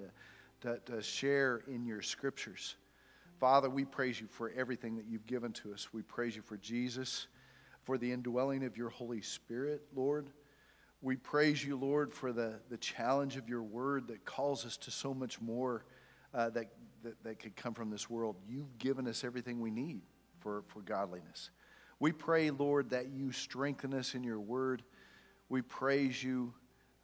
to, 0.61 0.75
to, 0.75 0.93
to 0.93 1.03
share 1.03 1.63
in 1.67 1.87
your 1.87 2.03
scriptures. 2.03 2.77
Father, 3.39 3.71
we 3.71 3.87
praise 3.87 4.21
you 4.21 4.27
for 4.27 4.53
everything 4.55 4.95
that 4.97 5.07
you've 5.07 5.25
given 5.25 5.53
to 5.53 5.73
us. 5.73 5.89
We 5.91 6.03
praise 6.03 6.37
you 6.37 6.43
for 6.43 6.59
Jesus, 6.59 7.29
for 7.85 7.97
the 7.97 8.13
indwelling 8.13 8.63
of 8.63 8.77
your 8.77 8.91
Holy 8.91 9.23
Spirit, 9.23 9.85
Lord. 9.97 10.29
We 11.01 11.17
praise 11.17 11.65
you, 11.65 11.79
Lord, 11.79 12.13
for 12.13 12.35
the, 12.35 12.61
the 12.69 12.77
challenge 12.77 13.39
of 13.39 13.49
your 13.49 13.63
word 13.63 14.07
that 14.09 14.27
calls 14.27 14.67
us 14.67 14.77
to 14.77 14.91
so 14.91 15.15
much 15.15 15.41
more 15.41 15.87
uh, 16.35 16.51
that, 16.51 16.67
that, 17.03 17.25
that 17.25 17.39
could 17.39 17.57
come 17.57 17.73
from 17.73 17.89
this 17.89 18.11
world. 18.11 18.37
You've 18.47 18.77
given 18.77 19.09
us 19.09 19.25
everything 19.25 19.61
we 19.61 19.71
need 19.71 20.03
for, 20.41 20.63
for 20.69 20.83
godliness. 20.83 21.49
We 22.01 22.13
pray, 22.13 22.49
Lord, 22.49 22.91
that 22.91 23.11
you 23.11 23.31
strengthen 23.31 23.93
us 23.93 24.15
in 24.15 24.25
your 24.25 24.41
word. 24.41 24.83
We 25.51 25.61
praise 25.61 26.25
you, 26.25 26.55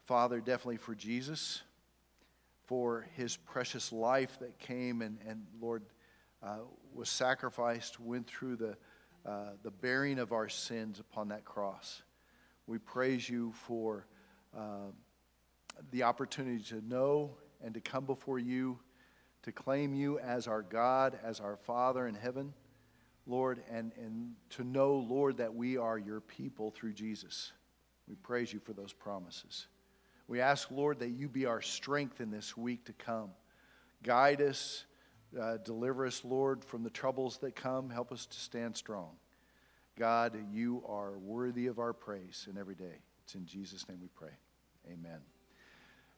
Father, 0.06 0.40
definitely 0.40 0.78
for 0.78 0.94
Jesus, 0.94 1.60
for 2.64 3.06
his 3.14 3.36
precious 3.36 3.92
life 3.92 4.38
that 4.40 4.58
came 4.58 5.02
and, 5.02 5.18
and 5.28 5.44
Lord, 5.60 5.82
uh, 6.42 6.60
was 6.94 7.10
sacrificed, 7.10 8.00
went 8.00 8.26
through 8.26 8.56
the, 8.56 8.76
uh, 9.26 9.50
the 9.62 9.70
bearing 9.70 10.18
of 10.18 10.32
our 10.32 10.48
sins 10.48 10.98
upon 10.98 11.28
that 11.28 11.44
cross. 11.44 12.02
We 12.66 12.78
praise 12.78 13.28
you 13.28 13.52
for 13.52 14.06
uh, 14.56 14.92
the 15.90 16.04
opportunity 16.04 16.64
to 16.64 16.80
know 16.88 17.32
and 17.62 17.74
to 17.74 17.80
come 17.82 18.06
before 18.06 18.38
you, 18.38 18.78
to 19.42 19.52
claim 19.52 19.92
you 19.92 20.18
as 20.20 20.48
our 20.48 20.62
God, 20.62 21.18
as 21.22 21.38
our 21.38 21.58
Father 21.58 22.06
in 22.06 22.14
heaven. 22.14 22.54
Lord, 23.26 23.62
and, 23.70 23.92
and 23.96 24.34
to 24.50 24.64
know, 24.64 24.94
Lord, 24.94 25.38
that 25.38 25.54
we 25.54 25.76
are 25.76 25.98
your 25.98 26.20
people 26.20 26.70
through 26.70 26.92
Jesus. 26.92 27.52
We 28.08 28.14
praise 28.14 28.52
you 28.52 28.60
for 28.60 28.72
those 28.72 28.92
promises. 28.92 29.66
We 30.28 30.40
ask, 30.40 30.70
Lord, 30.70 31.00
that 31.00 31.10
you 31.10 31.28
be 31.28 31.46
our 31.46 31.60
strength 31.60 32.20
in 32.20 32.30
this 32.30 32.56
week 32.56 32.84
to 32.86 32.92
come. 32.92 33.30
Guide 34.02 34.40
us, 34.40 34.84
uh, 35.40 35.58
deliver 35.58 36.06
us, 36.06 36.24
Lord, 36.24 36.64
from 36.64 36.82
the 36.82 36.90
troubles 36.90 37.38
that 37.38 37.56
come. 37.56 37.90
Help 37.90 38.12
us 38.12 38.26
to 38.26 38.38
stand 38.38 38.76
strong. 38.76 39.10
God, 39.98 40.36
you 40.52 40.82
are 40.86 41.18
worthy 41.18 41.66
of 41.68 41.78
our 41.78 41.92
praise 41.92 42.46
in 42.50 42.58
every 42.58 42.74
day. 42.74 43.02
It's 43.24 43.34
in 43.34 43.46
Jesus' 43.46 43.88
name 43.88 43.98
we 44.00 44.08
pray. 44.08 44.32
Amen. 44.92 45.18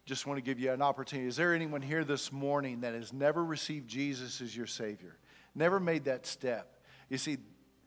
Just 0.05 0.27
want 0.27 0.39
to 0.39 0.43
give 0.43 0.59
you 0.59 0.73
an 0.73 0.83
opportunity. 0.83 1.29
Is 1.29 1.37
there 1.37 1.55
anyone 1.55 1.83
here 1.83 2.03
this 2.03 2.33
morning 2.33 2.81
that 2.81 2.95
has 2.95 3.13
never 3.13 3.45
received 3.45 3.89
Jesus 3.89 4.41
as 4.41 4.57
your 4.57 4.67
Savior? 4.67 5.17
Never 5.55 5.79
made 5.79 6.05
that 6.05 6.27
step? 6.27 6.78
You 7.09 7.19
see, 7.19 7.39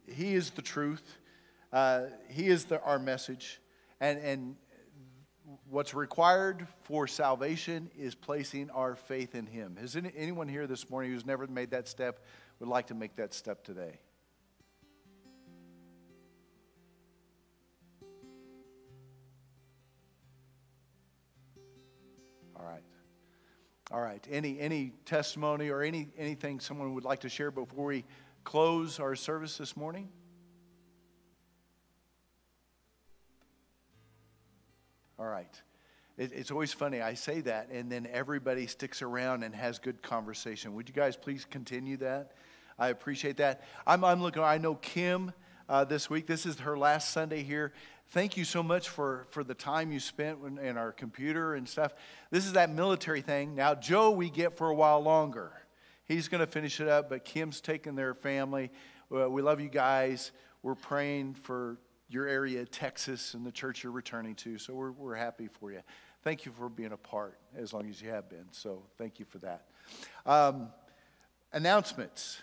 He 0.08 0.34
is 0.34 0.52
the 0.52 0.62
truth, 0.62 1.18
uh, 1.72 2.04
He 2.30 2.48
is 2.48 2.66
the, 2.66 2.82
our 2.82 3.00
message. 3.00 3.60
And, 4.00 4.20
and 4.20 4.56
what's 5.70 5.94
required 5.94 6.68
for 6.84 7.08
salvation 7.08 7.90
is 7.98 8.16
placing 8.16 8.70
our 8.72 8.96
faith 8.96 9.36
in 9.36 9.46
Him. 9.46 9.78
Has 9.80 9.96
any, 9.96 10.12
anyone 10.16 10.48
here 10.48 10.68
this 10.68 10.90
morning 10.90 11.12
who's 11.12 11.26
never 11.26 11.48
made 11.48 11.72
that 11.72 11.88
step 11.88 12.26
would 12.60 12.70
like 12.70 12.88
to 12.88 12.96
make 12.96 13.16
that 13.18 13.34
step 13.34 13.64
today? 13.64 14.00
All 22.56 22.66
right. 22.66 22.84
All 23.92 24.02
right. 24.02 24.26
Any 24.32 24.60
any 24.60 24.94
testimony 25.06 25.70
or 25.70 25.82
any 25.82 26.10
anything 26.18 26.60
someone 26.60 26.94
would 26.94 27.04
like 27.04 27.22
to 27.22 27.30
share 27.30 27.50
before 27.50 27.86
we 27.86 28.06
close 28.44 29.00
our 29.00 29.16
service 29.16 29.58
this 29.58 29.76
morning? 29.78 30.10
All 35.20 35.28
right. 35.28 35.62
It, 36.18 36.32
it's 36.34 36.52
always 36.52 36.74
funny. 36.74 37.02
I 37.02 37.14
say 37.14 37.42
that, 37.42 37.70
and 37.72 37.92
then 37.92 38.08
everybody 38.12 38.68
sticks 38.68 39.02
around 39.02 39.44
and 39.44 39.54
has 39.56 39.80
good 39.80 40.02
conversation. 40.02 40.74
Would 40.76 40.90
you 40.90 40.96
guys 40.96 41.16
please 41.16 41.46
continue 41.50 41.98
that? 41.98 42.34
I 42.78 42.90
appreciate 42.90 43.38
that. 43.38 43.64
I'm, 43.86 44.04
I'm 44.04 44.22
looking, 44.22 44.42
I 44.44 44.58
know 44.58 44.76
Kim 44.76 45.32
uh, 45.70 45.84
this 45.84 46.10
week. 46.10 46.26
This 46.28 46.46
is 46.46 46.60
her 46.60 46.78
last 46.78 47.12
Sunday 47.12 47.44
here. 47.44 47.74
Thank 48.10 48.36
you 48.36 48.44
so 48.44 48.62
much 48.62 48.90
for, 48.90 49.28
for 49.30 49.44
the 49.44 49.54
time 49.54 49.92
you 49.92 50.00
spent 50.00 50.40
in 50.62 50.78
our 50.78 50.92
computer 50.92 51.56
and 51.56 51.70
stuff. 51.70 51.94
This 52.30 52.46
is 52.46 52.54
that 52.54 52.70
military 52.70 53.22
thing. 53.22 53.56
Now, 53.56 53.76
Joe, 53.76 54.12
we 54.12 54.30
get 54.30 54.58
for 54.58 54.70
a 54.70 54.76
while 54.76 55.02
longer. 55.02 55.54
He's 56.12 56.28
going 56.28 56.42
to 56.42 56.48
finish 56.48 56.82
it 56.82 56.90
up, 56.90 57.10
but 57.10 57.24
Kim's 57.24 57.62
taking 57.62 57.96
their 57.96 58.14
family. 58.14 58.70
We 59.10 59.42
love 59.42 59.62
you 59.62 59.70
guys. 59.70 60.32
We're 60.62 60.76
praying 60.76 61.36
for 61.36 61.78
your 62.10 62.28
area, 62.28 62.66
Texas, 62.66 63.34
and 63.34 63.46
the 63.46 63.52
church 63.52 63.84
you're 63.84 63.94
returning 63.94 64.36
to. 64.36 64.58
So 64.58 64.74
we're, 64.74 64.92
we're 64.92 65.16
happy 65.16 65.48
for 65.48 65.72
you. 65.72 65.80
Thank 66.24 66.46
you 66.46 66.52
for 66.52 66.68
being 66.68 66.92
a 66.92 66.98
part 66.98 67.40
as 67.56 67.72
long 67.72 67.90
as 67.90 68.02
you 68.02 68.10
have 68.10 68.30
been. 68.30 68.46
So 68.52 68.84
thank 68.98 69.20
you 69.20 69.26
for 69.26 69.38
that. 69.40 69.68
Um, 70.26 70.68
announcements. 71.54 72.42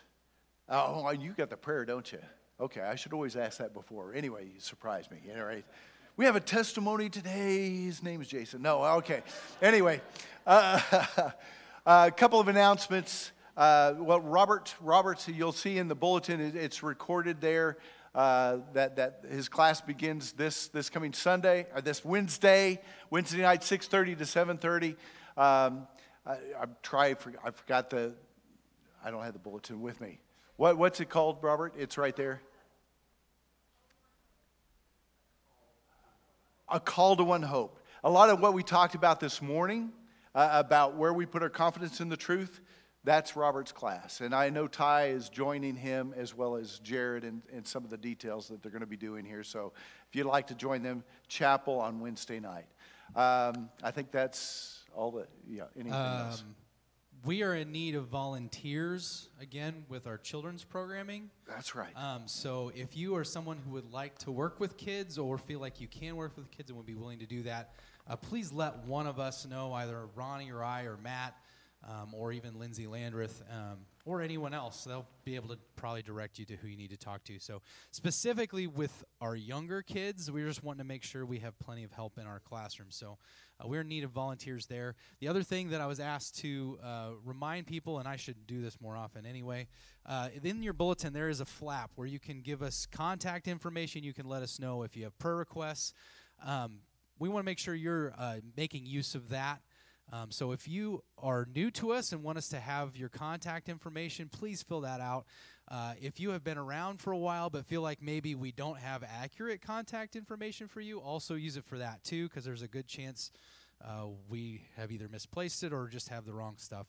Oh, 0.68 1.10
you 1.10 1.32
got 1.32 1.50
the 1.50 1.56
prayer, 1.56 1.84
don't 1.84 2.10
you? 2.10 2.20
Okay, 2.60 2.80
I 2.80 2.96
should 2.96 3.12
always 3.12 3.36
ask 3.36 3.58
that 3.58 3.74
before. 3.74 4.14
Anyway, 4.14 4.46
you 4.54 4.60
surprised 4.60 5.10
me. 5.10 5.18
All 5.36 5.44
right. 5.44 5.64
We 6.16 6.24
have 6.24 6.36
a 6.36 6.40
testimony 6.40 7.10
today. 7.10 7.84
His 7.84 8.02
name 8.02 8.22
is 8.22 8.28
Jason. 8.28 8.62
No, 8.62 8.82
okay. 8.96 9.22
Anyway, 9.60 10.00
uh, 10.46 10.80
a 11.86 12.10
couple 12.10 12.40
of 12.40 12.48
announcements. 12.48 13.30
Uh, 13.59 13.93
well, 13.98 14.20
Robert, 14.20 14.72
Robert, 14.80 15.26
you'll 15.26 15.51
see 15.51 15.78
in 15.78 15.89
the 15.89 15.94
bulletin, 15.97 16.40
it's 16.40 16.85
recorded 16.85 17.40
there 17.40 17.76
uh, 18.14 18.59
that, 18.72 18.94
that 18.94 19.24
his 19.28 19.48
class 19.48 19.80
begins 19.80 20.30
this, 20.30 20.68
this 20.68 20.89
coming 20.89 21.12
Sunday, 21.12 21.66
or 21.74 21.80
this 21.80 22.05
Wednesday, 22.05 22.80
Wednesday 23.10 23.43
night, 23.43 23.62
6.30 23.62 24.18
to 24.18 24.24
7.30. 24.24 24.90
Um, 25.36 25.89
I, 26.24 26.35
I, 26.35 26.66
try, 26.85 27.16
I 27.44 27.51
forgot 27.51 27.90
the, 27.90 28.14
I 29.05 29.10
don't 29.10 29.24
have 29.24 29.32
the 29.32 29.40
bulletin 29.40 29.80
with 29.82 30.01
me. 30.01 30.20
What, 30.55 30.78
what's 30.78 31.01
it 31.01 31.09
called, 31.09 31.39
Robert? 31.43 31.74
It's 31.76 31.98
right 31.98 32.14
there. 32.14 32.40
A 36.68 36.78
call 36.78 37.16
to 37.16 37.24
one 37.24 37.43
hope. 37.43 37.80
A 38.05 38.10
lot 38.10 38.30
of 38.30 38.39
what 38.39 38.55
we 38.55 38.62
talked 38.62 38.94
about 38.94 39.18
this 39.18 39.43
morning 39.43 39.90
uh, 40.32 40.48
about 40.52 40.94
where 40.94 41.12
we 41.12 41.26
put 41.26 41.43
our 41.43 41.48
confidence 41.48 42.01
in 42.01 42.09
the 42.09 42.16
truth, 42.16 42.60
that's 43.04 43.36
Robert's 43.36 43.72
class. 43.72 44.20
And 44.20 44.34
I 44.34 44.50
know 44.50 44.66
Ty 44.66 45.08
is 45.08 45.28
joining 45.28 45.76
him 45.76 46.14
as 46.16 46.34
well 46.34 46.56
as 46.56 46.78
Jared 46.80 47.24
and, 47.24 47.42
and 47.52 47.66
some 47.66 47.84
of 47.84 47.90
the 47.90 47.96
details 47.96 48.48
that 48.48 48.62
they're 48.62 48.72
going 48.72 48.80
to 48.80 48.86
be 48.86 48.96
doing 48.96 49.24
here. 49.24 49.42
So 49.44 49.72
if 50.08 50.16
you'd 50.16 50.26
like 50.26 50.48
to 50.48 50.54
join 50.54 50.82
them, 50.82 51.04
chapel 51.28 51.80
on 51.80 52.00
Wednesday 52.00 52.40
night. 52.40 52.66
Um, 53.14 53.70
I 53.82 53.90
think 53.90 54.10
that's 54.10 54.84
all 54.94 55.12
that, 55.12 55.28
yeah, 55.48 55.64
anything 55.76 55.92
else? 55.92 56.42
Um, 56.42 56.54
we 57.24 57.42
are 57.42 57.54
in 57.54 57.72
need 57.72 57.94
of 57.94 58.06
volunteers 58.06 59.28
again 59.40 59.84
with 59.88 60.06
our 60.06 60.18
children's 60.18 60.62
programming. 60.62 61.30
That's 61.48 61.74
right. 61.74 61.90
Um, 61.96 62.22
so 62.26 62.70
if 62.74 62.96
you 62.96 63.16
are 63.16 63.24
someone 63.24 63.58
who 63.64 63.72
would 63.72 63.92
like 63.92 64.18
to 64.18 64.30
work 64.30 64.60
with 64.60 64.76
kids 64.76 65.18
or 65.18 65.36
feel 65.36 65.60
like 65.60 65.80
you 65.80 65.88
can 65.88 66.16
work 66.16 66.36
with 66.36 66.50
kids 66.50 66.70
and 66.70 66.76
would 66.76 66.86
be 66.86 66.94
willing 66.94 67.18
to 67.18 67.26
do 67.26 67.42
that, 67.42 67.72
uh, 68.08 68.16
please 68.16 68.52
let 68.52 68.84
one 68.84 69.06
of 69.06 69.18
us 69.18 69.46
know, 69.46 69.72
either 69.72 70.06
Ronnie 70.14 70.50
or 70.50 70.62
I 70.62 70.82
or 70.82 70.96
Matt, 70.96 71.34
um, 71.86 72.12
or 72.12 72.32
even 72.32 72.59
Lindsay 72.59 72.86
Landreth, 72.86 73.42
um, 73.50 73.78
or 74.05 74.20
anyone 74.20 74.52
else. 74.52 74.84
They'll 74.84 75.06
be 75.24 75.36
able 75.36 75.48
to 75.48 75.59
probably 75.76 76.02
direct 76.02 76.38
you 76.38 76.44
to 76.46 76.56
who 76.56 76.68
you 76.68 76.76
need 76.76 76.90
to 76.90 76.96
talk 76.96 77.24
to. 77.24 77.38
So, 77.38 77.62
specifically 77.90 78.66
with 78.66 79.05
our 79.20 79.36
younger 79.36 79.82
kids, 79.82 80.30
we're 80.30 80.48
just 80.48 80.64
wanting 80.64 80.78
to 80.78 80.84
make 80.84 81.02
sure 81.02 81.24
we 81.24 81.38
have 81.38 81.59
plenty 81.59 81.84
of 81.84 81.92
help 81.92 82.18
in 82.18 82.26
our 82.26 82.40
classroom. 82.40 82.88
So, 82.90 83.18
uh, 83.60 83.68
we're 83.68 83.82
in 83.82 83.88
need 83.88 84.05
of 84.05 84.10
volunteers 84.10 84.66
there. 84.66 84.94
The 85.20 85.28
other 85.28 85.42
thing 85.42 85.70
that 85.70 85.80
I 85.80 85.86
was 85.86 86.00
asked 86.00 86.38
to 86.38 86.78
uh, 86.82 87.10
remind 87.24 87.66
people, 87.66 87.98
and 87.98 88.09
I 88.09 88.16
should 88.16 88.46
do 88.46 88.60
this 88.60 88.80
more 88.80 88.96
often 88.96 89.26
anyway, 89.26 89.68
uh, 90.06 90.28
in 90.42 90.62
your 90.62 90.72
bulletin 90.72 91.12
there 91.12 91.28
is 91.28 91.40
a 91.40 91.44
flap 91.44 91.90
where 91.94 92.06
you 92.06 92.18
can 92.18 92.40
give 92.40 92.62
us 92.62 92.86
contact 92.86 93.46
information. 93.46 94.02
You 94.02 94.14
can 94.14 94.26
let 94.26 94.42
us 94.42 94.59
know 94.59 94.82
if 94.82 94.96
you 94.96 95.05
have 95.05 95.18
prayer 95.18 95.36
requests. 95.36 95.92
Um, 96.44 96.80
we 97.18 97.28
want 97.28 97.42
to 97.42 97.46
make 97.46 97.59
sure 97.59 97.74
you're 97.74 98.14
uh, 98.16 98.36
making 98.56 98.86
use 98.86 99.14
of 99.14 99.30
that. 99.30 99.60
Um, 100.12 100.30
so 100.30 100.52
if 100.52 100.66
you 100.66 101.02
are 101.18 101.47
new 101.55 101.70
to 101.72 101.93
us 101.93 102.12
and 102.12 102.22
want 102.22 102.39
us 102.39 102.48
to 102.48 102.60
have 102.60 102.97
your 102.97 103.09
contact 103.09 103.68
information, 103.68 104.28
please 104.28 104.62
fill 104.62 104.80
that 104.82 105.01
out. 105.01 105.26
Uh, 105.70 105.93
if 106.01 106.18
you 106.18 106.30
have 106.30 106.43
been 106.43 106.56
around 106.56 106.98
for 106.98 107.12
a 107.12 107.18
while 107.18 107.51
but 107.51 107.66
feel 107.66 107.82
like 107.82 108.01
maybe 108.01 108.35
we 108.35 108.51
don't 108.52 108.78
have 108.78 109.05
accurate 109.05 109.60
contact 109.60 110.16
information 110.16 110.66
for 110.66 110.80
you, 110.80 110.98
also 110.98 111.35
use 111.35 111.56
it 111.59 111.64
for 111.64 111.78
that 111.78 112.02
too, 112.05 112.26
because 112.28 112.44
there's 112.44 112.62
a 112.62 112.68
good 112.68 112.86
chance 112.86 113.30
uh, 113.85 114.06
we 114.28 114.62
have 114.76 114.90
either 114.90 115.09
misplaced 115.09 115.62
it 115.62 115.72
or 115.72 115.86
just 115.89 116.09
have 116.09 116.24
the 116.24 116.32
wrong 116.32 116.55
stuff. 116.56 116.86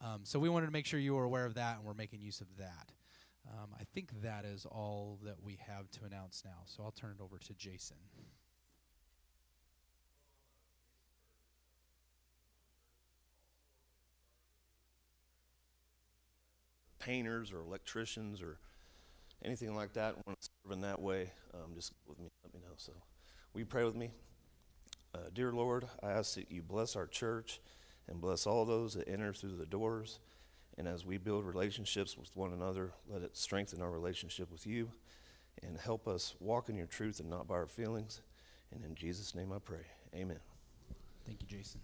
Um, 0.00 0.20
so 0.24 0.38
we 0.38 0.48
wanted 0.48 0.66
to 0.66 0.72
make 0.72 0.86
sure 0.86 1.00
you 1.00 1.14
were 1.14 1.24
aware 1.24 1.46
of 1.46 1.54
that 1.54 1.76
and 1.76 1.84
we're 1.84 1.94
making 1.94 2.20
use 2.20 2.40
of 2.40 2.48
that. 2.58 2.92
Um, 3.50 3.70
I 3.80 3.84
think 3.94 4.10
that 4.22 4.44
is 4.44 4.66
all 4.66 5.18
that 5.24 5.42
we 5.42 5.58
have 5.66 5.90
to 5.92 6.04
announce 6.04 6.42
now. 6.44 6.62
So 6.66 6.82
I'll 6.82 6.92
turn 6.92 7.14
it 7.18 7.22
over 7.22 7.38
to 7.38 7.54
Jason. 7.54 7.96
Painters 17.08 17.52
or 17.52 17.60
electricians 17.60 18.42
or 18.42 18.58
anything 19.42 19.74
like 19.74 19.94
that 19.94 20.14
want 20.26 20.38
to 20.38 20.48
serve 20.62 20.72
in 20.72 20.82
that 20.82 21.00
way, 21.00 21.32
um, 21.54 21.72
just 21.74 21.94
with 22.06 22.18
me, 22.18 22.28
let 22.44 22.52
me 22.52 22.60
know. 22.60 22.74
So, 22.76 22.92
you 23.54 23.64
pray 23.64 23.84
with 23.84 23.96
me? 23.96 24.10
Uh, 25.14 25.30
dear 25.32 25.50
Lord, 25.52 25.88
I 26.02 26.10
ask 26.10 26.34
that 26.34 26.52
you 26.52 26.62
bless 26.62 26.94
our 26.96 27.06
church 27.06 27.60
and 28.08 28.20
bless 28.20 28.46
all 28.46 28.66
those 28.66 28.92
that 28.94 29.08
enter 29.08 29.32
through 29.32 29.56
the 29.56 29.66
doors. 29.66 30.20
And 30.76 30.86
as 30.86 31.06
we 31.06 31.16
build 31.16 31.44
relationships 31.44 32.16
with 32.16 32.30
one 32.36 32.52
another, 32.52 32.92
let 33.08 33.22
it 33.22 33.36
strengthen 33.36 33.80
our 33.80 33.90
relationship 33.90 34.52
with 34.52 34.66
you 34.66 34.90
and 35.62 35.78
help 35.78 36.06
us 36.06 36.34
walk 36.38 36.68
in 36.68 36.76
your 36.76 36.86
truth 36.86 37.20
and 37.20 37.30
not 37.30 37.48
by 37.48 37.54
our 37.54 37.66
feelings. 37.66 38.20
And 38.72 38.84
in 38.84 38.94
Jesus' 38.94 39.34
name 39.34 39.50
I 39.52 39.58
pray. 39.58 39.86
Amen. 40.14 40.38
Thank 41.26 41.40
you, 41.40 41.48
Jason. 41.48 41.80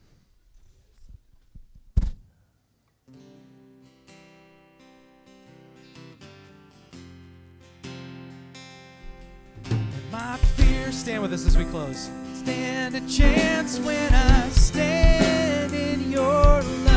My 10.14 10.36
fear. 10.56 10.92
Stand 10.92 11.22
with 11.22 11.32
us 11.32 11.46
as 11.46 11.56
we 11.56 11.64
close. 11.64 12.10
Stand 12.34 12.94
a 12.94 13.00
chance 13.08 13.80
when 13.80 14.12
I 14.14 14.48
stand 14.50 15.74
in 15.74 16.12
your 16.12 16.62
love. 16.62 16.93